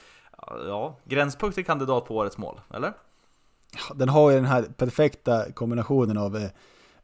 Ja, 0.68 0.98
gränspunkt 1.06 1.56
till 1.56 1.66
kandidat 1.66 2.06
på 2.06 2.16
årets 2.16 2.38
mål, 2.38 2.60
eller? 2.74 2.94
Den 3.96 4.10
har 4.10 4.30
ju 4.32 4.36
den 4.36 4.46
här 4.46 4.64
perfekta 4.64 5.52
kombinationen 5.52 6.18
av 6.18 6.36
eh, 6.38 6.50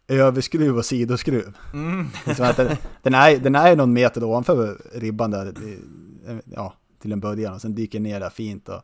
överskruv 0.07 0.77
och 0.77 0.85
sidoskruv. 0.85 1.57
Mm. 1.73 2.07
Den, 2.25 2.77
den, 3.01 3.13
är, 3.13 3.37
den 3.37 3.55
är 3.55 3.75
någon 3.75 3.93
meter 3.93 4.23
ovanför 4.23 4.77
ribban 4.93 5.31
där, 5.31 5.45
det- 5.45 6.41
ja, 6.45 6.73
till 7.01 7.11
en 7.11 7.19
början 7.19 7.53
och 7.53 7.61
sen 7.61 7.75
dyker 7.75 7.99
ner 7.99 8.19
där 8.19 8.29
fint. 8.29 8.69
Och, 8.69 8.81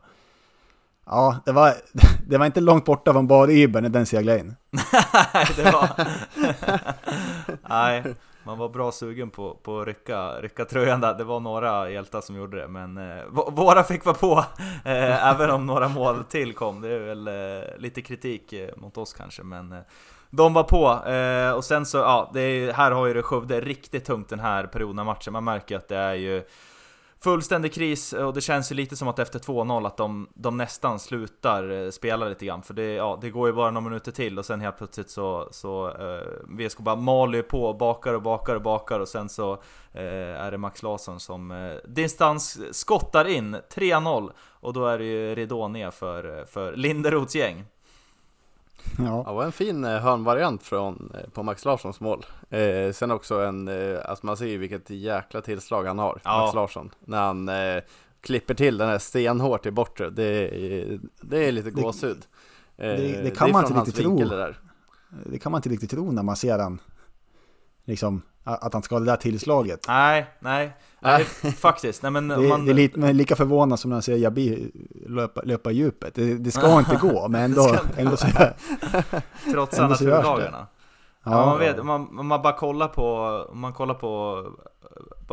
Ja, 1.06 1.36
det 1.44 1.52
var, 1.52 1.74
det 2.28 2.38
var 2.38 2.46
inte 2.46 2.60
långt 2.60 2.84
borta 2.84 3.12
från 3.12 3.28
Bad-Uber 3.28 3.80
när 3.80 3.88
den 3.88 4.06
seglade 4.06 4.38
in. 4.40 4.56
Nej, 5.34 5.46
det 5.56 5.62
var... 5.72 5.90
Nej, 7.68 8.14
man 8.44 8.58
var 8.58 8.68
bra 8.68 8.92
sugen 8.92 9.30
på, 9.30 9.54
på 9.62 9.80
att 9.80 9.86
rycka, 9.86 10.40
rycka 10.40 10.64
tröjan 10.64 11.00
där. 11.00 11.14
Det 11.14 11.24
var 11.24 11.40
några 11.40 11.90
hjältar 11.90 12.20
som 12.20 12.36
gjorde 12.36 12.60
det, 12.60 12.68
men 12.68 12.96
eh, 12.96 13.24
våra 13.50 13.84
fick 13.84 14.04
vara 14.04 14.16
på. 14.16 14.44
Eh, 14.84 15.26
även 15.26 15.50
om 15.50 15.66
några 15.66 15.88
mål 15.88 16.24
till 16.24 16.54
kom. 16.54 16.80
Det 16.80 16.88
är 16.88 16.98
väl 16.98 17.28
eh, 17.28 17.78
lite 17.78 18.02
kritik 18.02 18.52
eh, 18.52 18.76
mot 18.76 18.98
oss 18.98 19.12
kanske, 19.12 19.42
men 19.42 19.72
eh, 19.72 19.78
de 20.30 20.54
var 20.54 20.62
på. 20.62 21.08
Eh, 21.10 21.52
och 21.52 21.64
sen 21.64 21.86
så, 21.86 21.98
ja, 21.98 22.30
det 22.34 22.40
är, 22.40 22.72
här 22.72 22.90
har 22.90 23.06
ju 23.06 23.14
det 23.14 23.22
Skövde 23.22 23.60
riktigt 23.60 24.04
tungt 24.04 24.28
den 24.28 24.40
här 24.40 24.66
perioden 24.66 24.98
av 24.98 25.06
matchen. 25.06 25.32
Man 25.32 25.44
märker 25.44 25.76
att 25.76 25.88
det 25.88 25.96
är 25.96 26.14
ju 26.14 26.42
fullständig 27.22 27.72
kris 27.72 28.12
eh, 28.12 28.26
och 28.26 28.34
det 28.34 28.40
känns 28.40 28.72
ju 28.72 28.76
lite 28.76 28.96
som 28.96 29.08
att 29.08 29.18
efter 29.18 29.38
2-0 29.38 29.86
att 29.86 29.96
de, 29.96 30.28
de 30.34 30.56
nästan 30.56 30.98
slutar 30.98 31.70
eh, 31.70 31.90
spela 31.90 32.28
lite 32.28 32.46
grann 32.46 32.62
för 32.62 32.74
det, 32.74 32.92
ja, 32.94 33.18
det 33.20 33.30
går 33.30 33.48
ju 33.48 33.54
bara 33.54 33.70
några 33.70 33.88
minuter 33.88 34.12
till 34.12 34.38
och 34.38 34.46
sen 34.46 34.60
helt 34.60 34.78
plötsligt 34.78 35.10
så, 35.10 35.48
så 35.50 35.88
eh, 35.88 36.66
VSK 36.66 36.78
bara 36.78 36.96
maler 36.96 37.42
på 37.42 37.60
på, 37.60 37.74
bakar 37.74 38.14
och 38.14 38.22
bakar 38.22 38.54
och 38.54 38.62
bakar 38.62 39.00
och 39.00 39.08
sen 39.08 39.28
så 39.28 39.52
eh, 39.92 40.44
är 40.44 40.50
det 40.50 40.58
Max 40.58 40.82
Larsson 40.82 41.20
som 41.20 41.50
eh, 41.50 41.90
distans 41.90 42.58
skottar 42.72 43.28
in 43.28 43.56
3-0 43.74 44.30
och 44.60 44.72
då 44.72 44.86
är 44.86 44.98
det 44.98 45.04
ju 45.04 45.34
ridå 45.34 45.68
ner 45.68 45.90
för, 45.90 46.38
eh, 46.38 46.44
för 46.44 46.76
Linderoths 46.76 47.34
gäng. 47.34 47.64
Ja, 48.98 49.24
det 49.26 49.32
var 49.34 49.44
en 49.44 49.52
fin 49.52 49.84
eh, 49.84 49.98
hörnvariant 50.00 50.62
från, 50.62 51.12
eh, 51.14 51.30
på 51.30 51.42
Max 51.42 51.64
Larssons 51.64 52.00
mål. 52.00 52.26
Eh, 52.50 52.92
sen 52.92 53.10
också 53.10 53.34
en, 53.40 53.68
eh, 53.68 53.98
alltså 54.04 54.26
man 54.26 54.36
ser 54.36 54.46
ju 54.46 54.58
vilket 54.58 54.90
jäkla 54.90 55.40
tillslag 55.40 55.84
han 55.84 55.98
har, 55.98 56.20
Ja. 56.24 56.38
Max 56.42 56.54
Larsson. 56.54 56.90
När 57.04 57.20
han 57.22 57.48
eh, 57.48 57.82
klipper 58.20 58.54
till 58.54 58.78
den 58.78 58.88
här 58.88 58.98
stenhårt 58.98 59.66
i 59.66 59.70
bortre, 59.70 60.10
det, 60.10 60.48
det 61.20 61.48
är 61.48 61.52
lite 61.52 61.70
gåshud. 61.70 62.18
Eh, 62.76 62.86
det- 62.88 63.22
det 63.22 63.30
kan 63.30 63.50
man 63.52 63.64
inte 63.66 63.78
riktigt 63.80 63.96
tro. 64.04 64.16
det 64.18 64.36
där. 64.36 64.58
det 65.26 65.38
kan 65.38 65.52
man 65.52 65.58
inte 65.58 65.68
riktigt 65.68 65.90
tro 65.90 66.10
när 66.12 66.22
man 66.22 66.36
ser 66.36 66.58
den. 66.58 66.78
Liksom, 67.90 68.22
att 68.44 68.72
han 68.72 68.82
ska 68.82 68.94
ha 68.94 69.00
det 69.00 69.06
där 69.06 69.16
tillslaget. 69.16 69.84
Nej, 69.88 70.26
nej, 70.40 70.72
nej 71.00 71.24
faktiskt. 71.58 72.02
Nej, 72.02 72.12
men 72.12 72.28
Det, 72.28 72.36
man, 72.48 72.64
det 72.64 72.72
är 72.72 72.74
lite, 72.74 72.98
men 72.98 73.16
lika 73.16 73.36
förvånad 73.36 73.78
som 73.80 73.88
när 73.90 73.96
jag 73.96 74.04
ser 74.04 74.16
Jabi 74.16 74.70
löpa, 75.08 75.40
löpa 75.44 75.70
djupet. 75.70 76.14
Det, 76.14 76.34
det 76.34 76.50
ska 76.50 76.78
inte 76.78 76.96
gå, 76.96 77.28
men 77.28 77.40
ändå, 77.42 77.62
Det 77.66 77.70
inte 77.80 78.00
ändå 78.02 78.16
så 78.16 78.26
görs 78.26 78.36
det. 79.70 79.86
naturlagarna. 79.88 80.66
Ja, 81.24 81.30
Ja, 81.40 81.46
man 81.46 81.58
vet, 81.58 81.84
man, 81.84 82.08
man 82.26 82.28
bara 82.42 82.52
kollar 82.52 82.88
på, 82.88 83.44
man 83.54 83.72
kollar 83.72 83.94
på, 83.94 84.42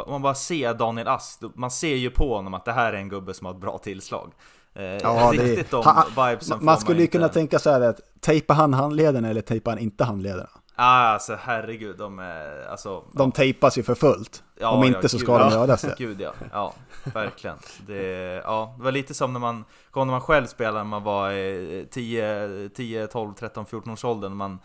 man 0.07 0.21
bara 0.21 0.35
ser 0.35 0.73
Daniel 0.73 1.07
Ask, 1.07 1.39
man 1.55 1.71
ser 1.71 1.95
ju 1.95 2.09
på 2.09 2.35
honom 2.35 2.53
att 2.53 2.65
det 2.65 2.71
här 2.71 2.93
är 2.93 2.97
en 2.97 3.09
gubbe 3.09 3.33
som 3.33 3.45
har 3.45 3.53
ett 3.53 3.59
bra 3.61 3.77
tillslag. 3.77 4.31
Eh, 4.75 4.83
Ja, 4.83 5.31
det- 5.31 5.37
riktigt 5.43 5.71
de 5.71 5.83
ha- 5.85 6.05
vibesen 6.29 6.57
får 6.59 6.65
man 6.65 6.77
skulle 6.77 7.01
ju 7.01 7.07
kunna 7.07 7.29
tänka 7.29 7.59
så 7.59 7.69
här 7.69 7.81
att 7.81 7.99
tejpa 8.19 8.53
han 8.53 8.73
handlederna 8.73 9.29
eller 9.29 9.41
tejpa 9.41 9.69
han 9.71 9.79
inte 9.79 10.03
handlederna. 10.03 10.49
Ah, 10.79 11.07
alltså 11.07 11.37
herregud, 11.41 11.97
de 11.97 12.19
är, 12.19 12.67
alltså. 12.67 13.03
De 13.11 13.31
tejpas 13.31 13.77
ju 13.77 13.83
för 13.83 13.95
fullt. 13.95 14.43
ja, 14.59 14.69
Om 14.69 14.83
inte 14.83 14.99
ja, 15.01 15.09
så 15.09 15.17
gud, 15.17 15.25
ska 15.25 15.37
de 15.37 15.49
ja. 15.49 15.53
göra 15.53 15.65
det. 15.75 15.95
Gud 15.97 16.21
ja, 16.21 16.33
ja, 16.51 16.73
verkligen. 17.03 17.57
Det, 17.87 18.01
ja, 18.45 18.75
det 18.77 18.83
var 18.83 18.91
lite 18.91 19.13
som 19.13 19.33
när 19.33 19.39
man, 19.39 19.65
kom 19.91 20.07
när 20.07 20.11
man 20.11 20.21
själv 20.21 20.45
spelade 20.45 20.77
när 20.77 20.83
man 20.83 21.03
var 21.03 21.31
eh, 21.31 21.83
10, 21.83 22.69
10, 22.69 23.07
12, 23.07 23.33
13, 23.33 23.65
14 23.65 23.93
års 23.93 24.05
åldern. 24.05 24.35
Man, 24.35 24.59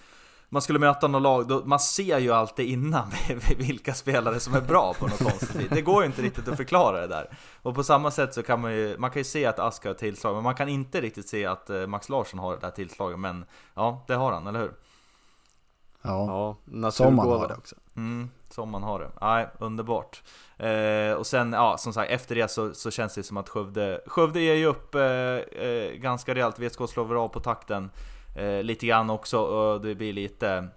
man 0.48 0.62
skulle 0.62 0.79
möta 0.79 1.09
något 1.09 1.22
lag, 1.22 1.48
då, 1.48 1.62
man 1.64 1.81
ser 1.81 2.18
ju 2.18 2.33
alltid 2.33 2.66
innan 2.66 3.12
vilka 3.59 3.94
spelare 3.94 4.40
som 4.40 4.55
är 4.55 4.61
bra 4.61 4.94
på 4.98 5.07
något 5.07 5.22
konstigt 5.22 5.55
vis. 5.55 5.68
Det 5.70 5.83
går 5.83 6.03
ju 6.03 6.07
inte 6.07 6.22
riktigt 6.22 6.48
att 6.48 6.57
förklara 6.57 7.01
det 7.01 7.07
där. 7.07 7.38
Och 7.62 7.75
på 7.75 7.85
samma 7.85 8.11
sätt 8.11 8.35
så 8.35 8.42
kan 8.42 8.61
man 8.61 8.72
ju, 8.72 8.98
man 8.98 9.11
kan 9.11 9.20
ju 9.20 9.25
se 9.25 9.46
att 9.46 9.59
Aska 9.59 9.88
har 9.88 9.94
tillslag, 9.94 10.35
men 10.35 10.42
man 10.42 10.55
kan 10.55 10.68
inte 10.68 11.01
riktigt 11.01 11.29
se 11.29 11.46
att 11.46 11.70
eh, 11.70 11.87
Max 11.87 12.09
Larsson 12.09 12.38
har 12.38 12.57
det 12.57 12.66
här 12.66 12.70
tillslaget. 12.70 13.18
Men 13.18 13.44
ja, 13.75 14.05
det 14.07 14.14
har 14.14 14.33
han, 14.33 14.46
eller 14.46 14.61
hur? 14.61 14.72
Ja, 16.03 16.27
Ja, 16.73 16.91
som 16.91 17.15
man 17.15 17.17
naturgåva. 17.17 17.38
har 17.38 17.49
det 17.49 17.55
också. 17.55 17.77
Mm, 17.97 18.31
som 18.51 18.71
man 18.71 18.83
har 18.83 19.01
det. 19.01 19.11
Nej, 19.21 19.47
underbart. 19.59 20.23
Eh, 20.57 21.12
och 21.12 21.27
sen, 21.27 21.53
ja, 21.53 21.79
som 21.79 21.93
sagt, 21.93 22.11
efter 22.11 22.35
det 22.35 22.49
så, 22.51 22.75
så 22.75 22.91
känns 22.91 23.15
det 23.15 23.23
som 23.23 23.37
att 23.37 23.49
Skövde, 23.49 24.01
Skövde 24.07 24.41
ger 24.41 24.55
ju 24.55 24.67
upp 24.67 24.95
eh, 24.95 25.03
eh, 25.03 25.93
ganska 25.93 26.35
rejält. 26.35 26.59
VSK 26.59 26.88
slår 26.88 27.15
av 27.17 27.29
på 27.29 27.41
takten 27.41 27.91
eh, 28.37 28.62
lite 28.62 28.87
grann 28.87 29.11
också 29.11 29.38
och 29.38 29.81
det 29.81 29.95
blir 29.95 30.12
lite, 30.12 30.69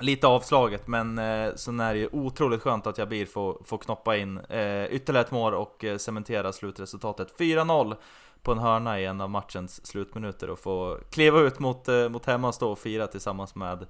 lite 0.00 0.26
avslaget. 0.26 0.86
Men 0.86 1.18
eh, 1.18 1.54
sen 1.54 1.80
är 1.80 1.94
det 1.94 2.00
ju 2.00 2.08
otroligt 2.12 2.62
skönt 2.62 2.86
att 2.86 2.98
Jabir 2.98 3.26
får, 3.26 3.62
får 3.64 3.78
knoppa 3.78 4.16
in 4.16 4.38
eh, 4.38 4.84
ytterligare 4.84 5.24
ett 5.26 5.30
mål 5.32 5.54
och 5.54 5.84
eh, 5.84 5.96
cementera 5.98 6.52
slutresultatet. 6.52 7.38
4-0 7.38 7.96
på 8.42 8.52
en 8.52 8.58
hörna 8.58 9.00
i 9.00 9.04
en 9.04 9.20
av 9.20 9.30
matchens 9.30 9.86
slutminuter 9.86 10.50
och 10.50 10.58
få 10.58 10.98
kliva 11.10 11.40
ut 11.40 11.58
mot, 11.58 11.88
mot 12.10 12.26
hemma 12.26 12.48
och 12.48 12.54
stå 12.54 12.72
och 12.72 12.78
fira 12.78 13.06
tillsammans 13.06 13.54
med 13.54 13.86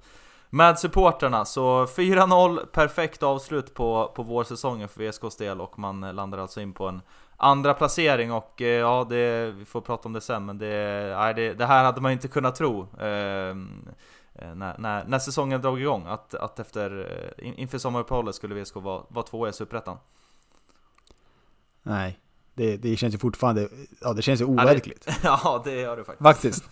med 0.49 0.79
supporterna, 0.79 1.45
så 1.45 1.85
4-0, 1.85 2.65
perfekt 2.65 3.23
avslut 3.23 3.73
på, 3.73 4.11
på 4.15 4.23
vårsäsongen 4.23 4.89
för 4.89 5.09
VSKs 5.09 5.35
del 5.35 5.61
och 5.61 5.79
man 5.79 6.01
landar 6.01 6.37
alltså 6.37 6.61
in 6.61 6.73
på 6.73 6.87
en 6.87 7.01
andra 7.37 7.73
placering 7.73 8.31
och 8.31 8.61
eh, 8.61 8.67
ja, 8.67 9.07
det, 9.09 9.51
vi 9.51 9.65
får 9.65 9.81
prata 9.81 10.07
om 10.07 10.13
det 10.13 10.21
sen 10.21 10.45
men 10.45 10.57
det, 10.57 11.15
nej, 11.17 11.33
det, 11.33 11.53
det 11.53 11.65
här 11.65 11.83
hade 11.83 12.01
man 12.01 12.11
ju 12.11 12.13
inte 12.13 12.27
kunnat 12.27 12.55
tro 12.55 12.87
eh, 12.99 13.07
eh, 13.07 14.55
när, 14.55 14.77
när, 14.77 15.05
när 15.05 15.19
säsongen 15.19 15.61
drog 15.61 15.81
igång 15.81 16.05
att, 16.07 16.35
att 16.35 16.59
efter, 16.59 17.11
eh, 17.39 17.47
in, 17.47 17.53
inför 17.53 17.77
sommaruppehållet 17.77 18.35
skulle 18.35 18.63
VSK 18.63 18.75
vara, 18.75 19.03
vara 19.07 19.25
tvåa 19.25 19.49
i 19.49 19.53
Superettan. 19.53 19.97
Nej, 21.83 22.19
det, 22.53 22.77
det 22.77 22.97
känns 22.97 23.13
ju 23.13 23.17
fortfarande, 23.17 23.69
ja 24.01 24.13
det 24.13 24.21
känns 24.21 24.41
ju 24.41 24.45
overkligt. 24.45 25.07
ja, 25.23 25.61
det 25.65 25.75
gör 25.75 25.97
det 25.97 26.03
faktiskt. 26.03 26.23
Faktiskt. 26.23 26.69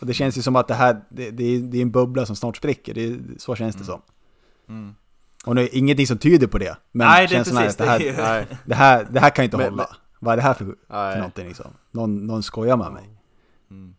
Och 0.00 0.06
det 0.06 0.14
känns 0.14 0.38
ju 0.38 0.42
som 0.42 0.56
att 0.56 0.68
det 0.68 0.74
här, 0.74 1.00
det, 1.08 1.30
det, 1.30 1.44
är, 1.44 1.58
det 1.60 1.78
är 1.78 1.82
en 1.82 1.90
bubbla 1.90 2.26
som 2.26 2.36
snart 2.36 2.56
spricker. 2.56 2.94
Det, 2.94 3.04
är- 3.04 3.20
så 3.38 3.54
känns 3.54 3.76
det 3.76 3.84
som. 3.84 4.02
Mm. 4.68 4.94
Och 5.46 5.54
det 5.54 5.62
är 5.62 5.78
ingenting 5.78 6.06
som 6.06 6.18
tyder 6.18 6.46
på 6.46 6.58
det. 6.58 6.76
Men 6.92 7.06
Nej, 7.08 7.26
det 7.26 7.32
är 7.34 7.36
känslan 7.36 7.62
precis 7.62 7.80
att 7.80 7.86
det 7.86 7.90
här, 7.92 7.98
det. 7.98 8.08
är 8.08 8.16
Nej, 8.46 8.46
det 8.64 8.74
här, 8.74 9.06
det 9.10 9.20
här 9.20 9.30
kan 9.30 9.42
ju 9.42 9.44
inte 9.44 9.56
Men- 9.56 9.70
hålla. 9.70 9.96
Vad 10.22 10.32
är 10.32 10.36
det 10.36 10.42
här 10.42 10.54
för, 10.54 10.64
för 10.88 11.16
någonting 11.16 11.46
liksom? 11.48 11.66
Någon, 11.90 12.26
någon 12.26 12.42
skojar 12.42 12.76
med 12.76 12.92
mig. 12.92 13.08
Mm. 13.70 13.94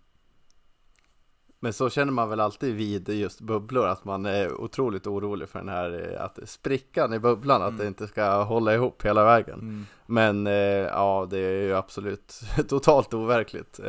Men 1.60 1.74
så 1.74 1.90
känner 1.90 2.12
man 2.12 2.30
väl 2.30 2.40
alltid 2.40 2.76
vid 2.76 3.10
just 3.10 3.42
bubblor, 3.42 3.88
att 3.88 4.06
man 4.06 4.26
är 4.26 4.62
otroligt 4.62 5.08
orolig 5.08 5.50
för 5.50 5.60
den 5.60 5.70
här, 5.70 6.14
eh, 6.16 6.24
att 6.26 6.40
sprickan 6.50 7.14
i 7.14 7.20
bubblan, 7.20 7.62
att 7.62 7.68
Mm. 7.70 7.80
det 7.80 7.88
inte 7.88 8.08
ska 8.08 8.44
hålla 8.44 8.74
ihop 8.74 9.06
hela 9.06 9.24
vägen. 9.24 9.60
Mm. 9.60 9.86
Men 10.06 10.48
eh, 10.48 10.54
ja, 10.54 11.28
det 11.30 11.38
är 11.40 11.62
ju 11.64 11.76
absolut 11.76 12.42
totalt 12.68 13.14
overkligt. 13.14 13.80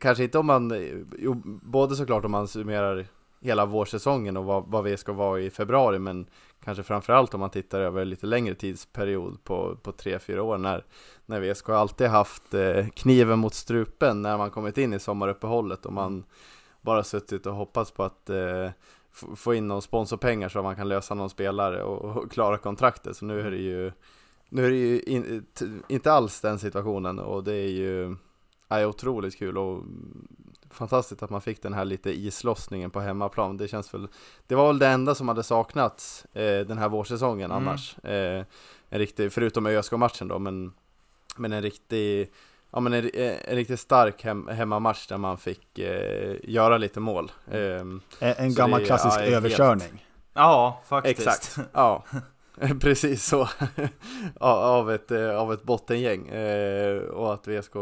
Kanske 0.00 0.24
inte 0.24 0.38
om 0.38 0.46
man, 0.46 0.72
jo, 1.18 1.34
både 1.62 1.96
såklart 1.96 2.24
om 2.24 2.30
man 2.30 2.48
summerar 2.48 3.06
hela 3.40 3.66
vårsäsongen 3.66 4.36
och 4.36 4.44
vad, 4.44 4.64
vad 4.66 4.84
vi 4.84 4.96
ska 4.96 5.12
vara 5.12 5.40
i 5.40 5.50
februari, 5.50 5.98
men 5.98 6.26
kanske 6.64 6.82
framförallt 6.82 7.34
om 7.34 7.40
man 7.40 7.50
tittar 7.50 7.80
över 7.80 8.04
lite 8.04 8.26
längre 8.26 8.54
tidsperiod 8.54 9.44
på, 9.44 9.76
på 9.82 9.92
tre, 9.92 10.18
fyra 10.18 10.42
år 10.42 10.58
när, 10.58 10.84
när 11.26 11.40
VSK 11.40 11.68
alltid 11.68 12.06
haft 12.06 12.54
eh, 12.54 12.86
kniven 12.88 13.38
mot 13.38 13.54
strupen 13.54 14.22
när 14.22 14.38
man 14.38 14.50
kommit 14.50 14.78
in 14.78 14.94
i 14.94 14.98
sommaruppehållet 14.98 15.86
och 15.86 15.92
man 15.92 16.24
bara 16.80 17.04
suttit 17.04 17.46
och 17.46 17.54
hoppats 17.54 17.90
på 17.90 18.04
att 18.04 18.30
eh, 18.30 18.70
få 19.36 19.54
in 19.54 19.68
någon 19.68 19.82
sponsorpengar 19.82 20.48
så 20.48 20.58
att 20.58 20.64
man 20.64 20.76
kan 20.76 20.88
lösa 20.88 21.14
någon 21.14 21.30
spelare 21.30 21.82
och, 21.82 22.16
och 22.16 22.30
klara 22.30 22.58
kontraktet. 22.58 23.16
Så 23.16 23.24
nu 23.24 23.40
är 23.40 23.50
det 23.50 23.56
ju, 23.56 23.92
nu 24.48 24.66
är 24.66 24.70
det 24.70 24.76
ju 24.76 25.00
in, 25.00 25.46
inte 25.88 26.12
alls 26.12 26.40
den 26.40 26.58
situationen 26.58 27.18
och 27.18 27.44
det 27.44 27.54
är 27.54 27.70
ju 27.70 28.16
är 28.68 28.86
otroligt 28.86 29.38
kul 29.38 29.58
och 29.58 29.82
fantastiskt 30.70 31.22
att 31.22 31.30
man 31.30 31.40
fick 31.40 31.62
den 31.62 31.72
här 31.74 31.84
lite 31.84 32.10
islossningen 32.10 32.90
på 32.90 33.00
hemmaplan. 33.00 33.56
Det 33.56 33.68
känns 33.68 33.94
väl, 33.94 34.08
det 34.46 34.54
var 34.54 34.66
väl 34.66 34.78
det 34.78 34.86
enda 34.86 35.14
som 35.14 35.28
hade 35.28 35.42
saknats 35.42 36.24
eh, 36.32 36.60
den 36.66 36.78
här 36.78 36.88
vårsäsongen 36.88 37.50
Mm. 37.50 37.68
annars. 37.68 37.98
Eh, 37.98 38.44
en 38.90 38.98
riktig, 38.98 39.32
förutom 39.32 39.66
ÖSK-matchen 39.66 40.28
då, 40.28 40.38
men, 40.38 40.72
men 41.36 41.52
en 41.52 41.62
riktig 41.62 42.30
Ja 42.70 42.80
men 42.80 42.92
en, 42.92 43.10
en 43.14 43.56
riktigt 43.56 43.80
stark 43.80 44.22
hem, 44.24 44.48
hemmamatch 44.48 45.06
där 45.06 45.16
man 45.16 45.38
fick 45.38 45.78
eh, 45.78 46.36
göra 46.42 46.78
lite 46.78 47.00
mål. 47.00 47.32
Mm. 47.50 48.00
Eh, 48.20 48.28
En, 48.28 48.44
en 48.44 48.54
gammal 48.54 48.80
det- 48.80 48.86
klassisk 48.86 49.16
ja, 49.16 49.20
helt- 49.20 49.34
överkörning. 49.34 50.06
Ja, 50.34 50.82
faktiskt. 50.86 51.18
Exakt, 51.18 51.58
ja. 51.72 52.04
Precis 52.80 53.24
så. 53.26 53.48
Av, 54.40 54.90
ett, 54.92 55.10
eh, 55.10 55.36
av 55.40 55.52
ett 55.52 55.62
bottengäng. 55.62 56.28
Eh, 56.28 56.96
och 56.98 57.34
att 57.34 57.48
VSK 57.48 57.72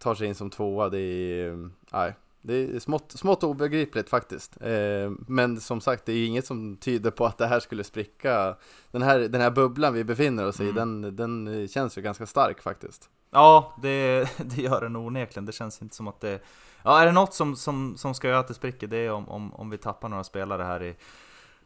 tar 0.00 0.14
sig 0.14 0.26
in 0.26 0.34
som 0.34 0.50
tvåa, 0.50 0.88
det 0.88 0.98
är, 0.98 1.70
nej, 1.92 2.14
det 2.42 2.54
är 2.54 2.78
smått, 2.78 3.12
smått 3.12 3.44
obegripligt 3.44 4.10
faktiskt. 4.10 4.56
Eh, 4.62 5.10
men 5.28 5.60
som 5.60 5.80
sagt, 5.80 6.06
det 6.06 6.12
är 6.12 6.16
ju 6.16 6.26
inget 6.26 6.46
som 6.46 6.76
tyder 6.76 7.10
på 7.10 7.26
att 7.26 7.38
det 7.38 7.46
här 7.46 7.60
skulle 7.60 7.84
spricka. 7.84 8.56
Den 8.90 9.02
här, 9.02 9.18
den 9.18 9.40
här 9.40 9.50
bubblan 9.50 9.94
vi 9.94 10.04
befinner 10.04 10.46
oss 10.46 10.60
i, 10.60 10.70
Mm. 10.70 10.74
den, 10.74 11.16
den 11.16 11.68
känns 11.68 11.98
ju 11.98 12.02
ganska 12.02 12.26
stark 12.26 12.62
faktiskt. 12.62 13.10
Ja, 13.30 13.76
det, 13.82 14.28
det 14.38 14.62
gör 14.62 14.80
den 14.80 14.96
onekligen. 14.96 15.46
Det 15.46 15.52
känns 15.52 15.82
inte 15.82 15.96
som 15.96 16.08
att 16.08 16.20
det... 16.20 16.40
Ja, 16.84 17.00
är 17.00 17.06
det 17.06 17.12
något 17.12 17.34
som, 17.34 17.56
som, 17.56 17.96
som 17.96 18.14
ska 18.14 18.28
göra 18.28 18.38
att 18.38 18.48
det 18.48 18.54
spricker, 18.54 18.86
det 18.86 18.96
är 18.96 19.12
om, 19.12 19.28
om, 19.28 19.54
om 19.54 19.70
vi 19.70 19.78
tappar 19.78 20.08
några 20.08 20.24
spelare 20.24 20.62
här 20.62 20.82
i 20.82 20.96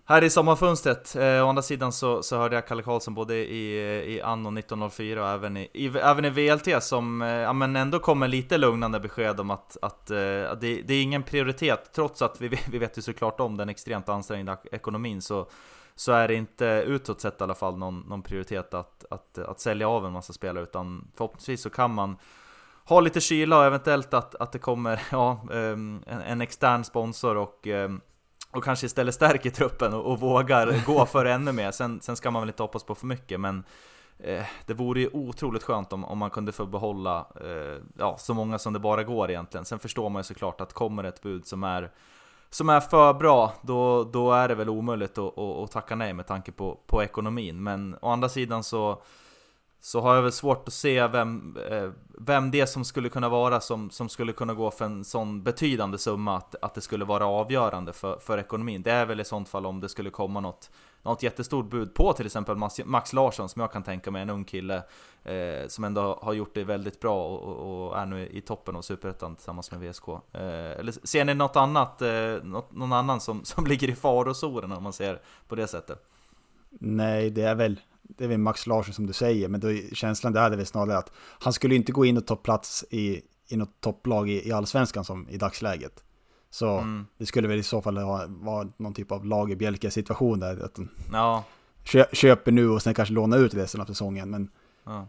här 0.06 0.24
i 0.24 0.30
sommarfönstret, 0.30 1.16
eh, 1.16 1.44
å 1.44 1.48
andra 1.48 1.62
sidan 1.62 1.92
så, 1.92 2.22
så 2.22 2.36
hörde 2.36 2.54
jag 2.54 2.66
Kalle 2.66 2.82
Karlsson 2.82 3.14
både 3.14 3.34
i, 3.34 3.76
eh, 3.78 4.14
i 4.14 4.20
Anno 4.20 4.58
1904 4.58 5.22
och 5.22 5.28
även 5.28 5.56
i, 5.56 5.70
i, 5.72 5.86
även 5.86 6.24
i 6.24 6.30
VLT 6.30 6.82
som 6.82 7.22
eh, 7.22 7.28
ja, 7.28 7.52
men 7.52 7.76
ändå 7.76 7.98
kommer 7.98 8.28
lite 8.28 8.58
lugnande 8.58 9.00
besked 9.00 9.40
om 9.40 9.50
att, 9.50 9.76
att 9.82 10.10
eh, 10.10 10.16
det, 10.16 10.82
det 10.84 10.94
är 10.94 11.02
ingen 11.02 11.22
prioritet, 11.22 11.90
trots 11.94 12.22
att 12.22 12.40
vi, 12.40 12.58
vi 12.70 12.78
vet 12.78 12.98
ju 12.98 13.02
såklart 13.02 13.40
om 13.40 13.56
den 13.56 13.68
extremt 13.68 14.08
ansträngda 14.08 14.56
ekonomin 14.72 15.22
så, 15.22 15.46
så 15.94 16.12
är 16.12 16.28
det 16.28 16.34
inte 16.34 16.84
utåt 16.86 17.20
sett 17.20 17.40
i 17.40 17.44
alla 17.44 17.54
fall 17.54 17.78
någon, 17.78 18.00
någon 18.00 18.22
prioritet 18.22 18.74
att, 18.74 19.04
att, 19.10 19.38
att 19.38 19.60
sälja 19.60 19.88
av 19.88 20.06
en 20.06 20.12
massa 20.12 20.32
spelare 20.32 20.62
utan 20.64 21.08
förhoppningsvis 21.16 21.62
så 21.62 21.70
kan 21.70 21.94
man 21.94 22.16
ha 22.84 23.00
lite 23.00 23.20
kyla 23.20 23.58
och 23.58 23.64
eventuellt 23.64 24.14
att, 24.14 24.34
att 24.34 24.52
det 24.52 24.58
kommer 24.58 25.02
ja, 25.10 25.40
ehm, 25.52 26.02
en, 26.06 26.20
en 26.20 26.40
extern 26.40 26.84
sponsor 26.84 27.36
och 27.36 27.66
ehm, 27.66 28.00
och 28.54 28.64
kanske 28.64 28.86
istället 28.86 29.14
stärker 29.14 29.50
truppen 29.50 29.94
och, 29.94 30.12
och 30.12 30.20
vågar 30.20 30.84
gå 30.86 31.06
för 31.06 31.24
ännu 31.24 31.52
mer. 31.52 31.70
Sen, 31.70 32.00
sen 32.00 32.16
ska 32.16 32.30
man 32.30 32.42
väl 32.42 32.48
inte 32.48 32.62
hoppas 32.62 32.84
på 32.84 32.94
för 32.94 33.06
mycket, 33.06 33.40
men 33.40 33.64
eh, 34.18 34.44
det 34.66 34.74
vore 34.74 35.00
ju 35.00 35.10
otroligt 35.12 35.62
skönt 35.62 35.92
om, 35.92 36.04
om 36.04 36.18
man 36.18 36.30
kunde 36.30 36.52
få 36.52 36.66
behålla 36.66 37.26
eh, 37.40 37.82
ja, 37.98 38.16
så 38.18 38.34
många 38.34 38.58
som 38.58 38.72
det 38.72 38.78
bara 38.78 39.02
går 39.02 39.30
egentligen. 39.30 39.64
Sen 39.64 39.78
förstår 39.78 40.10
man 40.10 40.20
ju 40.20 40.24
såklart 40.24 40.60
att 40.60 40.72
kommer 40.72 41.04
ett 41.04 41.22
bud 41.22 41.46
som 41.46 41.64
är 41.64 41.90
som 42.50 42.68
är 42.68 42.80
för 42.80 43.14
bra, 43.14 43.52
då, 43.62 44.04
då 44.04 44.32
är 44.32 44.48
det 44.48 44.54
väl 44.54 44.68
omöjligt 44.68 45.18
att, 45.18 45.38
att, 45.38 45.56
att 45.56 45.70
tacka 45.70 45.96
nej 45.96 46.12
med 46.12 46.26
tanke 46.26 46.52
på, 46.52 46.78
på 46.86 47.02
ekonomin. 47.02 47.62
Men 47.62 47.96
å 48.00 48.08
andra 48.08 48.28
sidan 48.28 48.64
så 48.64 49.02
så 49.84 50.00
har 50.00 50.14
jag 50.14 50.22
väl 50.22 50.32
svårt 50.32 50.68
att 50.68 50.74
se 50.74 51.06
vem, 51.06 51.56
eh, 51.70 51.90
vem 52.18 52.50
det 52.50 52.66
som 52.66 52.84
skulle 52.84 53.08
kunna 53.08 53.28
vara 53.28 53.60
som, 53.60 53.90
som 53.90 54.08
skulle 54.08 54.32
kunna 54.32 54.54
gå 54.54 54.70
för 54.70 54.84
en 54.84 55.04
sån 55.04 55.42
betydande 55.42 55.98
summa 55.98 56.36
att, 56.36 56.54
att 56.62 56.74
det 56.74 56.80
skulle 56.80 57.04
vara 57.04 57.26
avgörande 57.26 57.92
för, 57.92 58.18
för 58.18 58.38
ekonomin. 58.38 58.82
Det 58.82 58.90
är 58.90 59.06
väl 59.06 59.20
i 59.20 59.24
sånt 59.24 59.48
fall 59.48 59.66
om 59.66 59.80
det 59.80 59.88
skulle 59.88 60.10
komma 60.10 60.40
något, 60.40 60.70
något 61.02 61.22
jättestort 61.22 61.70
bud 61.70 61.94
på 61.94 62.12
till 62.12 62.26
exempel 62.26 62.56
Max 62.84 63.12
Larsson 63.12 63.48
som 63.48 63.60
jag 63.60 63.72
kan 63.72 63.82
tänka 63.82 64.10
mig, 64.10 64.22
en 64.22 64.30
ung 64.30 64.44
kille 64.44 64.82
eh, 65.24 65.68
som 65.68 65.84
ändå 65.84 66.18
har 66.22 66.32
gjort 66.32 66.54
det 66.54 66.64
väldigt 66.64 67.00
bra 67.00 67.26
och, 67.26 67.86
och 67.86 67.98
är 67.98 68.06
nu 68.06 68.28
i 68.28 68.40
toppen 68.40 68.76
av 68.76 68.82
Superettan 68.82 69.36
tillsammans 69.36 69.70
med 69.70 69.80
VSK. 69.80 70.08
Eh, 70.08 70.42
eller 70.78 71.06
ser 71.06 71.24
ni 71.24 71.34
något 71.34 71.56
annat, 71.56 72.02
eh, 72.02 72.34
något, 72.42 72.72
någon 72.72 72.92
annan 72.92 73.20
som, 73.20 73.44
som 73.44 73.66
ligger 73.66 73.90
i 73.90 73.94
farozonen 73.94 74.72
om 74.72 74.82
man 74.82 74.92
ser 74.92 75.20
på 75.48 75.54
det 75.54 75.66
sättet? 75.66 75.98
Nej, 76.70 77.30
det 77.30 77.42
är 77.42 77.54
väl 77.54 77.80
det 78.08 78.24
är 78.24 78.28
väl 78.28 78.38
Max 78.38 78.66
Larsson 78.66 78.94
som 78.94 79.06
du 79.06 79.12
säger, 79.12 79.48
men 79.48 79.60
då 79.60 79.68
känslan 79.92 80.32
där 80.32 80.50
är 80.50 80.56
väl 80.56 80.66
snarare 80.66 80.98
att 80.98 81.12
han 81.16 81.52
skulle 81.52 81.74
inte 81.74 81.92
gå 81.92 82.04
in 82.04 82.16
och 82.16 82.26
ta 82.26 82.36
plats 82.36 82.84
i, 82.90 83.22
i 83.48 83.56
något 83.56 83.80
topplag 83.80 84.30
i, 84.30 84.48
i 84.48 84.52
allsvenskan 84.52 85.04
som 85.04 85.28
i 85.28 85.36
dagsläget. 85.36 86.04
Så 86.50 86.78
mm. 86.78 87.06
det 87.18 87.26
skulle 87.26 87.48
väl 87.48 87.58
i 87.58 87.62
så 87.62 87.82
fall 87.82 87.98
vara 88.28 88.68
någon 88.76 88.94
typ 88.94 89.12
av 89.12 89.26
lagerbjälke 89.26 89.90
situation 89.90 90.40
där. 90.40 90.64
Att 90.64 90.78
ja. 91.12 91.44
Kö, 91.84 92.04
köper 92.12 92.52
nu 92.52 92.68
och 92.68 92.82
sen 92.82 92.94
kanske 92.94 93.14
låna 93.14 93.36
ut 93.36 93.54
resten 93.54 93.80
av 93.80 93.86
säsongen. 93.86 94.30
Men 94.30 94.50
ja, 94.84 95.08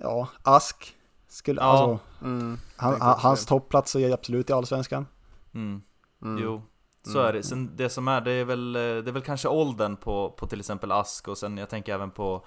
ja 0.00 0.28
Ask 0.42 0.96
skulle, 1.28 1.60
ja. 1.60 1.66
alltså, 1.66 2.06
mm, 2.24 2.58
han, 2.76 3.00
hans 3.00 3.46
topplats 3.46 3.94
är 3.94 4.12
absolut 4.12 4.50
i 4.50 4.52
allsvenskan. 4.52 5.06
Mm. 5.54 5.82
Mm. 6.22 6.42
Jo, 6.42 6.62
så 7.02 7.18
är 7.18 7.32
det. 7.32 7.38
Mm. 7.38 7.42
Sen 7.42 7.76
det 7.76 7.88
som 7.88 8.08
är, 8.08 8.20
det 8.20 8.30
är 8.32 8.44
väl, 8.44 8.72
det 8.72 8.80
är 8.80 9.12
väl 9.12 9.22
kanske 9.22 9.48
åldern 9.48 9.96
på, 9.96 10.30
på 10.30 10.46
till 10.46 10.60
exempel 10.60 10.92
Ask 10.92 11.28
och 11.28 11.38
sen 11.38 11.58
jag 11.58 11.68
tänker 11.68 11.94
även 11.94 12.10
på 12.10 12.46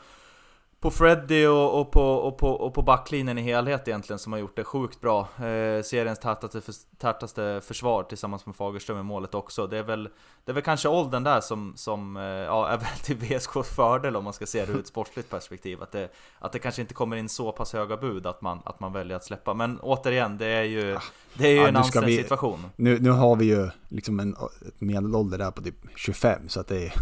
på 0.85 0.91
Freddy 0.91 1.45
och, 1.45 1.79
och, 1.79 1.91
på, 1.91 2.01
och, 2.01 2.37
på, 2.37 2.49
och 2.49 2.73
på 2.73 2.81
backlinjen 2.81 3.37
i 3.37 3.41
helhet 3.41 3.87
egentligen 3.87 4.19
som 4.19 4.33
har 4.33 4.39
gjort 4.39 4.55
det 4.55 4.63
sjukt 4.63 5.01
bra. 5.01 5.19
Eh, 5.19 5.83
seriens 5.83 6.19
tätaste, 6.19 6.61
tätaste 6.97 7.61
försvar 7.63 8.03
tillsammans 8.03 8.45
med 8.45 8.55
Fagerström 8.55 8.99
i 8.99 9.03
målet 9.03 9.35
också. 9.35 9.67
Det 9.67 9.77
är 9.77 9.83
väl, 9.83 10.09
det 10.45 10.51
är 10.51 10.53
väl 10.53 10.63
kanske 10.63 10.89
åldern 10.89 11.23
där 11.23 11.41
som, 11.41 11.73
som 11.75 12.17
eh, 12.17 12.23
ja, 12.23 12.67
är 12.73 12.77
väl 12.77 12.87
till 13.03 13.15
VSKs 13.15 13.75
fördel 13.75 14.15
om 14.15 14.23
man 14.23 14.33
ska 14.33 14.45
se 14.45 14.65
det 14.65 14.71
ur 14.71 14.79
ett 14.79 14.87
sportsligt 14.87 15.29
perspektiv. 15.29 15.83
Att 15.83 15.91
det, 15.91 16.09
att 16.39 16.51
det 16.51 16.59
kanske 16.59 16.81
inte 16.81 16.93
kommer 16.93 17.15
in 17.15 17.29
så 17.29 17.51
pass 17.51 17.73
höga 17.73 17.97
bud 17.97 18.27
att 18.27 18.41
man, 18.41 18.59
att 18.65 18.79
man 18.79 18.93
väljer 18.93 19.15
att 19.15 19.25
släppa. 19.25 19.53
Men 19.53 19.79
återigen, 19.79 20.37
det 20.37 20.47
är 20.47 20.63
ju, 20.63 20.97
det 21.33 21.47
är 21.47 21.51
ju 21.51 21.57
ja, 21.57 21.67
en 21.67 21.75
ansträngd 21.75 22.19
situation. 22.19 22.59
Nu, 22.75 22.99
nu 22.99 23.09
har 23.09 23.35
vi 23.35 23.45
ju 23.45 23.69
liksom 23.87 24.19
en 24.19 24.35
medelålder 24.79 25.37
där 25.37 25.51
på 25.51 25.61
typ 25.61 25.77
25 25.95 26.49
så 26.49 26.59
att 26.59 26.67
det 26.67 26.85
är 26.85 26.93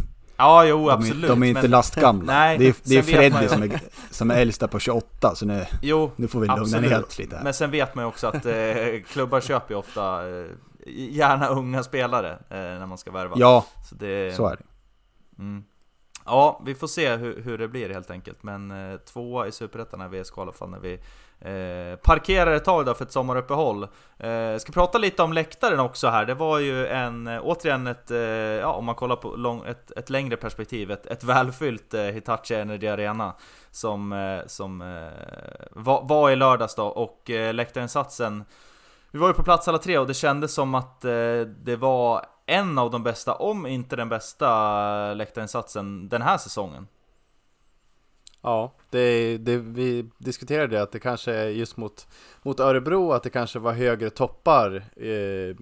Ja, 0.43 0.65
jo 0.65 0.89
absolut. 0.89 1.21
De, 1.21 1.27
de 1.27 1.43
är 1.43 1.47
inte 1.47 1.61
men... 1.61 1.71
lastgamla. 1.71 2.33
Nej, 2.33 2.57
det 2.57 2.67
är, 2.67 2.75
det 2.83 2.97
är 2.97 3.01
Freddy 3.01 3.47
som 3.47 3.63
är, 3.63 3.79
som 4.09 4.31
är 4.31 4.35
äldsta 4.35 4.67
på 4.67 4.79
28, 4.79 5.35
så 5.35 5.45
nu, 5.45 5.65
jo, 5.81 6.11
nu 6.15 6.27
får 6.27 6.39
vi 6.39 6.47
lugna 6.47 6.79
ner 6.79 7.03
oss 7.03 7.19
lite. 7.19 7.35
Här. 7.35 7.43
Men 7.43 7.53
sen 7.53 7.71
vet 7.71 7.95
man 7.95 8.03
ju 8.03 8.07
också 8.07 8.27
att 8.27 8.45
eh, 8.45 8.53
klubbar 9.07 9.41
köper 9.41 9.73
ju 9.73 9.79
ofta 9.79 10.29
eh, 10.29 10.45
gärna 10.95 11.47
unga 11.47 11.83
spelare 11.83 12.31
eh, 12.31 12.57
när 12.57 12.85
man 12.85 12.97
ska 12.97 13.11
värva. 13.11 13.35
Ja, 13.37 13.65
så, 13.89 13.95
det, 13.95 14.35
så 14.35 14.47
är 14.47 14.55
det. 14.55 14.63
Mm. 15.39 15.63
Ja, 16.26 16.61
vi 16.65 16.76
får 16.76 16.88
se 16.88 17.15
hur, 17.15 17.41
hur 17.41 17.57
det 17.57 17.67
blir 17.67 17.89
helt 17.89 18.11
enkelt. 18.11 18.43
Men 18.43 18.71
eh, 18.71 18.97
tvåa 18.97 19.47
i 19.47 19.51
Superettan 19.51 20.01
är 20.01 20.07
VSK 20.07 20.38
i 20.38 20.41
alla 20.41 20.51
fall 20.51 20.69
när 20.69 20.80
vi 20.80 20.93
eh, 21.39 21.95
parkerar 21.95 22.51
ett 22.51 22.65
tag 22.65 22.86
då 22.86 22.93
för 22.93 23.05
ett 23.05 23.11
sommaruppehåll. 23.11 23.88
Eh, 24.17 24.57
ska 24.57 24.71
prata 24.71 24.97
lite 24.97 25.24
om 25.24 25.34
läktaren 25.34 25.80
också 25.80 26.07
här. 26.07 26.26
Det 26.26 26.34
var 26.34 26.59
ju 26.59 26.88
en, 26.88 27.28
eh, 27.28 27.41
återigen 27.43 27.88
ett, 27.88 28.11
eh, 28.11 28.19
ja 28.19 28.74
om 28.74 28.86
man 28.86 28.95
kollar 28.95 29.15
på 29.15 29.36
lång, 29.36 29.65
ett, 29.65 29.91
ett 29.91 30.09
längre 30.09 30.38
perspektiv, 30.38 30.91
ett, 30.91 31.05
ett 31.05 31.24
välfyllt 31.24 31.93
eh, 31.93 32.01
Hitachi 32.01 32.55
Energy 32.55 32.88
Arena 32.88 33.34
som, 33.71 34.13
eh, 34.13 34.39
som 34.47 34.82
eh, 34.82 35.67
var, 35.71 36.07
var, 36.07 36.32
i 36.32 36.36
lördags 36.36 36.76
då 36.76 36.86
och 36.86 37.30
eh, 37.30 37.53
läktarinsatsen 37.53 38.43
vi 39.13 39.19
var 39.19 39.28
ju 39.28 39.34
på 39.34 39.43
plats 39.43 39.67
alla 39.67 39.78
tre 39.78 39.97
och 39.97 40.07
det 40.07 40.13
kändes 40.13 40.53
som 40.53 40.76
att 40.76 41.05
eh, 41.05 41.11
det 41.63 41.76
var 41.76 42.26
en 42.45 42.77
av 42.77 42.91
de 42.91 43.03
bästa, 43.03 43.33
om 43.33 43.67
inte 43.67 43.95
den 43.95 44.09
bästa 44.09 44.49
eh, 45.09 45.15
läktarinsatsen 45.15 46.09
den 46.09 46.21
här 46.21 46.37
säsongen. 46.37 46.87
Ja, 48.41 48.73
det, 48.89 49.37
det, 49.37 49.57
vi 49.57 50.09
diskuterade 50.17 50.81
att 50.81 50.91
det 50.91 50.99
kanske 50.99 51.43
just 51.49 51.77
mot, 51.77 52.07
mot 52.41 52.59
Örebro 52.59 53.11
att 53.11 53.23
det 53.23 53.29
kanske 53.29 53.59
var 53.59 53.73
högre 53.73 54.09
toppar, 54.09 54.75
eh, 54.95 55.55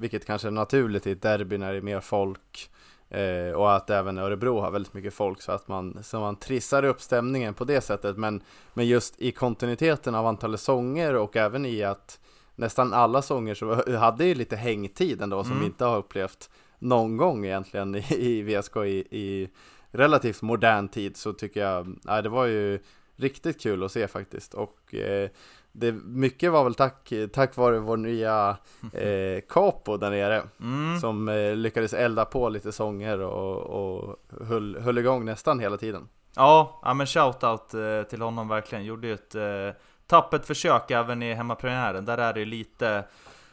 vilket 0.00 0.26
kanske 0.26 0.48
är 0.48 0.52
naturligt 0.52 1.06
i 1.06 1.10
ett 1.10 1.22
derby 1.22 1.58
när 1.58 1.72
det 1.72 1.78
är 1.78 1.82
mer 1.82 2.00
folk. 2.00 2.70
Eh, 3.10 3.52
och 3.52 3.76
att 3.76 3.90
även 3.90 4.18
Örebro 4.18 4.60
har 4.60 4.70
väldigt 4.70 4.94
mycket 4.94 5.14
folk 5.14 5.42
så 5.42 5.52
att 5.52 5.68
man, 5.68 5.98
så 6.02 6.20
man 6.20 6.36
trissar 6.36 6.84
upp 6.84 7.00
stämningen 7.00 7.54
på 7.54 7.64
det 7.64 7.80
sättet. 7.80 8.16
Men, 8.16 8.42
men 8.74 8.86
just 8.86 9.20
i 9.20 9.32
kontinuiteten 9.32 10.14
av 10.14 10.26
antalet 10.26 10.60
sånger 10.60 11.14
och 11.14 11.36
även 11.36 11.66
i 11.66 11.82
att 11.82 12.20
nästan 12.58 12.92
alla 12.92 13.22
sånger 13.22 13.54
så 13.54 13.96
hade 13.98 14.24
ju 14.24 14.34
lite 14.34 14.56
hängtid 14.56 15.22
ändå 15.22 15.42
som 15.42 15.52
mm. 15.52 15.60
vi 15.60 15.66
inte 15.66 15.84
har 15.84 15.98
upplevt 15.98 16.50
någon 16.78 17.16
gång 17.16 17.46
egentligen 17.46 17.94
i, 17.94 18.04
i 18.10 18.42
VSK 18.42 18.76
i, 18.76 19.04
i 19.10 19.48
relativt 19.90 20.42
modern 20.42 20.88
tid 20.88 21.16
så 21.16 21.32
tycker 21.32 21.60
jag, 21.60 21.96
nej, 22.04 22.22
det 22.22 22.28
var 22.28 22.46
ju 22.46 22.78
riktigt 23.16 23.60
kul 23.60 23.84
att 23.84 23.92
se 23.92 24.08
faktiskt 24.08 24.54
och 24.54 24.94
eh, 24.94 25.30
det, 25.72 25.92
mycket 25.92 26.52
var 26.52 26.64
väl 26.64 26.74
tack, 26.74 27.12
tack 27.32 27.56
vare 27.56 27.78
vår 27.78 27.96
nya 27.96 28.56
eh, 28.92 29.40
capo 29.48 29.96
där 29.96 30.10
nere 30.10 30.42
mm. 30.60 31.00
som 31.00 31.28
eh, 31.28 31.56
lyckades 31.56 31.94
elda 31.94 32.24
på 32.24 32.48
lite 32.48 32.72
sånger 32.72 33.20
och, 33.20 33.56
och 33.56 34.16
höll, 34.40 34.76
höll 34.80 34.98
igång 34.98 35.24
nästan 35.24 35.60
hela 35.60 35.76
tiden. 35.76 36.08
Ja, 36.38 36.80
ja 36.82 36.94
men 36.94 37.06
shoutout 37.06 37.74
eh, 37.74 38.02
till 38.02 38.22
honom 38.22 38.48
verkligen, 38.48 38.84
gjorde 38.84 39.06
ju 39.06 39.14
ett 39.14 39.34
eh, 39.34 39.80
tappert 40.06 40.44
försök 40.44 40.90
även 40.90 41.22
i 41.22 41.34
hemmapremiären, 41.34 42.04
där 42.04 42.18
är 42.18 42.32
det 42.32 42.44
lite 42.44 43.04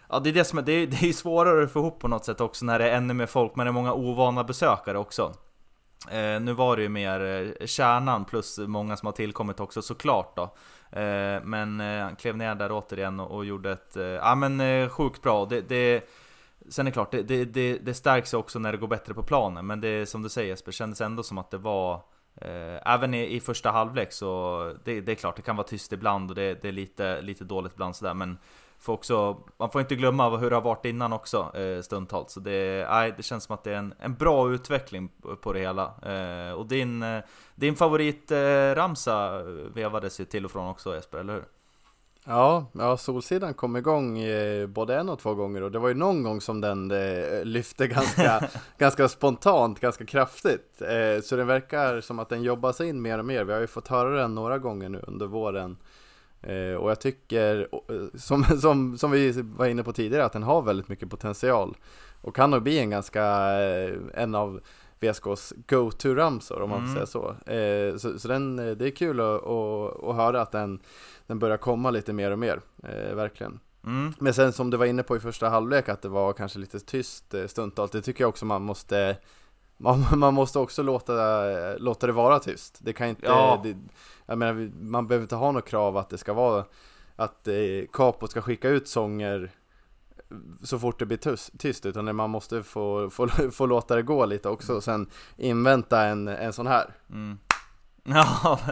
Ja 0.10 0.20
det 0.20 0.30
är 0.30 0.34
det 0.34 0.44
som 0.44 0.60
är, 0.60 0.64
det 0.64 0.72
är, 0.72 0.88
det 0.88 1.10
är 1.10 1.14
svårare 1.14 1.64
att 1.64 1.72
få 1.72 1.80
ihop 1.80 2.00
på 2.00 2.08
något 2.08 2.26
sätt 2.26 2.42
också 2.42 2.66
när 2.66 2.80
det 2.80 2.90
är 2.90 2.98
ännu 2.98 3.14
mer 3.14 3.26
folk, 3.26 3.56
men 3.56 3.66
det 3.66 3.70
är 3.70 3.74
många 3.74 3.94
ovana 3.94 4.44
besökare 4.44 4.98
också. 4.98 5.34
Eh, 6.12 6.42
nu 6.42 6.54
var 6.54 6.78
det 6.78 6.84
ju 6.84 6.90
mer 6.90 7.22
eh, 7.62 7.66
kärnan 7.66 8.26
plus 8.26 8.58
många 8.58 8.98
som 8.98 9.06
har 9.06 9.14
tillkommit 9.14 9.60
också 9.60 9.82
såklart 9.82 10.36
då. 10.36 10.44
Eh, 11.00 11.42
men 11.44 11.82
eh, 11.82 12.04
han 12.04 12.16
klev 12.16 12.38
ner 12.38 12.56
där 12.56 12.72
återigen 12.72 13.20
och, 13.20 13.32
och 13.32 13.46
gjorde 13.46 13.72
ett, 13.72 13.98
eh, 13.98 14.04
ja 14.04 14.36
men 14.36 14.62
eh, 14.62 14.90
sjukt 14.90 15.22
bra. 15.22 15.46
Det, 15.46 15.62
det, 15.62 16.10
sen 16.70 16.88
är 16.88 16.92
det 16.92 16.94
klart, 16.94 17.12
det, 17.12 17.24
det, 17.24 17.46
det, 17.46 17.78
det 17.78 17.94
stärks 17.94 18.34
också 18.34 18.60
när 18.60 18.72
det 18.72 18.78
går 18.78 18.88
bättre 18.88 19.14
på 19.14 19.24
planen. 19.24 19.68
Men 19.68 19.82
det 19.82 20.06
som 20.06 20.24
du 20.24 20.30
säger 20.30 20.50
Jesper, 20.50 20.72
kändes 20.72 21.02
ändå 21.02 21.24
som 21.24 21.38
att 21.38 21.52
det 21.52 21.58
var 21.58 22.02
Eh, 22.42 22.94
även 22.94 23.14
i, 23.14 23.36
i 23.36 23.40
första 23.40 23.72
halvlek 23.72 24.12
så 24.12 24.74
det, 24.84 25.02
det, 25.02 25.12
är 25.12 25.16
klart, 25.16 25.36
det 25.36 25.42
kan 25.42 25.56
vara 25.56 25.68
tyst 25.68 25.94
ibland 25.94 26.30
och 26.30 26.36
det, 26.36 26.62
det 26.62 26.68
är 26.68 26.72
lite, 26.72 27.22
lite 27.22 27.44
dåligt 27.44 27.74
ibland 27.74 27.96
sådär 27.96 28.14
men 28.14 28.38
får 28.80 28.94
också, 28.94 29.38
man 29.58 29.70
får 29.70 29.82
inte 29.82 29.96
glömma 29.96 30.38
hur 30.38 30.50
det 30.50 30.56
har 30.56 30.62
varit 30.62 30.86
innan 30.86 31.14
också 31.14 31.58
eh, 31.58 31.82
stundtals. 31.82 32.34
Så 32.34 32.40
det, 32.40 32.88
nej, 32.90 33.14
det 33.18 33.24
känns 33.24 33.44
som 33.44 33.54
att 33.54 33.64
det 33.64 33.72
är 33.72 33.78
en, 33.78 33.94
en 34.00 34.16
bra 34.16 34.52
utveckling 34.52 35.10
på 35.42 35.54
det 35.54 35.60
hela. 35.60 35.84
Eh, 35.84 36.54
och 36.54 36.66
din, 36.66 37.06
din 37.56 37.76
favoritramsa 37.76 39.44
vevades 39.74 40.20
ju 40.20 40.26
till 40.26 40.46
och 40.46 40.52
från 40.52 40.68
också 40.68 40.96
Jesper, 40.96 41.18
eller 41.18 41.34
hur? 41.34 41.44
Ja, 42.28 42.66
ja, 42.74 42.98
Solsidan 42.98 43.54
kom 43.54 43.76
igång 43.76 44.20
eh, 44.20 44.68
både 44.68 44.96
en 44.96 45.10
och 45.10 45.20
två 45.20 45.34
gånger 45.34 45.62
och 45.64 45.72
det 45.72 45.80
var 45.80 45.88
ju 45.88 45.94
någon 45.94 46.24
gång 46.24 46.42
som 46.42 46.62
den 46.62 46.92
eh, 46.92 47.44
lyfte 47.44 47.88
ganska, 47.88 48.50
ganska 48.78 49.08
spontant, 49.08 49.80
ganska 49.80 50.06
kraftigt. 50.06 50.82
Eh, 50.82 51.22
så 51.24 51.36
det 51.36 51.44
verkar 51.44 52.02
som 52.02 52.20
att 52.20 52.30
den 52.30 52.44
jobbas 52.44 52.82
in 52.82 53.02
mer 53.02 53.20
och 53.20 53.26
mer. 53.26 53.44
Vi 53.44 53.54
har 53.54 53.60
ju 53.60 53.68
fått 53.68 53.88
höra 53.88 54.10
den 54.10 54.36
några 54.36 54.58
gånger 54.58 54.90
nu 54.90 55.02
under 55.08 55.28
våren 55.28 55.78
och 56.80 56.92
jag 56.92 57.00
tycker, 57.00 57.68
som, 58.18 58.44
som, 58.62 58.98
som 58.98 59.12
vi 59.12 59.32
var 59.32 59.66
inne 59.66 59.84
på 59.84 59.94
tidigare, 59.94 60.26
att 60.26 60.34
den 60.34 60.44
har 60.44 60.62
väldigt 60.62 60.88
mycket 60.88 61.10
potential. 61.10 61.78
Och 62.22 62.36
kan 62.36 62.52
nog 62.52 62.64
bli 62.64 62.80
en 62.80 62.90
ganska, 62.90 63.24
en 64.14 64.36
av 64.36 64.62
VSKs 65.12 65.54
go-to-ramsor 65.68 66.62
om 66.62 66.70
man 66.70 66.80
får 66.80 66.86
Mm. 66.88 66.96
säga 66.96 67.06
så. 67.06 67.52
Eh, 67.52 67.98
så. 67.98 68.20
Så 68.20 68.28
den, 68.28 68.60
eh, 68.60 68.72
det 68.76 68.86
är 68.88 68.92
kul 68.92 69.20
att, 69.20 69.44
att, 69.48 70.04
att 70.04 70.16
höra 70.16 70.42
att 70.42 70.52
den, 70.52 70.80
den 71.28 71.40
börjar 71.40 71.58
komma 71.58 71.92
lite 71.92 72.14
mer 72.14 72.32
och 72.32 72.40
mer, 72.40 72.62
eh, 72.84 73.16
verkligen. 73.16 73.60
Mm. 73.86 74.14
Men 74.20 74.34
sen 74.34 74.54
som 74.54 74.70
du 74.70 74.78
var 74.78 74.86
inne 74.86 75.04
på 75.04 75.18
i 75.18 75.20
första 75.20 75.50
halvlek 75.50 75.90
att 75.90 76.02
det 76.02 76.10
var 76.10 76.34
kanske 76.34 76.60
lite 76.60 76.80
tyst 76.80 77.34
eh, 77.34 77.48
stundtals, 77.48 77.92
det 77.92 78.02
tycker 78.02 78.24
jag 78.24 78.30
också 78.30 78.46
man 78.46 78.62
måste 78.62 79.18
man, 79.78 80.06
man 80.20 80.34
måste 80.34 80.60
också 80.60 80.84
låta, 80.84 81.14
låta 81.78 82.08
det 82.08 82.14
vara 82.14 82.40
tyst. 82.40 82.78
Det 82.82 82.94
kan 82.94 83.08
inte, 83.08 83.26
Ja. 83.26 83.62
det, 83.64 83.76
jag 84.26 84.38
menar, 84.38 84.72
man 84.82 85.08
behöver 85.08 85.24
inte 85.24 85.36
ha 85.36 85.52
något 85.52 85.66
krav 85.68 85.98
att 85.98 86.10
det 86.10 86.18
ska 86.18 86.34
vara 86.34 86.66
att 87.16 87.48
eh, 87.48 87.54
Capo 87.94 88.28
ska 88.28 88.42
skicka 88.42 88.70
ut 88.70 88.88
sånger 88.88 89.52
så 90.64 90.80
fort 90.80 91.00
det 91.00 91.06
blir 91.06 91.18
tyst, 91.18 91.60
tyst 91.60 91.86
utan 91.86 92.16
man 92.16 92.30
måste 92.30 92.64
få, 92.64 93.10
få, 93.10 93.28
få 93.52 93.66
låta 93.66 93.96
det 93.96 94.02
gå 94.02 94.26
lite 94.26 94.50
också 94.50 94.74
och 94.74 94.84
sen 94.84 95.10
invänta 95.38 96.02
en, 96.02 96.28
en 96.28 96.54
sån 96.54 96.68
här. 96.68 96.90
Mm. 97.10 97.38
Ja. 98.08 98.60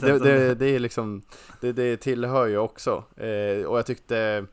Det, 0.00 0.18
det, 0.18 0.54
det 0.54 0.66
är 0.66 0.78
liksom, 0.78 1.22
det, 1.60 1.72
det 1.72 1.96
tillhör 1.96 2.46
ju 2.46 2.58
också. 2.58 3.04
Eh, 3.16 3.66
och 3.66 3.78
jag 3.78 3.86
tyckte, 3.86 4.46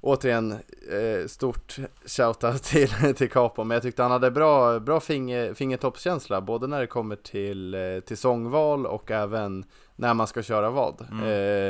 återigen, 0.00 0.52
eh, 0.92 1.26
stort 1.26 1.76
shoutout 2.06 2.62
till, 2.62 2.88
till 3.16 3.30
Capo, 3.30 3.64
men 3.64 3.74
jag 3.74 3.82
tyckte 3.82 4.02
han 4.02 4.10
hade 4.10 4.30
bra, 4.30 4.80
bra 4.80 5.00
finger, 5.00 5.54
fingertoppskänsla, 5.54 6.40
både 6.40 6.66
när 6.66 6.80
det 6.80 6.86
kommer 6.86 7.16
till, 7.16 7.74
eh, 7.74 8.00
till 8.06 8.16
sångval 8.16 8.86
och 8.86 9.10
även 9.10 9.64
när 9.96 10.14
man 10.14 10.26
ska 10.26 10.42
köra 10.42 10.70
vad. 10.70 11.06
Mm. 11.12 11.24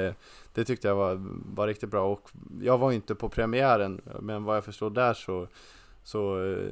Eh, 0.07 0.15
det 0.59 0.65
tyckte 0.65 0.89
jag 0.89 0.95
var, 0.95 1.19
var 1.55 1.67
riktigt 1.67 1.91
bra 1.91 2.13
och 2.13 2.31
jag 2.61 2.79
var 2.79 2.93
inte 2.93 3.15
på 3.15 3.29
premiären, 3.29 4.01
men 4.21 4.45
vad 4.45 4.57
jag 4.57 4.65
förstår 4.65 4.91
där 4.91 5.15
så 5.15 5.49
så, 6.03 6.45
eh, 6.45 6.71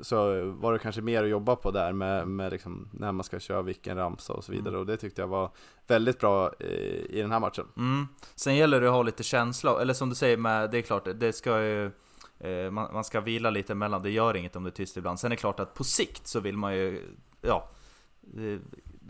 så 0.00 0.50
var 0.50 0.72
det 0.72 0.78
kanske 0.78 1.00
mer 1.00 1.22
att 1.22 1.28
jobba 1.28 1.56
på 1.56 1.70
där 1.70 1.92
med, 1.92 2.28
med 2.28 2.52
liksom 2.52 2.88
när 2.92 3.12
man 3.12 3.24
ska 3.24 3.40
köra 3.40 3.62
vilken 3.62 3.96
ramsa 3.96 4.32
och 4.32 4.44
så 4.44 4.52
vidare 4.52 4.68
Mm. 4.68 4.80
och 4.80 4.86
det 4.86 4.96
tyckte 4.96 5.22
jag 5.22 5.28
var 5.28 5.50
väldigt 5.86 6.20
bra 6.20 6.52
eh, 6.60 6.68
i 7.10 7.20
den 7.20 7.32
här 7.32 7.40
matchen. 7.40 7.66
Mm. 7.76 8.08
Sen 8.34 8.56
gäller 8.56 8.80
det 8.80 8.86
att 8.86 8.92
ha 8.92 9.02
lite 9.02 9.22
känsla, 9.22 9.80
eller 9.80 9.94
som 9.94 10.08
du 10.08 10.14
säger 10.14 10.36
med, 10.36 10.70
det 10.70 10.78
är 10.78 10.82
klart, 10.82 11.08
det 11.14 11.32
ska 11.32 11.62
ju 11.62 11.90
eh, 12.38 12.70
man, 12.70 12.92
man 12.92 13.04
ska 13.04 13.20
vila 13.20 13.50
lite 13.50 13.72
emellan, 13.72 14.02
det 14.02 14.10
gör 14.10 14.36
inget 14.36 14.56
om 14.56 14.64
det 14.64 14.70
är 14.70 14.72
tyst 14.72 14.96
ibland. 14.96 15.20
Sen 15.20 15.28
är 15.28 15.36
det 15.36 15.40
klart 15.40 15.60
att 15.60 15.74
på 15.74 15.84
sikt 15.84 16.26
så 16.26 16.40
vill 16.40 16.56
man 16.56 16.74
ju, 16.74 17.02
ja 17.40 17.68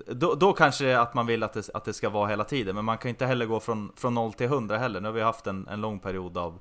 då, 0.06 0.34
då 0.34 0.52
kanske 0.52 0.98
att 0.98 1.14
man 1.14 1.26
vill 1.26 1.42
att 1.42 1.52
det, 1.52 1.70
att 1.74 1.84
det 1.84 1.92
ska 1.92 2.10
vara 2.10 2.28
hela 2.28 2.44
tiden, 2.44 2.74
men 2.74 2.84
man 2.84 2.98
kan 2.98 3.08
inte 3.08 3.26
heller 3.26 3.46
gå 3.46 3.60
från, 3.60 3.92
från 3.96 4.14
0 4.14 4.32
till 4.32 4.46
100 4.46 4.78
heller. 4.78 5.00
Nu 5.00 5.08
har 5.08 5.12
vi 5.12 5.20
haft 5.20 5.46
en, 5.46 5.68
en 5.68 5.80
lång 5.80 5.98
period 5.98 6.38
av 6.38 6.58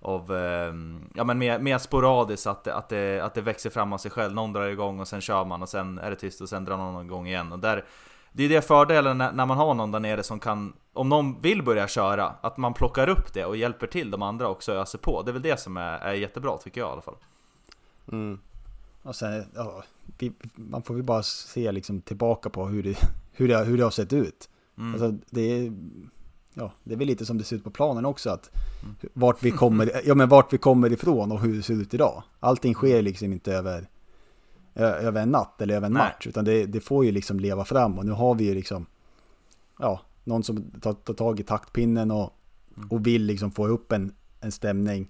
av, 0.00 0.36
eh, 0.36 0.74
ja 1.14 1.24
men 1.24 1.38
mer, 1.38 1.58
mer 1.58 1.78
sporadiskt 1.78 2.46
att 2.46 2.64
det, 2.64 2.74
att, 2.74 2.88
det, 2.88 3.20
att 3.20 3.34
det 3.34 3.40
växer 3.40 3.70
fram 3.70 3.92
av 3.92 3.98
sig 3.98 4.10
själv. 4.10 4.34
Någon 4.34 4.52
drar 4.52 4.66
igång 4.66 5.00
och 5.00 5.08
sen 5.08 5.20
kör 5.20 5.44
man 5.44 5.62
och 5.62 5.68
sen 5.68 5.98
är 5.98 6.10
det 6.10 6.16
tyst 6.16 6.40
och 6.40 6.48
sen 6.48 6.64
drar 6.64 6.76
någon 6.76 7.04
igång 7.04 7.26
igen. 7.26 7.52
Och 7.52 7.58
där, 7.58 7.84
det 8.32 8.44
är 8.44 8.48
det 8.48 8.62
fördelen 8.62 9.18
när, 9.18 9.32
när 9.32 9.46
man 9.46 9.56
har 9.56 9.74
någon 9.74 9.92
där 9.92 10.00
nere 10.00 10.22
som 10.22 10.40
kan, 10.40 10.72
om 10.92 11.08
någon 11.08 11.40
vill 11.40 11.62
börja 11.62 11.88
köra, 11.88 12.34
att 12.40 12.56
man 12.56 12.74
plockar 12.74 13.08
upp 13.08 13.32
det 13.32 13.44
och 13.44 13.56
hjälper 13.56 13.86
till 13.86 14.10
de 14.10 14.22
andra 14.22 14.48
också 14.48 14.72
och 14.74 14.78
öser 14.78 14.98
på. 14.98 15.22
Det 15.22 15.30
är 15.30 15.32
väl 15.32 15.42
det 15.42 15.60
som 15.60 15.76
är, 15.76 15.98
är 15.98 16.12
jättebra 16.12 16.58
tycker 16.58 16.80
jag 16.80 16.88
i 16.88 16.92
alla 16.92 17.02
fall. 17.02 17.16
Mm. 18.12 18.40
Och 19.02 19.16
sen, 19.16 19.44
ja, 19.54 19.82
vi, 20.18 20.32
man 20.54 20.82
får 20.82 20.94
väl 20.94 21.02
bara 21.02 21.22
se 21.22 21.72
liksom 21.72 22.00
tillbaka 22.00 22.50
på 22.50 22.66
hur 22.66 22.82
det, 22.82 22.98
hur 23.32 23.48
det, 23.48 23.64
hur 23.64 23.76
det 23.76 23.84
har 23.84 23.90
sett 23.90 24.12
ut. 24.12 24.48
Mm. 24.78 24.92
Alltså, 24.92 25.26
det, 25.30 25.40
är, 25.40 25.72
ja, 26.54 26.72
det 26.84 26.94
är 26.94 26.98
väl 26.98 27.06
lite 27.06 27.26
som 27.26 27.38
det 27.38 27.44
ser 27.44 27.56
ut 27.56 27.64
på 27.64 27.70
planen 27.70 28.04
också. 28.04 28.30
Att 28.30 28.50
vart, 29.12 29.42
vi 29.42 29.50
kommer, 29.50 29.90
ja, 30.04 30.14
men 30.14 30.28
vart 30.28 30.52
vi 30.52 30.58
kommer 30.58 30.92
ifrån 30.92 31.32
och 31.32 31.40
hur 31.40 31.56
det 31.56 31.62
ser 31.62 31.74
ut 31.74 31.94
idag. 31.94 32.22
Allting 32.40 32.74
sker 32.74 33.02
liksom 33.02 33.32
inte 33.32 33.52
över, 33.52 33.88
över 34.74 35.22
en 35.22 35.30
natt 35.30 35.60
eller 35.60 35.76
över 35.76 35.86
en 35.86 35.92
Nej. 35.92 36.02
match. 36.02 36.26
Utan 36.26 36.44
det, 36.44 36.66
det 36.66 36.80
får 36.80 37.04
ju 37.04 37.12
liksom 37.12 37.40
leva 37.40 37.64
fram. 37.64 37.98
Och 37.98 38.06
nu 38.06 38.12
har 38.12 38.34
vi 38.34 38.44
ju 38.44 38.54
liksom 38.54 38.86
ja, 39.78 40.00
någon 40.24 40.42
som 40.42 40.70
tar, 40.80 40.92
tar 40.92 41.14
tag 41.14 41.40
i 41.40 41.42
taktpinnen 41.42 42.10
och, 42.10 42.30
och 42.90 43.06
vill 43.06 43.22
liksom 43.22 43.50
få 43.50 43.66
upp 43.66 43.92
en, 43.92 44.12
en 44.40 44.52
stämning. 44.52 45.08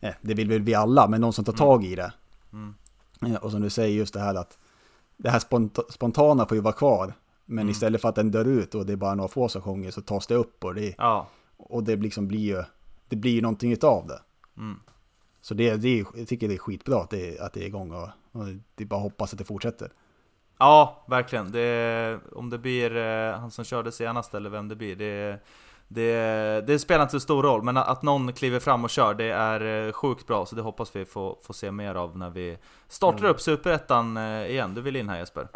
Eh, 0.00 0.14
det 0.22 0.34
vill 0.34 0.48
väl 0.48 0.62
vi 0.62 0.74
alla, 0.74 1.08
men 1.08 1.20
någon 1.20 1.32
som 1.32 1.44
tar 1.44 1.52
tag 1.52 1.84
i 1.84 1.96
det. 1.96 2.12
Mm. 2.52 2.74
Eh, 3.22 3.34
Och 3.34 3.50
som 3.50 3.60
du 3.62 3.70
säger 3.70 3.96
just 3.96 4.14
det 4.14 4.20
här 4.20 4.34
att 4.34 4.58
det 5.16 5.30
här 5.30 5.38
sponta- 5.38 5.92
spontana 5.92 6.46
får 6.46 6.56
ju 6.56 6.60
vara 6.62 6.74
kvar. 6.74 7.12
Men 7.44 7.58
Mm. 7.62 7.70
istället 7.70 8.00
för 8.00 8.08
att 8.08 8.14
den 8.14 8.30
dör 8.30 8.44
ut 8.44 8.74
och 8.74 8.86
det 8.86 8.92
är 8.92 8.96
bara 8.96 9.14
några 9.14 9.28
få 9.28 9.48
som 9.48 9.62
sjunger 9.62 9.90
så 9.90 10.00
tas 10.02 10.26
det 10.26 10.34
upp 10.34 10.64
och 10.64 10.74
det, 10.74 10.94
Ja. 10.98 11.26
och 11.56 11.84
det 11.84 11.96
liksom 11.96 12.28
blir 12.28 12.40
ju 12.56 12.62
det 13.08 13.16
blir 13.16 13.42
någonting 13.42 13.72
utav 13.72 14.06
det. 14.06 14.20
Mm. 14.56 14.80
Så 15.40 15.54
det, 15.54 15.76
det, 15.76 16.04
jag 16.14 16.28
tycker 16.28 16.48
det 16.48 16.54
är 16.54 16.58
skitbra 16.58 17.00
att 17.00 17.10
det, 17.10 17.40
att 17.40 17.52
det 17.52 17.62
är 17.62 17.66
igång 17.66 17.92
och, 17.92 18.08
och 18.32 18.44
det 18.74 18.84
är 18.84 18.86
bara 18.86 19.00
hoppas 19.00 19.32
att 19.32 19.38
det 19.38 19.44
fortsätter. 19.44 19.92
Ja, 20.58 21.04
verkligen. 21.08 21.52
Det, 21.52 22.20
om 22.32 22.50
det 22.50 22.58
blir 22.58 22.96
eh, 22.96 23.38
han 23.38 23.50
som 23.50 23.64
körde 23.64 23.92
senast 23.92 24.34
eller 24.34 24.50
vem 24.50 24.68
det 24.68 24.76
blir, 24.76 24.96
det, 24.96 25.38
det, 25.88 26.66
det 26.66 26.78
spelar 26.78 27.02
inte 27.02 27.12
så 27.12 27.20
stor 27.20 27.42
roll. 27.42 27.62
Men 27.62 27.76
att 27.76 28.02
någon 28.02 28.32
kliver 28.32 28.60
fram 28.60 28.84
och 28.84 28.90
kör, 28.90 29.14
det 29.14 29.30
är 29.30 29.86
eh, 29.86 29.92
sjukt 29.92 30.26
bra. 30.26 30.46
Så 30.46 30.56
det 30.56 30.62
hoppas 30.62 30.96
vi 30.96 31.04
får, 31.04 31.38
får 31.42 31.54
se 31.54 31.70
mer 31.70 31.94
av 31.94 32.18
när 32.18 32.30
vi 32.30 32.58
startar 32.88 33.18
Mm. 33.18 33.30
upp 33.30 33.40
Superettan 33.40 34.16
eh, 34.16 34.50
igen. 34.50 34.74
Du 34.74 34.80
vill 34.80 34.96
in 34.96 35.08
här 35.08 35.18
Jesper? 35.18 35.48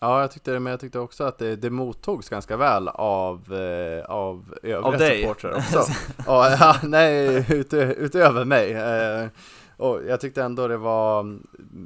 Ja, 0.00 0.20
jag 0.20 0.30
tyckte 0.30 0.50
det, 0.52 0.60
men 0.60 0.70
jag 0.70 0.80
tyckte 0.80 0.98
också 0.98 1.24
att 1.24 1.38
det, 1.38 1.56
det 1.56 1.70
mottogs 1.70 2.28
ganska 2.28 2.56
väl 2.56 2.88
av, 2.88 3.54
eh, 3.54 4.04
av 4.04 4.54
övriga 4.62 4.80
Av 4.80 4.96
dig? 4.98 5.22
supportrar 5.22 5.52
också. 5.56 5.84
ja, 6.26 6.50
ja, 6.60 6.76
nej, 6.82 7.46
utö, 7.48 7.92
utöver 7.92 8.44
mig. 8.44 8.72
Eh, 8.72 9.28
och 9.76 10.00
jag 10.08 10.20
tyckte 10.20 10.42
ändå 10.42 10.68
det 10.68 10.76
var, 10.76 11.38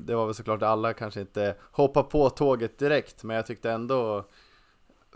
det 0.06 0.14
var 0.14 0.26
väl 0.26 0.34
såklart 0.34 0.62
alla 0.62 0.92
kanske 0.92 1.20
inte 1.20 1.54
hoppar 1.72 2.02
på 2.02 2.30
tåget 2.30 2.78
direkt, 2.78 3.24
men 3.24 3.36
jag 3.36 3.46
tyckte 3.46 3.70
ändå 3.70 4.24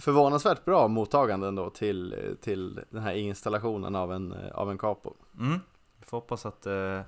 förvånansvärt 0.00 0.64
bra 0.64 0.88
mottagande 0.88 1.48
ändå 1.48 1.70
till, 1.70 2.36
till 2.40 2.80
den 2.90 3.02
här 3.02 3.14
installationen 3.14 3.96
av 3.96 4.12
en, 4.12 4.34
av 4.54 4.70
en 4.70 4.78
capo. 4.78 5.12
Mm. 5.40 5.60
Vi 6.00 6.06
får 6.06 6.16
hoppas 6.16 6.46
att 6.46 6.66
eh, 6.66 7.00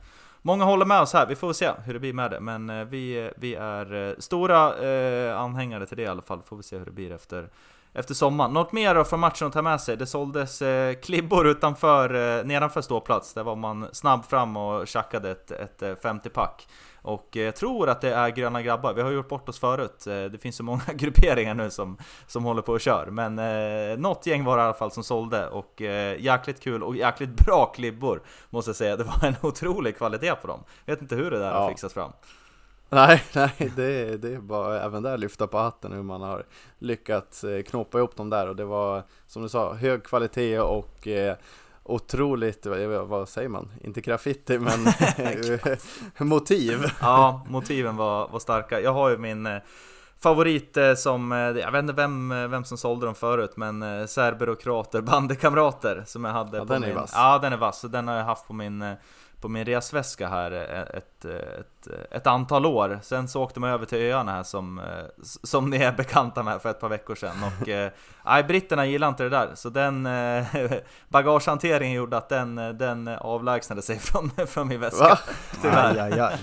många 0.42 0.64
håller 0.64 0.86
med 0.86 1.00
oss 1.00 1.12
här. 1.12 1.26
Vi 1.26 1.36
får 1.36 1.52
se 1.52 1.70
hur 1.84 1.92
det 1.92 2.00
blir 2.00 2.12
med 2.12 2.30
det. 2.30 2.40
Men 2.40 2.70
eh, 2.70 2.84
vi, 2.84 3.30
vi 3.36 3.54
är 3.54 4.08
eh, 4.08 4.14
stora 4.18 4.78
eh, 4.78 5.40
anhängare 5.40 5.86
till 5.86 5.96
det 5.96 6.02
i 6.02 6.06
alla 6.06 6.22
fall. 6.22 6.42
Får 6.42 6.56
vi 6.56 6.62
se 6.62 6.78
hur 6.78 6.84
det 6.84 6.90
blir 6.90 7.12
efter, 7.12 7.48
efter 7.92 8.14
sommaren. 8.14 8.52
Något 8.52 8.72
mer 8.72 8.94
då 8.94 9.04
från 9.04 9.20
matchen 9.20 9.46
att 9.46 9.52
ta 9.52 9.62
med 9.62 9.80
sig? 9.80 9.96
Det 9.96 10.06
såldes 10.06 10.62
eh, 10.62 10.94
klibbor 10.94 11.46
utanför, 11.46 12.38
eh, 12.38 12.44
nedanför 12.44 12.80
ståplats. 12.80 13.34
Där 13.34 13.44
var 13.44 13.56
man 13.56 13.86
snabb 13.92 14.24
fram 14.24 14.56
och 14.56 14.88
tjackade 14.88 15.30
ett, 15.30 15.50
ett 15.50 15.82
eh, 15.82 15.94
50-pack. 15.94 16.68
Och 17.08 17.36
eh, 17.36 17.42
jag 17.42 17.56
tror 17.56 17.88
att 17.88 18.00
det 18.00 18.14
är 18.14 18.28
gröna 18.30 18.62
grabbar. 18.62 18.92
Vi 18.92 19.02
har 19.02 19.10
gjort 19.10 19.28
bort 19.28 19.48
oss 19.48 19.58
förut. 19.58 20.06
Eh, 20.06 20.24
det 20.24 20.38
finns 20.42 20.56
så 20.56 20.62
många 20.62 20.82
grupperingar 20.94 21.54
nu 21.54 21.70
som, 21.70 21.98
som 22.26 22.44
håller 22.44 22.62
på 22.62 22.72
och 22.72 22.80
kör. 22.80 23.06
Men 23.10 23.38
eh, 23.38 23.98
något 23.98 24.26
gäng 24.26 24.44
var 24.44 24.56
det 24.56 24.60
i 24.62 24.64
alla 24.64 24.74
fall 24.74 24.90
som 24.90 25.04
sålde. 25.04 25.48
Och 25.48 25.82
eh, 25.82 26.20
jäkligt 26.20 26.60
kul 26.60 26.82
och 26.82 26.96
jäkligt 26.96 27.30
bra 27.46 27.66
klibbor. 27.66 28.22
Måste 28.50 28.68
jag 28.68 28.76
säga. 28.76 28.96
Det 28.96 29.04
var 29.04 29.24
en 29.28 29.34
otrolig 29.42 29.96
kvalitet 29.96 30.34
på 30.34 30.46
dem. 30.46 30.64
Vet 30.86 31.02
inte 31.02 31.14
hur 31.16 31.30
det 31.30 31.38
där 31.38 31.52
har 31.52 31.62
Ja. 31.62 31.68
fixats 31.68 31.94
fram. 31.94 32.12
Nej, 32.90 33.22
nej, 33.34 33.72
det, 33.76 34.16
det 34.16 34.34
är 34.34 34.38
bara 34.38 34.82
även 34.82 35.02
där 35.02 35.18
lyfta 35.18 35.46
på 35.46 35.58
hatten 35.58 35.92
hur 35.92 36.02
man 36.02 36.20
har 36.22 36.44
lyckats 36.78 37.44
eh, 37.44 37.62
knåpa 37.62 37.98
ihop 37.98 38.16
dem 38.16 38.30
där 38.30 38.48
och 38.48 38.56
det 38.56 38.64
var 38.64 39.02
som 39.26 39.42
du 39.42 39.48
sa 39.48 39.74
hög 39.74 40.04
kvalitet 40.04 40.60
och 40.60 41.06
eh, 41.08 41.36
otroligt, 41.88 42.66
vad, 43.06 43.28
säger 43.28 43.48
man, 43.48 43.70
inte 43.80 44.00
graffiti 44.00 44.58
men 44.58 44.86
motiv. 46.28 46.84
Ja, 47.00 47.46
motiven 47.48 47.96
var, 47.96 48.28
var 48.28 48.38
starka. 48.38 48.80
Jag 48.80 48.92
har 48.92 49.10
ju 49.10 49.18
min 49.18 49.46
eh, 49.46 49.58
favorit 50.20 50.76
eh, 50.76 50.94
som, 50.94 51.32
eh, 51.32 51.38
jag 51.38 51.72
vet 51.72 51.82
inte 51.82 51.92
vem, 51.92 52.28
vem 52.28 52.64
som 52.64 52.78
sålde 52.78 53.06
dem 53.06 53.14
förut, 53.14 53.52
men 53.56 54.08
serber 54.08 54.48
och 54.48 54.60
kroater, 54.60 55.00
bandekamrater 55.00 56.04
som 56.06 56.24
jag 56.24 56.32
hade 56.32 56.56
Ja, 56.56 56.64
på 56.64 56.72
den 56.72 56.82
är 56.82 56.86
min... 56.86 56.96
vass. 56.96 57.12
Ja, 57.14 57.38
den 57.42 57.52
är 57.52 57.56
vass. 57.56 57.80
Den 57.80 58.08
har 58.08 58.14
jag 58.14 58.24
haft 58.24 58.46
på 58.46 58.52
min, 58.52 58.96
på 59.40 59.48
min 59.48 59.64
resväska 59.64 60.28
här 60.28 60.52
eh, 60.52 60.98
ett, 60.98 61.24
eh, 61.24 61.60
ett, 61.60 62.10
ett 62.10 62.26
antal 62.26 62.66
år. 62.66 62.98
Sen 63.02 63.28
så 63.28 63.42
åkte 63.42 63.60
man 63.60 63.70
över 63.70 63.86
till 63.86 63.98
öarna 63.98 64.32
här 64.32 64.42
som, 64.42 64.78
eh, 64.78 64.84
som 65.22 65.70
ni 65.70 65.76
är 65.76 65.92
bekanta 65.92 66.42
med 66.42 66.62
för 66.62 66.70
ett 66.70 66.80
par 66.80 66.88
veckor 66.88 67.14
sedan. 67.14 67.36
Och 67.60 67.68
eh, 67.68 67.90
nej, 68.24 68.44
britterna 68.44 68.86
gillar 68.86 69.08
inte 69.08 69.22
det 69.22 69.28
där. 69.28 69.50
Så 69.54 69.68
den 69.68 70.06
eh, 70.06 70.46
bagagehanteringen 71.08 71.96
gjorde 71.96 72.16
att 72.16 72.28
den, 72.28 72.58
eh, 72.58 72.68
den 72.68 73.08
avlägsnade 73.08 73.82
sig 73.82 73.98
från, 73.98 74.30
från 74.46 74.68
min 74.68 74.80
väska. 74.80 75.04
Va? 75.04 75.18
Tyvärr. 75.62 75.90
Aj, 75.90 76.00
aj, 76.00 76.20
aj. 76.20 76.36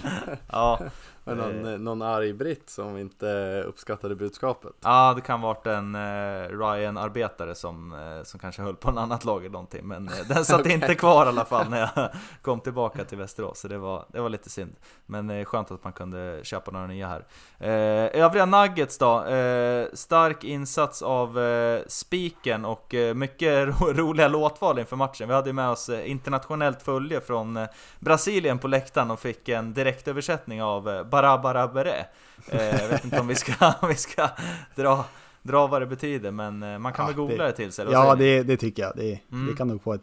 Ja, 0.52 0.80
Det 1.26 1.36
någon, 1.36 1.84
någon 1.84 2.02
arg 2.02 2.34
britt 2.34 2.70
som 2.70 2.98
inte 2.98 3.62
uppskattade 3.68 4.16
budskapet? 4.16 4.74
Ja, 4.84 5.14
det 5.16 5.22
kan 5.22 5.42
varit 5.42 5.68
en 5.68 5.96
eh, 5.96 6.50
Ryan-arbetare 6.50 7.56
som, 7.56 7.94
eh, 7.94 8.24
som 8.24 8.40
kanske 8.40 8.62
höll 8.62 8.76
på 8.76 8.90
en 8.90 8.98
annat 8.98 9.26
lag 9.26 9.40
eller 9.42 9.54
någonting. 9.54 9.88
Men 9.88 10.08
eh, 10.08 10.14
den 10.28 10.46
satt 10.46 10.60
Okej. 10.60 10.74
inte 10.74 10.96
kvar 10.96 11.26
i 11.26 11.30
alla 11.30 11.46
fall 11.46 11.70
när 11.70 11.80
jag 11.80 12.10
kom 12.42 12.60
tillbaka 12.60 13.06
till 13.06 13.18
Västerås. 13.18 13.60
Så 13.60 13.68
det 13.68 13.78
var, 13.78 14.06
det 14.10 14.22
var 14.22 14.30
lite 14.30 14.50
synd. 14.50 14.76
Men 15.06 15.30
eh, 15.30 15.46
skönt 15.46 15.72
att 15.72 15.84
man 15.84 15.94
kunde 15.94 16.40
köpa 16.44 16.72
några 16.72 16.88
nya 16.88 17.08
här. 17.08 17.26
Eh, 17.60 18.22
övriga 18.24 18.46
Nuggets 18.46 18.98
då. 18.98 19.26
Eh, 19.26 19.88
stark 19.94 20.44
insats 20.44 21.02
av 21.02 21.40
eh, 21.40 21.82
Spiken 21.88 22.66
och 22.66 22.94
eh, 22.94 23.14
mycket 23.14 23.68
ro 23.82 23.94
roliga 23.94 24.28
låtval 24.28 24.80
inför 24.80 24.96
matchen. 24.96 25.28
Vi 25.28 25.34
hade 25.34 25.54
med 25.54 25.70
oss 25.70 25.90
eh, 25.90 26.12
internationellt 26.12 26.82
följe 26.82 27.22
från 27.22 27.58
eh, 27.58 27.68
Brasilien 28.00 28.60
på 28.60 28.68
läktaren 28.68 29.12
och 29.12 29.20
fick 29.20 29.50
en 29.50 29.74
direktöversättning 29.74 30.64
av 30.64 30.90
eh, 30.90 31.04
Barabarabere. 31.16 32.05
Eh, 32.47 32.82
jag 32.82 32.88
vet 32.89 33.03
inte 33.05 33.20
om 33.20 33.28
vi 33.28 33.36
ska, 33.36 33.53
om 33.82 33.89
vi 33.89 33.95
ska 33.95 34.30
dra, 34.76 35.05
dra 35.41 35.68
vad 35.68 35.82
det 35.82 35.86
betyder, 35.86 36.32
men 36.32 36.63
eh, 36.63 36.80
man 36.80 36.93
kan 36.93 37.03
Ja, 37.03 37.07
väl 37.07 37.16
googla 37.16 37.43
det- 37.43 37.49
det, 37.49 37.55
till 37.55 37.72
sig. 37.72 37.86
Ja, 37.91 38.16
det, 38.16 38.43
det 38.43 38.57
tycker 38.57 38.84
jag. 38.84 38.91
Det, 38.95 39.20
Mm. 39.32 39.47
det 39.47 39.53
kan 39.57 39.68
nog 39.68 39.84
få 39.84 39.93
ett, 39.93 40.01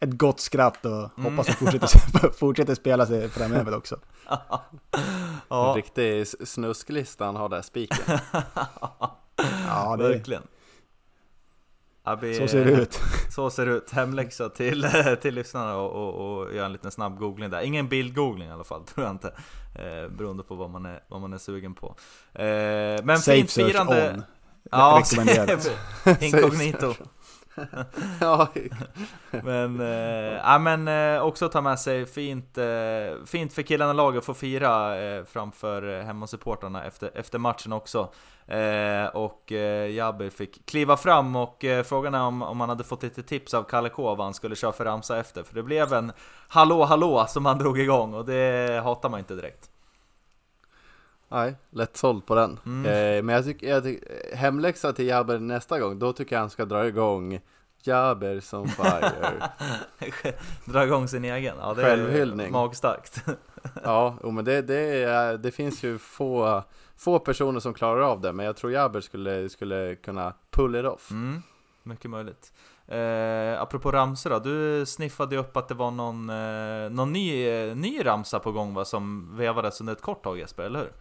ett 0.00 0.10
gott 0.10 0.40
skratt 0.40 0.84
och 0.86 1.18
Mm. 1.18 1.32
hoppas 1.36 1.48
att 1.48 1.54
fortsätter, 1.56 2.30
fortsätter 2.38 2.74
spela 2.74 3.06
sig 3.06 3.28
framöver 3.28 3.76
också. 3.76 3.98
En 4.30 4.38
ja, 5.48 5.74
riktig 5.76 6.20
s- 6.20 6.50
snusklista 6.52 7.24
han 7.24 7.36
har 7.36 7.48
där, 7.48 7.62
spiken. 7.62 8.18
Ja, 9.68 9.96
det, 9.98 10.08
verkligen. 10.08 10.42
Ja, 12.04 12.14
vi- 12.14 12.34
så 12.34 12.48
ser 12.48 12.64
det 12.64 12.70
ut. 12.70 13.00
Så 13.30 13.50
ser 13.50 13.66
det 13.66 13.72
ut. 13.72 13.90
Hemläxa 13.90 14.48
till, 14.48 14.86
till 15.22 15.34
lyssnarna 15.34 15.76
och, 15.76 15.90
och, 15.92 16.38
och 16.40 16.54
göra 16.54 16.66
en 16.66 16.72
liten 16.72 16.90
snabb 16.90 17.18
googling 17.18 17.50
där. 17.50 17.60
Ingen 17.60 17.88
bildgoogling 17.88 18.48
i 18.48 18.52
alla 18.52 18.64
fall, 18.64 18.84
tror 18.94 19.06
jag 19.06 19.14
inte. 19.14 19.28
Eh, 19.74 20.08
beroende 20.16 20.42
på 20.42 20.54
vad 20.54 20.70
man 20.70 20.86
är, 20.86 21.00
vad 21.08 21.20
man 21.20 21.32
är 21.32 21.38
sugen 21.38 21.74
på. 21.74 21.86
Eh, 22.34 22.44
men 23.04 23.18
Safe 23.18 23.36
fint 23.36 23.52
firande. 23.52 24.12
on. 24.16 24.22
Ja, 24.70 25.02
inkognito. 26.20 26.94
ja, 28.20 28.48
Men, 29.30 29.80
eh, 29.80 30.40
ja, 30.44 30.58
men 30.58 30.88
eh, 30.88 31.22
också 31.22 31.48
ta 31.48 31.60
med 31.60 31.78
sig 31.78 32.06
fint, 32.06 32.58
eh, 32.58 33.24
fint 33.26 33.52
för 33.52 33.62
killarna 33.62 33.90
i 33.90 33.94
laget 33.94 34.18
att 34.18 34.24
få 34.24 34.34
fira 34.34 34.98
eh, 35.00 35.24
framför 35.24 35.98
eh, 35.98 36.04
hemmasupportrarna 36.04 36.84
efter, 36.84 37.10
efter 37.14 37.38
matchen 37.38 37.72
också. 37.72 38.08
Eh, 38.46 39.06
och 39.06 39.52
eh, 39.52 39.90
Jabber 39.90 40.30
fick 40.30 40.66
kliva 40.66 40.96
fram 40.96 41.36
och 41.36 41.64
eh, 41.64 41.82
frågan 41.82 42.14
är 42.14 42.22
om, 42.22 42.42
om 42.42 42.60
han 42.60 42.68
hade 42.68 42.84
fått 42.84 43.02
lite 43.02 43.22
tips 43.22 43.54
av 43.54 43.62
Kalle 43.62 43.88
K 43.88 44.14
vad 44.14 44.26
han 44.26 44.34
skulle 44.34 44.56
köra 44.56 44.72
för 44.72 44.84
ramsa 44.84 45.18
efter. 45.18 45.42
För 45.42 45.54
det 45.54 45.62
blev 45.62 45.92
en 45.92 46.12
hallå 46.48 46.84
hallå 46.84 47.26
som 47.28 47.46
han 47.46 47.58
drog 47.58 47.78
igång 47.78 48.14
och 48.14 48.24
det 48.24 48.80
hatar 48.84 49.08
man 49.08 49.18
inte 49.18 49.34
direkt 49.34 49.69
nej, 51.30 51.56
lätt 51.70 51.96
såld 51.96 52.26
på 52.26 52.34
den. 52.34 52.58
Mm. 52.66 52.86
Eh, 52.86 53.22
men 53.22 53.34
jag 53.34 53.44
tycker, 53.44 53.80
tycker 53.80 54.36
hemläxa 54.36 54.92
till 54.92 55.06
Jaber 55.06 55.38
nästa 55.38 55.80
gång, 55.80 55.98
då 55.98 56.12
tycker 56.12 56.36
jag 56.36 56.40
han 56.40 56.50
ska 56.50 56.64
dra 56.64 56.86
igång 56.86 57.40
Jaber 57.82 58.40
som 58.40 58.68
fire. 58.68 59.50
Dra 60.64 60.84
igång 60.84 61.08
sin 61.08 61.24
egen. 61.24 61.56
Ja, 61.60 61.74
det 61.74 61.82
är 61.82 61.86
Självhyllning. 61.86 62.52
magstarkt. 62.52 63.24
ja, 63.82 64.16
jo, 64.22 64.30
men 64.30 64.44
det, 64.44 64.62
det, 64.62 65.02
är, 65.02 65.38
det 65.38 65.50
finns 65.50 65.82
ju 65.82 65.98
få, 65.98 66.62
få 66.96 67.18
personer 67.18 67.60
som 67.60 67.74
klarar 67.74 68.00
av 68.00 68.20
det, 68.20 68.32
men 68.32 68.46
jag 68.46 68.56
tror 68.56 68.72
Jaber 68.72 69.00
skulle, 69.00 69.48
skulle 69.48 69.96
kunna 69.96 70.34
pull 70.50 70.76
it 70.76 70.84
off. 70.84 71.10
Mm, 71.10 71.42
mycket 71.82 72.10
möjligt. 72.10 72.52
Eh, 72.90 73.62
apropå 73.62 73.92
ramsor 73.92 74.30
då, 74.30 74.38
du 74.38 74.86
sniffade 74.86 75.34
ju 75.34 75.40
upp 75.40 75.56
att 75.56 75.68
det 75.68 75.74
var 75.74 75.90
någon, 75.90 76.30
eh, 76.30 76.90
någon 76.90 77.12
ny, 77.12 77.48
eh, 77.48 77.76
ny 77.76 78.06
ramsa 78.06 78.38
på 78.38 78.52
gång 78.52 78.74
va, 78.74 78.84
som 78.84 79.36
vevades 79.36 79.80
under 79.80 79.92
ett 79.92 80.02
kort 80.02 80.24
tag 80.24 80.38
Jesper, 80.38 80.62
eller 80.62 80.78
hur? 80.78 80.92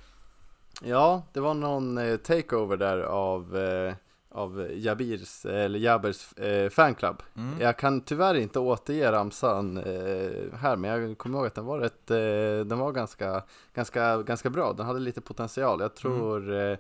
Ja, 0.81 1.23
det 1.33 1.39
var 1.39 1.53
någon 1.53 1.97
eh, 1.97 2.17
takeover 2.17 2.77
där 2.77 2.99
av, 3.01 3.57
eh, 3.57 3.93
av 4.31 4.67
Jabirs, 4.73 5.45
eller 5.45 5.79
Jabers 5.79 6.33
eh, 6.33 6.69
fanclub. 6.69 7.23
Mm. 7.35 7.61
Jag 7.61 7.77
kan 7.77 8.01
tyvärr 8.01 8.35
inte 8.35 8.59
återge 8.59 9.11
ramsan 9.11 9.77
eh, 9.77 10.57
här, 10.59 10.75
men 10.75 10.91
jag 10.91 11.17
kommer 11.17 11.37
ihåg 11.37 11.47
att 11.47 11.55
den 11.55 11.65
var, 11.65 11.79
rätt, 11.79 12.11
eh, 12.11 12.65
den 12.67 12.79
var 12.79 12.91
ganska, 12.91 13.43
ganska, 13.73 14.17
ganska 14.23 14.49
bra. 14.49 14.73
Den 14.73 14.85
hade 14.85 14.99
lite 14.99 15.21
potential. 15.21 15.81
Jag 15.81 15.95
tror 15.95 16.53
eh, 16.53 16.77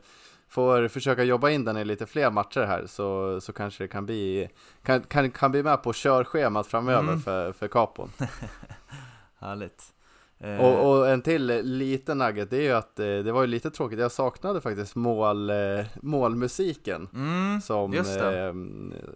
får 0.49 0.87
försöka 0.87 1.23
jobba 1.23 1.49
in 1.49 1.65
den 1.65 1.77
i 1.77 1.85
lite 1.85 2.05
fler 2.05 2.31
matcher 2.31 2.61
här 2.61 2.85
så, 2.87 3.41
så 3.41 3.53
kanske 3.53 3.83
det 3.83 3.87
kan 3.87 4.05
bli, 4.05 4.49
kan, 4.83 5.01
kan, 5.01 5.31
kan 5.31 5.51
bli 5.51 5.63
med 5.63 5.83
på 5.83 5.93
körschemat 5.93 6.67
framöver 6.67 6.99
Mm. 6.99 7.19
för, 7.21 7.51
för 7.51 7.67
Capon. 7.67 8.09
Härligt. 9.39 9.83
Eh, 10.43 10.57
Och, 10.59 10.89
och 10.99 11.09
en 11.09 11.21
till 11.21 11.45
liten 11.63 12.17
nugget, 12.17 12.49
det 12.49 12.57
är 12.57 12.61
ju 12.61 12.71
att 12.71 12.99
eh, 12.99 13.05
det 13.05 13.31
var 13.31 13.41
ju 13.41 13.47
lite 13.47 13.71
tråkigt. 13.71 13.99
Jag 13.99 14.11
saknade 14.11 14.61
faktiskt 14.61 14.95
mål, 14.95 15.49
eh, 15.49 15.55
målmusiken. 16.01 17.07
mm, 17.13 17.61
Som 17.61 17.93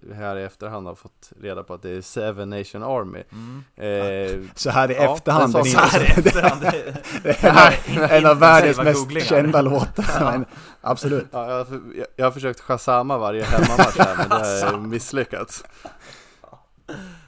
eh, 0.10 0.16
här 0.16 0.36
i 0.38 0.44
efterhand 0.44 0.88
har 0.88 0.96
fått 0.96 1.32
reda 1.42 1.64
på 1.64 1.74
att 1.74 1.82
det 1.82 1.90
är 1.90 2.02
Seven 2.02 2.50
Nation 2.50 2.84
Army. 2.84 3.24
Mm. 3.32 3.64
Eh, 3.76 4.50
Så 4.56 4.70
här 4.70 4.92
i 4.92 4.96
Ja, 4.96 5.16
efterhand, 5.16 5.54
den 5.54 5.66
så 5.66 5.78
här 5.80 6.04
i 6.04 6.06
efterhand, 6.08 6.62
det- 7.24 7.44
är 7.44 8.18
en 8.18 8.26
av, 8.26 8.40
världens 8.40 8.78
mest 8.78 9.22
kända 9.30 9.62
låtar. 9.62 10.46
Absolut. 10.82 11.28
ja, 11.32 11.50
jag, 11.50 11.66
har- 11.66 11.82
jag, 11.98 12.08
jag 12.16 12.26
har 12.26 12.32
försökt 12.32 12.60
shazama 12.60 13.18
varje 13.18 13.44
hemmamatch 13.44 13.98
här 13.98 14.16
men 14.18 14.30
det 14.30 14.66
har 14.66 14.78
misslyckats. 14.78 15.64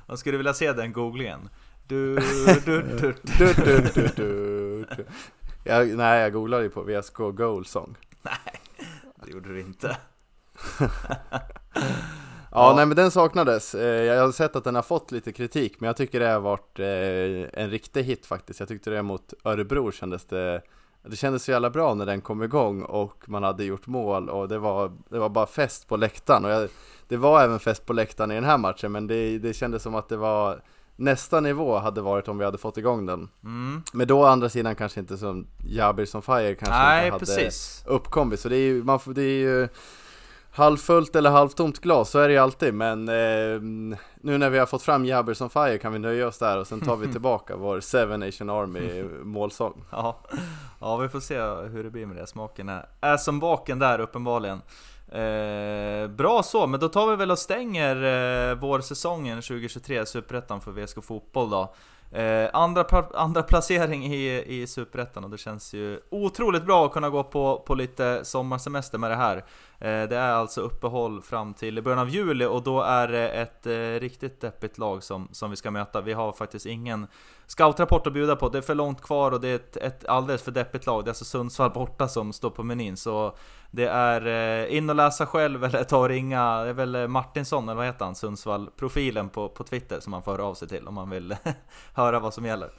Man 0.07 0.17
skulle 0.17 0.37
vilja 0.37 0.53
se 0.53 0.73
den 0.73 0.93
googlingen. 0.93 1.49
Du, 1.87 2.15
du, 2.15 2.21
du, 2.65 2.81
Du, 2.95 3.13
du, 3.23 3.53
du, 3.53 3.81
du, 3.93 4.07
du. 4.15 5.05
Jag, 5.63 5.87
nej, 5.87 6.21
jag 6.21 6.33
googlade 6.33 6.63
ju 6.63 6.69
på 6.69 6.81
VSK 6.83 7.17
Goal 7.17 7.65
Song. 7.65 7.95
det 9.25 9.31
gjorde 9.31 9.49
du 9.53 9.59
inte. 9.59 9.97
Ja, 12.51 12.69
Ja. 12.69 12.73
nej 12.75 12.85
men 12.85 12.95
den 12.97 13.11
saknades. 13.11 13.75
Eh, 13.75 14.03
Jag 14.03 14.21
har 14.25 14.31
sett 14.31 14.55
att 14.55 14.63
den 14.63 14.75
har 14.75 14.81
fått 14.81 15.11
lite 15.11 15.31
kritik, 15.31 15.79
men 15.79 15.87
jag 15.87 15.97
tycker 15.97 16.19
det 16.19 16.27
har 16.27 16.39
varit 16.39 16.79
eh, 16.79 17.61
en 17.63 17.69
riktig 17.69 18.03
hit 18.03 18.25
faktiskt. 18.25 18.59
Jag 18.59 18.69
tyckte 18.69 18.89
det 18.89 19.01
mot 19.03 19.33
Örebro 19.43 19.91
kändes 19.91 20.25
det 20.25 20.61
det 21.07 21.15
kändes 21.15 21.43
så 21.43 21.51
jävla 21.51 21.69
bra 21.69 21.93
när 21.93 22.05
den 22.05 22.21
kom 22.21 22.43
igång 22.43 22.81
och 22.83 23.23
man 23.29 23.43
hade 23.43 23.63
gjort 23.63 23.87
mål 23.87 24.29
och 24.29 24.47
det 24.47 24.57
var, 24.57 24.91
det 25.09 25.19
var 25.19 25.29
bara 25.29 25.45
fest 25.45 25.87
på 25.87 25.97
läktaren. 25.97 26.45
Och 26.45 26.51
jag, 26.51 26.69
det 27.07 27.17
var 27.17 27.41
även 27.43 27.59
fest 27.59 27.85
på 27.85 27.93
läktaren 27.93 28.31
i 28.31 28.35
den 28.35 28.43
här 28.43 28.57
matchen, 28.57 28.91
men 28.91 29.07
det, 29.07 29.39
det 29.39 29.53
kändes 29.53 29.83
som 29.83 29.95
att 29.95 30.09
det 30.09 30.17
var 30.17 30.61
nästa 30.95 31.39
nivå 31.39 31.77
hade 31.77 32.01
varit 32.01 32.27
om 32.27 32.37
vi 32.37 32.45
hade 32.45 32.57
fått 32.57 32.77
igång 32.77 33.05
den. 33.05 33.29
Mm. 33.43 33.83
Men 33.93 34.07
då 34.07 34.19
å 34.19 34.25
andra 34.25 34.49
sidan 34.49 34.75
kanske 34.75 34.99
inte 34.99 35.17
som 35.17 35.47
Jabir 35.65 36.05
som 36.05 36.21
Fire 36.21 36.55
kanske 36.55 36.77
Nej, 36.77 37.05
inte 37.05 37.13
hade 37.13 37.25
precis. 37.25 37.83
uppkommit. 37.87 38.39
Så 38.39 38.49
det 38.49 38.55
är 38.55 38.67
ju, 38.67 38.83
man 38.83 38.99
det 39.05 39.21
är 39.21 39.39
ju 39.39 39.67
halvfullt 40.55 41.15
eller 41.15 41.29
halvtomt 41.29 41.79
glas, 41.79 42.09
så 42.09 42.19
är 42.19 42.27
det 42.27 42.33
ju 42.33 42.39
alltid. 42.39 42.73
Men 42.73 43.09
eh, 43.09 43.61
nu 44.21 44.37
när 44.37 44.49
vi 44.49 44.59
har 44.59 44.65
fått 44.65 44.81
fram 44.81 45.05
Jabber 45.05 45.33
som 45.33 45.49
Fire 45.49 45.77
kan 45.77 45.93
vi 45.93 45.99
nöja 45.99 46.27
oss 46.27 46.37
där 46.37 46.59
och 46.59 46.67
sen 46.67 46.81
tar 46.81 46.95
vi 46.95 47.07
tillbaka 47.11 47.55
vår 47.55 47.79
Seven 47.79 48.19
Nation 48.19 48.49
Army 48.49 49.03
målsång. 49.23 49.83
Ja. 49.91 50.19
ja, 50.79 50.97
vi 50.97 51.09
får 51.09 51.19
se 51.19 51.39
hur 51.69 51.83
det 51.83 51.89
blir 51.89 52.05
med 52.05 52.17
det. 52.17 52.27
Smaken 52.27 52.69
är, 52.69 52.85
är 53.01 53.17
som 53.17 53.39
baken 53.39 53.79
där 53.79 53.99
uppenbarligen. 53.99 54.61
Eh, 55.15 56.07
bra 56.07 56.43
så, 56.43 56.67
men 56.67 56.79
då 56.79 56.89
tar 56.89 57.07
vi 57.07 57.15
väl 57.15 57.31
och 57.31 57.39
stänger 57.39 57.95
eh, 58.49 58.55
vårsäsongen 58.55 59.41
2023 59.41 60.05
Superettan 60.05 60.61
för 60.61 60.71
VSK 60.71 61.03
Fotboll 61.03 61.49
då. 61.49 61.73
Eh, 62.11 62.49
andra, 62.53 62.85
andra 63.13 63.43
placering 63.43 64.05
i, 64.05 64.43
i 64.47 64.67
Superettan 64.67 65.23
och 65.23 65.29
det 65.29 65.37
känns 65.37 65.73
ju 65.73 65.99
otroligt 66.09 66.65
bra 66.65 66.85
att 66.85 66.91
kunna 66.91 67.09
gå 67.09 67.23
på, 67.23 67.63
på 67.65 67.75
lite 67.75 68.25
sommarsemester 68.25 68.97
med 68.97 69.11
det 69.11 69.15
här. 69.15 69.37
Eh, 69.79 70.09
det 70.09 70.17
är 70.17 70.31
alltså 70.31 70.61
uppehåll 70.61 71.21
fram 71.21 71.53
till 71.53 71.81
början 71.81 71.99
av 71.99 72.09
juli 72.09 72.45
och 72.45 72.63
då 72.63 72.81
är 72.81 73.07
det 73.07 73.29
ett 73.29 73.65
eh, 73.65 73.99
riktigt 73.99 74.41
deppigt 74.41 74.77
lag 74.77 75.03
som, 75.03 75.27
som 75.31 75.49
vi 75.49 75.55
ska 75.55 75.71
möta. 75.71 76.01
Vi 76.01 76.13
har 76.13 76.31
faktiskt 76.31 76.65
ingen 76.65 77.07
scoutrapport 77.47 78.07
att 78.07 78.13
bjuda 78.13 78.35
på, 78.35 78.49
det 78.49 78.57
är 78.57 78.61
för 78.61 78.75
långt 78.75 79.01
kvar 79.01 79.31
och 79.31 79.41
det 79.41 79.47
är 79.47 79.55
ett, 79.55 79.77
ett 79.77 80.05
alldeles 80.05 80.43
för 80.43 80.51
deppigt 80.51 80.85
lag. 80.85 81.05
Det 81.05 81.07
är 81.07 81.11
alltså 81.11 81.25
Sundsvall 81.25 81.71
borta 81.71 82.07
som 82.07 82.33
står 82.33 82.49
på 82.49 82.63
menyn. 82.63 82.97
Så 82.97 83.35
det 83.75 83.87
är 83.87 84.25
eh, 84.25 84.77
in 84.77 84.89
och 84.89 84.95
läsa 84.95 85.25
själv 85.25 85.63
eller 85.63 85.83
ta 85.83 85.97
och 85.97 86.09
ringa, 86.09 86.63
det 86.63 86.69
är 86.69 86.73
väl 86.73 86.95
eh, 86.95 87.07
Martinsson 87.07 87.63
eller 87.63 87.75
vad 87.75 87.85
heter 87.85 88.05
han, 88.05 88.15
Sundsvall-profilen 88.15 89.29
på, 89.29 89.49
på 89.49 89.63
Twitter 89.63 89.99
som 89.99 90.11
man 90.11 90.23
får 90.23 90.31
höra 90.31 90.45
av 90.45 90.53
sig 90.53 90.67
till 90.67 90.87
om 90.87 90.93
man 90.93 91.09
vill 91.09 91.35
höra 91.93 92.19
vad 92.19 92.33
som 92.33 92.45
gäller. 92.45 92.69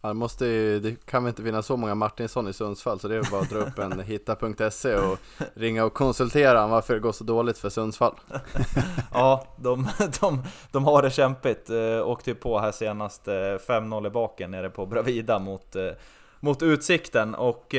Ja, 0.00 0.08
det, 0.08 0.14
måste 0.14 0.46
ju, 0.46 0.80
det 0.80 1.06
kan 1.06 1.24
väl 1.24 1.28
inte 1.28 1.42
finnas 1.42 1.66
så 1.66 1.76
många 1.76 1.94
Martinsson 1.94 2.48
i 2.48 2.52
Sundsvall 2.52 3.00
så 3.00 3.08
det 3.08 3.16
är 3.16 3.30
bara 3.30 3.40
att 3.40 3.50
dra 3.50 3.58
upp 3.58 3.78
en 3.78 4.00
hitta.se 4.06 4.94
och 4.94 5.18
ringa 5.54 5.84
och 5.84 5.94
konsultera 5.94 6.66
varför 6.66 6.94
det 6.94 7.00
går 7.00 7.12
så 7.12 7.24
dåligt 7.24 7.58
för 7.58 7.68
Sundsvall. 7.68 8.14
Ja, 9.12 9.46
de, 9.56 9.88
de, 10.20 10.42
de 10.70 10.84
har 10.84 11.02
det 11.02 11.10
kämpigt. 11.10 11.70
Eh, 11.70 12.08
åkte 12.08 12.30
ju 12.30 12.34
på 12.34 12.58
här 12.58 12.72
senast 12.72 13.28
eh, 13.28 13.32
5-0 13.32 14.06
i 14.06 14.10
baken 14.10 14.50
nere 14.50 14.70
på 14.70 14.86
Bravida 14.86 15.38
mot, 15.38 15.76
mot 16.40 16.62
Utsikten 16.62 17.34
och 17.34 17.74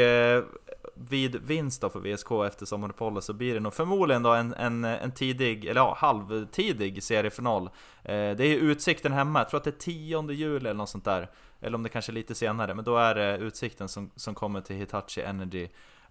vid 1.09 1.35
vinst 1.35 1.81
då 1.81 1.89
för 1.89 1.99
VSK 1.99 2.31
efter 2.47 2.65
sommaruppehållet 2.65 3.23
så 3.23 3.33
blir 3.33 3.53
det 3.53 3.59
nog 3.59 3.73
förmodligen 3.73 4.23
då 4.23 4.33
en, 4.33 4.53
en, 4.53 4.85
en 4.85 5.11
tidig, 5.11 5.65
eller 5.65 5.81
ja, 5.81 5.95
halvtidig 5.97 7.03
seriefinal. 7.03 7.63
Eh, 8.03 8.35
det 8.35 8.43
är 8.43 8.47
ju 8.47 8.59
Utsikten 8.59 9.11
hemma, 9.11 9.39
jag 9.39 9.49
tror 9.49 9.57
att 9.57 9.63
det 9.63 9.69
är 9.69 9.79
10 9.79 10.31
juli 10.31 10.69
eller 10.69 10.73
något 10.73 10.89
sånt 10.89 11.05
där. 11.05 11.29
Eller 11.61 11.75
om 11.75 11.83
det 11.83 11.89
kanske 11.89 12.11
är 12.11 12.13
lite 12.13 12.35
senare, 12.35 12.75
men 12.75 12.85
då 12.85 12.97
är 12.97 13.15
det 13.15 13.37
Utsikten 13.37 13.87
som, 13.87 14.11
som 14.15 14.35
kommer 14.35 14.61
till 14.61 14.75
Hitachi 14.75 15.21
Energy 15.21 15.67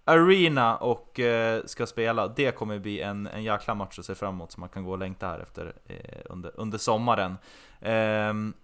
Arena 0.08 0.76
och 0.76 1.20
eh, 1.20 1.62
ska 1.64 1.86
spela. 1.86 2.28
Det 2.28 2.50
kommer 2.50 2.78
bli 2.78 3.00
en, 3.00 3.26
en 3.26 3.44
jäkla 3.44 3.74
match 3.74 3.98
att 3.98 4.04
se 4.04 4.14
fram 4.14 4.34
emot 4.34 4.52
som 4.52 4.60
man 4.60 4.68
kan 4.68 4.84
gå 4.84 4.90
och 4.90 4.98
längta 4.98 5.26
här 5.26 5.40
efter 5.40 5.72
eh, 5.86 6.20
under, 6.24 6.52
under 6.54 6.78
sommaren. 6.78 7.36
Ehm, 7.80 8.54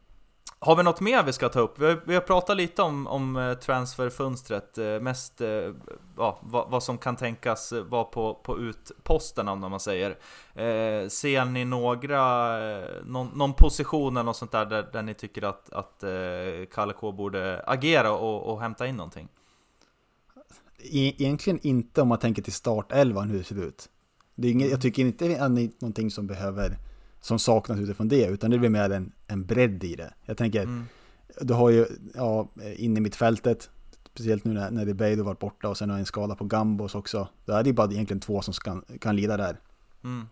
har 0.65 0.77
vi 0.77 0.83
något 0.83 1.01
mer 1.01 1.23
vi 1.23 1.33
ska 1.33 1.49
ta 1.49 1.61
upp? 1.61 1.79
Vi 1.79 1.87
har, 1.87 2.01
vi 2.07 2.15
har 2.15 2.21
pratat 2.21 2.57
lite 2.57 2.83
om, 2.83 3.07
om 3.07 3.37
eh, 3.37 3.55
transferfönstret, 3.55 4.79
eh, 4.79 5.01
mest 5.01 5.41
eh, 5.41 5.49
ja, 6.17 6.39
vad, 6.43 6.71
vad, 6.71 6.83
som 6.83 6.99
kan 6.99 7.17
tänkas 7.17 7.73
vara 7.73 8.05
på, 8.05 8.35
på 8.35 8.59
utposterna 8.59 9.53
om 9.53 9.61
man 9.61 9.81
säger. 9.81 10.11
Eh, 10.55 11.09
ser 11.09 11.45
ni 11.45 11.65
några, 11.65 12.59
någon, 13.05 13.29
någon, 13.35 13.55
position 13.55 14.17
eller 14.17 14.25
något 14.25 14.37
sånt 14.37 14.53
där, 14.53 14.67
där, 14.67 14.89
där 14.93 15.03
ni 15.03 15.15
tycker 15.15 15.43
att, 15.43 15.73
att 15.73 16.03
eh, 16.03 16.11
Kalle 16.73 16.93
K 16.93 17.13
borde 17.13 17.63
agera 17.67 18.13
och, 18.13 18.53
och 18.53 18.61
hämta 18.61 18.87
in 18.87 18.97
någonting? 18.97 19.29
E-, 20.79 21.15
egentligen 21.19 21.59
inte 21.63 22.03
om 22.03 22.09
man 22.09 22.19
tänker 22.19 22.43
till 22.43 22.53
startelvan 22.53 23.31
hur 23.31 23.39
det 23.39 23.45
ser 23.45 23.65
ut. 23.69 23.89
Det 24.35 24.49
är 24.49 24.53
inget, 24.53 24.71
jag 24.71 24.83
tycker 24.83 25.03
inte 25.03 25.25
att 25.25 25.31
det 25.31 25.37
är 25.37 25.71
någonting 25.81 26.11
som 26.11 26.27
behöver 26.27 26.79
som 27.23 27.39
saknas 27.39 27.79
utifrån 27.79 28.09
det, 28.09 28.27
utan 28.27 28.51
det 28.51 28.59
blir 28.59 28.71
mer 28.71 28.91
en, 28.91 29.13
en 29.27 29.45
bredd 29.45 29.85
i 29.85 29.97
det. 29.97 30.15
Jag 30.25 30.37
tänker, 30.37 30.63
mm. 30.63 30.85
du 31.41 31.55
har 31.55 31.71
ju, 31.71 31.87
ja, 32.15 32.49
inne 32.77 32.99
i 32.99 33.01
mittfältet, 33.01 33.71
speciellt 34.13 34.45
nu 34.45 34.53
när, 34.53 34.71
när 34.71 34.87
Ribeiro 34.87 35.23
varit 35.23 35.39
borta 35.39 35.69
och 35.69 35.77
sen 35.77 35.91
har 35.91 35.99
en 35.99 36.07
skada 36.07 36.35
på 36.35 36.45
Gambos 36.45 36.95
också. 36.95 37.29
Då 37.45 37.53
är 37.53 37.63
det 37.63 37.73
bara 37.73 37.93
egentligen 37.93 38.21
två 38.21 38.43
som 38.43 38.55
kan, 38.55 38.85
kan 39.01 39.17
lida 39.17 39.37
där. 39.37 39.57
Mm. 40.05 40.27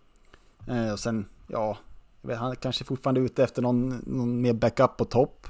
Eh, 0.67 0.93
och 0.93 0.99
sen, 0.99 1.25
ja, 1.47 1.77
vet, 2.21 2.37
han 2.37 2.55
kanske 2.55 2.83
fortfarande 2.83 3.21
är 3.21 3.25
ute 3.25 3.43
efter 3.43 3.61
någon, 3.61 3.89
någon 4.05 4.41
mer 4.41 4.53
backup 4.53 4.97
på 4.97 5.05
topp. 5.05 5.47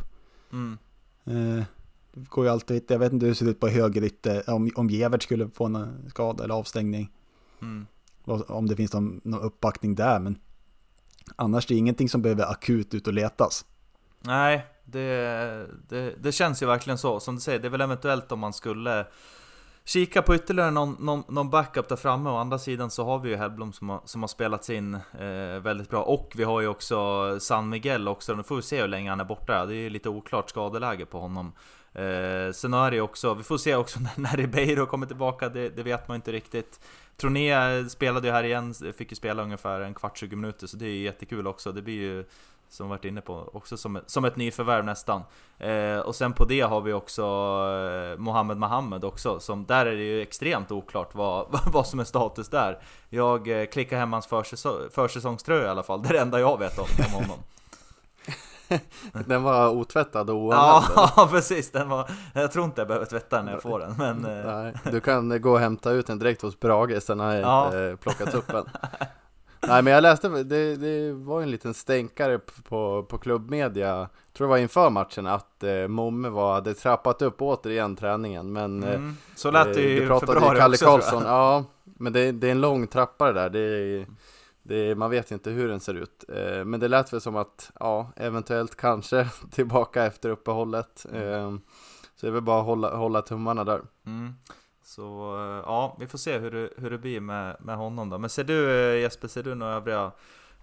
Mm. 0.51 0.77
Eh, 1.25 1.63
det 2.13 2.29
går 2.29 2.45
ju 2.45 2.51
alltid, 2.51 2.83
jag 2.87 2.99
vet 2.99 3.13
inte 3.13 3.25
hur 3.25 3.31
det 3.31 3.35
ser 3.35 3.49
ut 3.49 3.59
på 3.59 3.67
högerytter, 3.67 4.49
om, 4.49 4.71
om 4.75 4.89
Gevert 4.89 5.23
skulle 5.23 5.49
få 5.49 5.65
en 5.65 6.09
skada 6.09 6.43
eller 6.43 6.53
avstängning. 6.53 7.11
Mm. 7.61 7.85
Om 8.47 8.67
det 8.67 8.75
finns 8.75 8.93
någon, 8.93 9.21
någon 9.23 9.41
uppbackning 9.41 9.95
där, 9.95 10.19
men 10.19 10.37
Annars 11.35 11.65
är 11.65 11.69
det 11.69 11.75
ingenting 11.75 12.09
som 12.09 12.21
behöver 12.21 12.51
akut 12.51 12.93
ut 12.93 13.07
och 13.07 13.13
letas. 13.13 13.65
Nej, 14.19 14.65
det, 14.85 15.67
det, 15.89 16.15
det, 16.23 16.31
känns 16.31 16.63
ju 16.63 16.65
verkligen 16.65 16.97
så. 16.97 17.19
Som 17.19 17.35
du 17.35 17.41
säger, 17.41 17.59
det 17.59 17.67
är 17.67 17.69
väl 17.69 17.81
eventuellt 17.81 18.31
om 18.31 18.39
man 18.39 18.53
skulle 18.53 19.05
kika 19.85 20.21
på 20.21 20.35
ytterligare 20.35 20.71
någon, 20.71 20.95
någon, 20.99 21.23
någon 21.27 21.49
backup 21.49 21.89
där 21.89 21.95
framme. 21.95 22.29
Å 22.29 22.37
andra 22.37 22.59
sidan 22.59 22.91
så 22.91 23.05
har 23.05 23.19
vi 23.19 23.29
ju 23.29 23.35
Hellblom 23.35 23.73
som 23.73 23.89
har, 23.89 24.01
som 24.05 24.23
har 24.23 24.27
spelats 24.27 24.69
in 24.69 24.93
eh, 24.93 25.59
väldigt 25.61 25.89
bra. 25.89 26.03
Och 26.03 26.33
vi 26.35 26.43
har 26.43 26.61
ju 26.61 26.67
också 26.67 27.39
San 27.39 27.69
Miguel 27.69 28.07
också. 28.07 28.35
Nu 28.35 28.43
får 28.43 28.55
vi 28.55 28.61
se 28.61 28.81
hur 28.81 28.87
länge 28.87 29.09
han 29.09 29.19
är 29.19 29.25
borta. 29.25 29.65
Det 29.65 29.75
är 29.75 29.81
ju 29.81 29.89
lite 29.89 30.09
oklart 30.09 30.49
skadeläge 30.49 31.05
på 31.05 31.19
honom. 31.19 31.53
Eh, 31.93 32.51
sen 32.53 32.73
är 32.73 32.91
det 32.91 32.95
ju 32.95 33.01
också, 33.01 33.33
vi 33.33 33.43
får 33.43 33.57
se 33.57 33.75
också 33.75 33.99
när, 33.99 34.11
när 34.15 34.37
Ribeiro 34.37 34.85
kommer 34.85 35.05
tillbaka, 35.05 35.49
det, 35.49 35.69
det 35.69 35.83
vet 35.83 36.07
man 36.07 36.15
inte 36.15 36.31
riktigt. 36.31 36.79
Troné 37.17 37.89
spelade 37.89 38.27
ju 38.27 38.33
här 38.33 38.43
igen, 38.43 38.73
fick 38.97 39.11
ju 39.11 39.15
spela 39.15 39.43
ungefär 39.43 39.79
en 39.81 39.93
kvart, 39.93 40.17
20 40.17 40.35
minuter, 40.35 40.67
så 40.67 40.77
det 40.77 40.85
är 40.85 40.89
ju 40.89 41.03
jättekul 41.03 41.47
också. 41.47 41.71
Det 41.71 41.81
blir 41.81 41.95
ju, 41.95 42.25
som 42.69 42.89
varit 42.89 43.05
inne 43.05 43.21
på, 43.21 43.49
också 43.53 43.77
som, 43.77 43.99
som 44.05 44.25
ett 44.25 44.35
nyförvärv 44.35 44.85
nästan. 44.85 45.21
Eh, 45.57 45.99
och 45.99 46.15
sen 46.15 46.33
på 46.33 46.45
det 46.45 46.61
har 46.61 46.81
vi 46.81 46.93
också 46.93 47.21
eh, 47.21 48.19
Mohammed 48.19 48.57
Mohammed 48.57 49.03
också, 49.03 49.39
som 49.39 49.65
där 49.65 49.85
är 49.85 49.95
det 49.95 50.03
ju 50.03 50.21
extremt 50.21 50.71
oklart 50.71 51.09
vad, 51.15 51.59
vad 51.73 51.87
som 51.87 51.99
är 51.99 52.03
status 52.03 52.49
där. 52.49 52.79
Jag 53.09 53.61
eh, 53.61 53.65
klickar 53.65 53.97
hem 53.97 54.13
hans 54.13 54.27
försäsong, 54.27 54.89
försäsongströja 54.91 55.65
i 55.65 55.69
alla 55.69 55.83
fall, 55.83 56.01
det 56.01 56.09
är 56.09 56.13
det 56.13 56.19
enda 56.19 56.39
jag 56.39 56.59
vet 56.59 56.79
om, 56.79 56.85
om 57.05 57.13
honom. 57.13 57.39
den 59.25 59.43
var 59.43 59.69
otvättad 59.69 60.29
och 60.29 60.35
oanvänd. 60.35 60.83
Ja, 61.15 61.27
precis. 61.31 61.71
Den 61.71 61.89
var, 61.89 62.11
jag 62.33 62.51
tror 62.51 62.65
inte 62.65 62.81
jag 62.81 62.87
behöver 62.87 63.05
tvätta 63.05 63.35
den 63.35 63.45
när 63.45 63.51
jag 63.51 63.61
får 63.61 63.79
den. 63.79 63.95
Men... 63.97 64.25
Eh. 64.31 64.45
Nej, 64.45 64.73
du 64.91 64.99
kan 64.99 65.41
gå 65.41 65.51
och 65.51 65.59
hämta 65.59 65.91
ut 65.91 66.07
den 66.07 66.19
direkt 66.19 66.41
hos 66.41 66.59
Brage, 66.59 67.03
sen 67.03 67.19
har 67.19 67.33
jag 67.33 67.41
ja. 67.41 67.65
inte 67.65 67.97
plockat 68.03 68.33
upp 68.33 68.47
den. 68.47 68.65
Nej 69.67 69.81
men 69.81 69.93
jag 69.93 70.01
läste, 70.01 70.27
det, 70.29 70.75
det 70.75 71.13
var 71.13 71.41
en 71.41 71.51
liten 71.51 71.73
stänkare 71.73 72.39
på, 72.69 73.03
på 73.09 73.17
klubbmedia, 73.17 74.09
tror 74.33 74.47
det 74.47 74.49
var 74.49 74.57
inför 74.57 74.89
matchen, 74.89 75.27
att 75.27 75.63
eh, 75.63 75.87
Momme 75.87 76.29
var, 76.29 76.53
hade 76.53 76.73
trappat 76.73 77.21
upp 77.21 77.41
återigen 77.41 77.95
träningen. 77.95 78.53
Men 78.53 78.83
eh, 78.83 78.95
mm, 78.95 79.17
så 79.35 79.51
lät 79.51 79.73
det 79.73 79.81
ju 79.81 80.03
i 80.03 80.07
februari 80.07 80.59
Kalle 80.59 80.73
också, 80.73 80.85
Karlsson, 80.85 81.23
ja, 81.25 81.63
men 81.83 82.13
det, 82.13 82.31
det, 82.31 82.47
är 82.47 82.51
en 82.51 82.61
lång 82.61 82.87
trappa 82.87 83.25
det 83.25 83.33
där. 83.33 83.49
Det 83.49 83.59
är, 83.59 84.07
det, 84.71 84.95
man 84.95 85.09
vet 85.09 85.31
inte 85.31 85.49
hur 85.49 85.67
den 85.67 85.79
ser 85.79 85.93
ut. 85.93 86.25
Eh, 86.29 86.65
men 86.65 86.79
det 86.79 86.87
lät 86.87 87.13
väl 87.13 87.21
som 87.21 87.35
att, 87.35 87.71
ja, 87.79 88.11
eventuellt 88.15 88.75
kanske 88.75 89.29
tillbaka 89.51 90.05
efter 90.05 90.29
uppehållet. 90.29 91.05
Eh, 91.13 91.51
så 92.15 92.25
det 92.25 92.27
är 92.27 92.31
väl 92.31 92.41
bara 92.41 92.59
att 92.59 92.65
hålla, 92.65 92.95
hålla 92.95 93.21
tummarna 93.21 93.63
där. 93.63 93.81
Mm. 94.05 94.33
Så 94.83 95.35
eh, 95.37 95.63
ja, 95.65 95.97
vi 95.99 96.07
får 96.07 96.17
se 96.17 96.37
hur 96.37 96.51
det, 96.51 96.69
hur 96.77 96.89
det 96.89 96.97
blir 96.97 97.19
med, 97.19 97.57
med 97.59 97.77
honom 97.77 98.09
då. 98.09 98.17
Men 98.17 98.29
ser 98.29 98.43
du 98.43 98.71
eh, 98.71 99.01
Jesper, 99.01 99.27
ser 99.27 99.43
du 99.43 99.55
några 99.55 99.73
övriga 99.73 100.11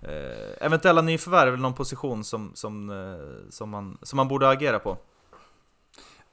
eh, 0.03 0.67
eventuella 0.67 1.03
nyförvärv 1.03 1.49
eller 1.49 1.63
någon 1.63 1.75
position 1.75 2.25
som, 2.25 2.51
som, 2.55 2.91
eh, 2.91 3.51
som, 3.51 3.71
man, 3.71 3.99
som 4.03 4.17
man 4.17 4.29
borde 4.29 4.49
agera 4.49 4.79
på? 4.79 4.97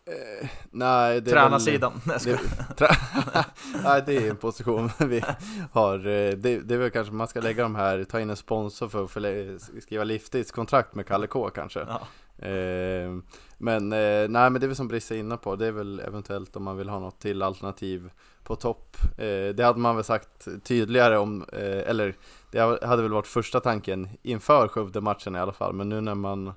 Eh, 0.07 0.47
nej, 0.71 1.21
det 1.21 1.31
Tränarsidan. 1.31 2.01
Väl, 2.05 2.19
det, 2.25 2.37
trä, 2.77 2.87
nej, 3.83 4.03
det 4.05 4.15
är 4.15 4.29
en 4.29 4.35
position 4.35 4.89
vi 4.99 5.23
har. 5.71 5.97
Eh, 5.97 6.31
det, 6.31 6.59
det 6.59 6.73
är 6.73 6.77
väl 6.77 6.89
kanske 6.89 7.13
man 7.13 7.27
ska 7.27 7.41
lägga 7.41 7.63
de 7.63 7.75
här, 7.75 8.03
ta 8.03 8.19
in 8.19 8.29
en 8.29 8.35
sponsor 8.35 8.87
för 8.87 9.03
att 9.03 9.11
förlä, 9.11 9.59
skriva 9.81 10.03
livstidskontrakt 10.03 10.95
med 10.95 11.07
Kalle 11.07 11.27
K 11.27 11.49
kanske. 11.49 11.79
Ja. 11.79 12.47
Eh, 12.47 13.11
men 13.57 13.93
eh, 13.93 14.29
nej, 14.29 14.49
men 14.49 14.53
det 14.53 14.65
är 14.65 14.67
väl 14.67 14.75
som 14.75 14.87
Brisse 14.87 15.15
är 15.15 15.19
inne 15.19 15.37
på. 15.37 15.55
Det 15.55 15.67
är 15.67 15.71
väl 15.71 15.99
eventuellt 15.99 16.55
om 16.55 16.63
man 16.63 16.77
vill 16.77 16.89
ha 16.89 16.99
något 16.99 17.19
till 17.19 17.41
alternativ 17.41 18.09
på 18.43 18.55
topp. 18.55 18.97
Eh, 19.17 19.55
det 19.55 19.63
hade 19.63 19.79
man 19.79 19.95
väl 19.95 20.05
sagt 20.05 20.47
tydligare 20.63 21.17
om, 21.17 21.45
eh, 21.53 21.89
eller 21.89 22.15
det 22.51 22.59
hade 22.59 23.01
väl 23.01 23.13
varit 23.13 23.27
första 23.27 23.59
tanken 23.59 24.09
inför 24.21 24.67
Skövde-matchen 24.67 25.35
i 25.35 25.39
alla 25.39 25.53
fall. 25.53 25.73
Men 25.73 25.89
nu 25.89 26.01
när 26.01 26.15
man 26.15 26.53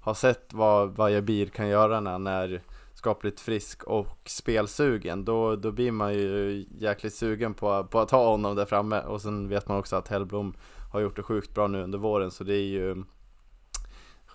har 0.00 0.14
sett 0.14 0.52
vad 0.52 0.96
Vajabir 0.96 1.46
kan 1.46 1.68
göra 1.68 2.00
när 2.00 2.10
han 2.10 2.26
är 2.26 2.62
skapligt 3.00 3.40
frisk 3.40 3.84
och 3.84 4.18
spelsugen 4.24 5.24
då, 5.24 5.56
då 5.56 5.72
blir 5.72 5.92
man 5.92 6.14
ju 6.14 6.64
jäkligt 6.78 7.14
sugen 7.14 7.54
på, 7.54 7.84
på 7.84 7.98
att 7.98 8.10
ha 8.10 8.30
honom 8.30 8.56
där 8.56 8.64
framme 8.64 9.00
och 9.00 9.22
sen 9.22 9.48
vet 9.48 9.68
man 9.68 9.78
också 9.78 9.96
att 9.96 10.08
Hellblom 10.08 10.54
har 10.92 11.00
gjort 11.00 11.16
det 11.16 11.22
sjukt 11.22 11.54
bra 11.54 11.66
nu 11.66 11.82
under 11.82 11.98
våren 11.98 12.30
så 12.30 12.44
det 12.44 12.54
är 12.54 12.68
ju 12.68 13.04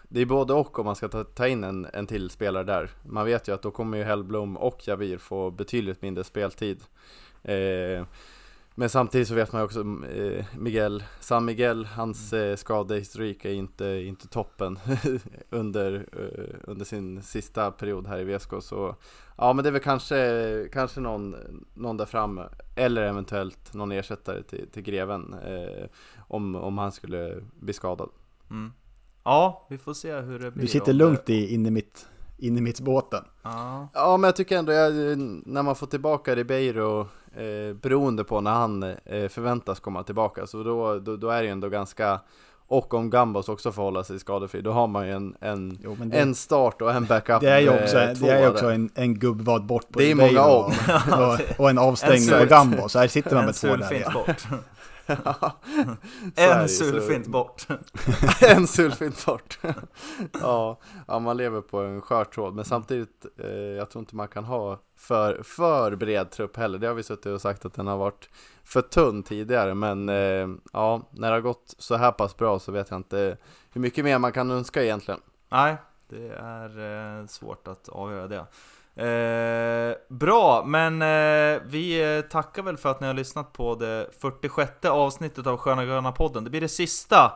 det 0.10 0.22
är 0.22 0.26
både 0.26 0.54
och 0.54 0.80
om 0.80 0.86
man 0.86 0.96
ska 0.96 1.08
ta, 1.08 1.24
ta 1.24 1.48
in 1.48 1.64
en, 1.64 1.88
en 1.94 2.08
till 2.08 2.30
spelare 2.30 2.64
där. 2.64 2.90
Man 3.04 3.26
vet 3.26 3.48
ju 3.48 3.54
att 3.54 3.62
då 3.62 3.72
kommer 3.72 3.98
ju 3.98 4.04
Hellblom 4.04 4.58
och 4.58 4.88
Javir 4.88 5.18
få 5.18 5.52
betydligt 5.52 6.02
mindre 6.02 6.24
speltid. 6.24 6.84
Eh, 7.44 8.06
men 8.78 8.90
samtidigt 8.90 9.28
så 9.28 9.36
vet 9.36 9.52
man 9.52 9.62
ju 9.62 9.66
också 9.66 9.80
eh, 10.10 10.46
Miguel, 10.58 11.04
San 11.20 11.46
Miguel, 11.46 11.86
hans 11.86 12.34
mm. 12.34 12.50
eh, 12.50 12.56
skadehistorik 12.56 13.46
är 13.46 13.54
inte, 13.54 13.86
inte 13.86 14.28
toppen 14.28 14.80
under, 15.50 16.08
eh, 16.14 16.56
under 16.64 16.86
sin 16.86 17.24
sista 17.24 17.72
period 17.72 18.08
här 18.08 18.20
i 18.20 18.24
VSK. 18.24 18.50
Så 18.62 18.96
ja, 19.38 19.54
men 19.54 19.64
det 19.64 19.70
är 19.70 19.72
väl 19.72 19.82
kanske, 19.82 20.70
kanske 20.74 21.00
någon, 21.00 21.36
någon 21.74 21.98
där 21.98 22.06
framme 22.06 22.50
eller 22.76 23.02
eventuellt 23.02 23.74
någon 23.74 23.92
ersättare 23.92 24.44
till, 24.44 24.68
till 24.72 24.84
Greven 24.84 25.34
eh, 25.34 25.86
om, 26.18 26.56
om 26.56 26.78
han 26.78 26.92
skulle 26.92 27.44
bli 27.60 27.74
skadad. 27.74 28.10
Mm. 28.50 28.72
Ja, 29.24 29.68
vi 29.70 29.78
får 29.78 29.94
se 29.94 30.16
hur 30.16 30.40
det 30.40 30.52
blir. 30.52 30.62
Du 30.62 30.68
sitter 30.68 30.94
lugnt 30.94 31.30
i, 31.30 31.54
in 31.54 31.66
i 31.66 31.72
mitt 31.72 32.08
in 32.38 32.58
i 32.58 32.62
mittbåten. 32.62 33.24
Ja. 33.44 33.88
ja, 33.94 34.18
men 34.18 34.28
jag 34.28 34.36
tycker 34.36 34.58
ändå, 34.58 34.72
jag, 34.72 34.94
när 35.46 35.64
man 35.64 35.76
får 35.76 35.88
tillbaka 35.88 36.36
Ribeiro, 36.36 37.00
eh, 37.36 37.76
beroende 37.82 38.24
på 38.24 38.42
när 38.42 38.52
han 38.52 38.84
eh, 38.84 39.28
förväntas 39.30 39.80
komma 39.80 40.04
tillbaka, 40.04 40.48
så 40.48 40.64
då, 40.64 41.00
då, 41.00 41.18
då, 41.18 41.30
är 41.30 41.38
det 41.38 41.46
ju 41.46 41.52
ändå 41.52 41.70
ganska, 41.70 42.20
och 42.68 42.94
om 42.94 43.10
Gambos 43.10 43.50
också 43.50 43.72
får 43.72 43.84
hålla 43.84 44.04
sig 44.04 44.20
skadefri, 44.20 44.62
då 44.62 44.72
har 44.72 44.88
man 44.88 45.08
ju 45.08 45.14
en, 45.14 45.36
en, 45.40 45.80
jo, 45.84 45.98
det, 46.00 46.20
en 46.20 46.36
start 46.36 46.82
och 46.82 46.92
en 46.92 47.06
backup. 47.06 47.42
Det 47.42 47.50
är 47.50 47.60
ju 47.60 47.70
också, 47.70 48.26
det 48.26 48.32
är 48.32 48.50
också 48.50 48.70
en, 48.70 48.90
en 48.96 49.20
gubbvad 49.20 49.66
bort 49.66 49.90
på 49.92 50.00
Det 50.00 50.12
är 50.12 50.16
många 50.16 50.44
om. 50.44 50.74
Och, 51.12 51.60
och, 51.60 51.70
en 51.70 51.78
avstängning 51.90 52.40
på 52.40 52.46
Gambos, 52.46 52.92
så 52.92 53.00
här 53.00 53.08
sitter 53.08 53.36
man 53.36 53.46
med 53.46 53.56
två 53.56 53.76
där. 53.76 54.75
en 56.36 56.70
sulfint 56.70 57.28
bort. 57.28 57.68
en 58.42 58.68
sulfint 58.68 59.26
bort. 59.26 59.60
ja, 60.42 60.80
ja, 61.08 61.20
man 61.20 61.38
lever 61.38 61.62
på 61.62 61.80
en 61.80 62.02
skör 62.02 62.26
tråd. 62.26 62.56
Men 62.56 62.66
samtidigt, 62.66 63.26
eh, 63.38 63.50
jag 63.50 63.90
tror 63.90 64.00
inte 64.00 64.16
man 64.16 64.28
kan 64.28 64.44
ha 64.44 64.80
för, 64.98 65.44
för 65.44 65.96
bred 65.96 66.32
trupp 66.32 66.58
heller. 66.58 66.80
Det 66.80 66.88
har 66.88 66.94
vi 66.94 67.04
suttit 67.04 67.26
och 67.26 67.42
sagt 67.42 67.66
att 67.66 67.74
den 67.74 67.88
har 67.88 67.98
varit 67.98 68.30
för 68.64 68.82
tunn 68.82 69.24
tidigare. 69.24 69.74
Men 69.74 70.10
eh, 70.10 70.48
ja, 70.74 71.10
när 71.12 71.30
det 71.30 71.36
har 71.36 71.42
gått 71.42 71.76
så 71.78 71.96
här 71.96 72.12
pass 72.12 72.38
bra 72.38 72.60
så 72.60 72.72
vet 72.72 72.90
jag 72.90 73.00
inte 73.00 73.38
hur 73.72 73.82
mycket 73.82 74.06
mer 74.06 74.20
man 74.20 74.32
kan 74.32 74.52
önska 74.52 74.84
egentligen. 74.84 75.20
Nej, 75.50 75.78
det 76.10 76.30
är 76.40 77.20
eh, 77.20 77.28
svårt 77.28 77.68
att 77.68 77.90
avgöra 77.90 78.28
det. 78.28 78.46
Eh, 78.98 79.96
bra, 80.10 80.64
men 80.66 81.02
eh, 81.02 81.62
vi 81.66 82.16
eh, 82.18 82.22
tackar 82.22 82.64
väl 82.64 82.78
för 82.78 82.92
att 82.92 83.02
ni 83.02 83.08
har 83.08 83.14
lyssnat 83.14 83.54
på 83.54 83.76
det 83.76 84.08
46 84.22 84.72
avsnittet 84.86 85.48
av 85.48 85.58
Sköna 85.58 85.86
Gröna 85.86 86.12
podden. 86.12 86.44
Det 86.44 86.50
blir 86.50 86.62
det 86.62 86.68
sista 86.68 87.32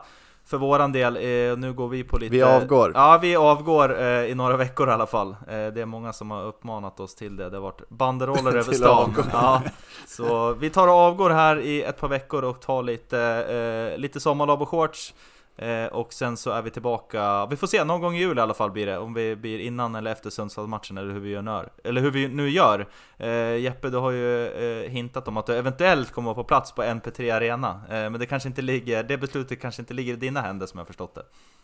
för 0.46 0.58
våran 0.58 0.92
del. 0.92 1.16
Eh, 1.16 1.56
nu 1.56 1.72
går 1.72 1.88
vi 1.88 2.04
på 2.04 2.18
lite... 2.18 2.32
Vi 2.32 2.42
avgår. 2.42 2.92
Ja, 2.94 3.18
vi 3.22 3.36
avgår 3.36 4.00
eh, 4.02 4.24
i 4.24 4.34
några 4.34 4.56
veckor 4.56 4.88
i 4.88 4.92
alla 4.92 5.06
fall. 5.06 5.36
Det 5.46 5.80
är 5.80 5.86
många 5.86 6.12
som 6.12 6.30
har 6.30 6.44
uppmanat 6.44 7.00
oss 7.00 7.14
till 7.14 7.36
det. 7.36 7.50
Det 7.50 7.56
har 7.56 7.62
varit 7.62 7.88
banderoller 7.88 8.50
över 8.56 8.72
stan. 8.72 9.14
Ja, 9.32 9.62
så 10.06 10.52
vi 10.52 10.70
tar 10.70 10.88
och 10.88 10.94
avgår 10.94 11.30
här 11.30 11.60
i 11.60 11.82
ett 11.82 12.00
par 12.00 12.08
veckor 12.08 12.44
och 12.44 12.60
tar 12.60 12.82
lite, 12.82 13.96
lite 13.96 14.20
sommarlov 14.20 14.62
och 14.62 14.68
shorts. 14.68 15.14
Eh, 15.62 15.86
och 15.86 16.12
sen 16.12 16.36
så 16.36 16.50
är 16.50 16.62
vi 16.62 16.70
tillbaka, 16.70 17.46
vi 17.46 17.56
får 17.56 17.66
se, 17.66 17.84
någon 17.84 18.00
gång 18.00 18.14
i 18.14 18.18
jul 18.18 18.38
i 18.38 18.40
alla 18.40 18.54
fall 18.54 18.70
blir 18.70 18.86
det. 18.86 18.98
Om 18.98 19.14
vi 19.14 19.36
blir 19.36 19.58
innan 19.58 19.94
eller 19.94 20.12
efter 20.12 20.30
Sundsvallsmatchen 20.30 20.98
eller 20.98 21.12
hur 21.12 21.20
vi 21.20 21.30
gör 21.30 21.42
nör, 21.42 21.68
Eller 21.84 22.00
hur 22.00 22.10
vi 22.10 22.28
nu 22.28 22.48
gör. 22.50 22.86
Eh, 23.18 23.56
Jeppe, 23.56 23.90
du 23.90 23.96
har 23.98 24.10
ju 24.10 24.46
eh, 24.46 24.90
hintat 24.90 25.28
om 25.28 25.36
att 25.36 25.46
du 25.46 25.54
eventuellt 25.54 26.10
kommer 26.12 26.26
vara 26.26 26.34
på 26.34 26.44
plats 26.44 26.72
på 26.72 26.82
NP3 26.82 27.34
Arena. 27.36 27.68
Eh, 27.88 27.90
men 27.90 28.12
det 28.12 28.26
kanske 28.26 28.48
inte 28.48 28.62
ligger, 28.62 29.02
det 29.02 29.18
beslutet 29.18 29.60
kanske 29.60 29.82
inte 29.82 29.94
ligger 29.94 30.12
i 30.12 30.16
dina 30.16 30.40
händer 30.40 30.66
som 30.66 30.78
jag 30.78 30.86
förstått 30.86 31.14
det. 31.14 31.22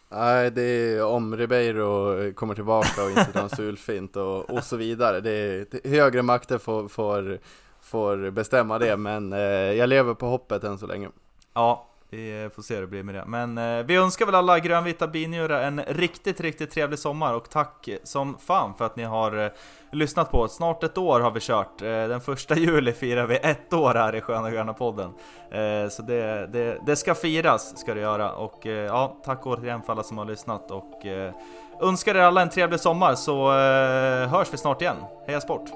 Nej, 0.09 0.51
det 0.51 0.63
är 0.63 1.05
om 1.05 1.37
Ribeiro 1.37 2.33
kommer 2.33 2.55
tillbaka 2.55 3.03
och 3.05 3.11
inte 3.11 3.41
en 3.41 3.49
sulfint 3.57 4.17
och, 4.17 4.51
och 4.51 4.65
så 4.65 4.77
vidare. 4.77 5.21
Det 5.21 5.31
är, 5.31 5.67
det- 5.71 5.91
högre 5.91 6.23
makter 6.23 6.59
får, 6.59 6.89
får, 6.89 7.39
får 7.81 8.31
bestämma 8.31 8.79
det, 8.79 8.97
men 8.97 9.33
eh, 9.33 9.39
jag 9.73 9.89
lever 9.89 10.15
på 10.15 10.27
hoppet 10.27 10.65
än 10.65 10.79
så 10.79 10.87
länge. 10.87 11.09
Ja, 11.55 11.87
vi 12.11 12.51
får 12.55 12.63
se 12.63 12.75
hur 12.75 12.81
det 12.81 12.87
blir 12.87 13.03
med 13.03 13.15
det. 13.15 13.25
Men 13.27 13.59
eh, 13.59 13.85
vi 13.87 13.97
önskar 13.97 14.27
väl 14.27 14.35
alla 14.35 14.59
grönvita 14.59 15.09
binjurar 15.09 15.63
en 15.63 15.81
riktigt, 15.87 16.41
riktigt 16.41 16.71
trevlig 16.71 16.99
sommar 16.99 17.35
och 17.35 17.51
tack 17.51 17.89
som 18.03 18.39
fan 18.39 18.75
för 18.75 18.87
att 18.87 18.97
ni 18.97 19.05
har 19.05 19.45
eh, 19.45 19.51
lyssnat 19.93 20.31
på 20.31 20.41
oss. 20.41 20.57
Snart 20.57 20.83
ett 20.85 20.99
år 20.99 21.21
har 21.21 21.31
vi 21.31 21.41
kört. 21.41 21.83
Eh, 21.83 21.89
den 21.89 22.21
första 22.21 22.55
juli 22.59 22.93
firar 22.93 23.27
vi 23.27 23.37
ett 23.37 23.73
år 23.73 23.95
här 23.95 24.15
i 24.15 24.21
Sköna 24.21 24.51
Gröna 24.51 24.75
podden. 24.75 25.11
Eh, 25.51 25.89
så 25.91 26.03
det, 26.03 26.47
det, 26.47 26.79
det 26.87 26.97
ska 26.97 27.15
firas, 27.15 27.79
ska 27.79 27.95
det 27.95 28.01
göra. 28.01 28.33
Och 28.33 28.67
eh, 28.67 28.73
ja, 28.73 29.17
tack 29.25 29.47
återigen 29.47 29.83
för 29.83 29.93
alla 29.93 30.03
som 30.03 30.19
har 30.19 30.25
lyssnat 30.25 30.71
och 30.71 31.07
eh, 31.07 31.33
önskar 31.81 32.15
er 32.15 32.21
alla 32.21 32.43
en 32.43 32.51
trevlig 32.51 32.81
sommar 32.81 33.15
så 33.15 33.49
eh, 33.49 34.29
hörs 34.29 34.53
vi 34.53 34.57
snart 34.59 34.83
igen. 34.83 34.97
Heja 35.27 35.41
sport! 35.41 35.71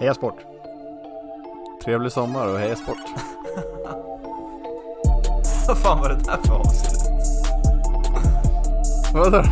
Heja 0.00 0.14
sport! 0.14 0.36
Trevlig 1.84 2.12
sommar 2.12 2.48
och 2.48 2.58
heja 2.58 2.76
sport! 2.76 2.98
Vad 5.68 5.78
fan 5.78 6.00
var 6.00 6.08
det 6.08 6.14
där 6.14 6.38
för 6.44 6.54
avsnitt? 6.54 7.10
Vadå? 9.12 9.44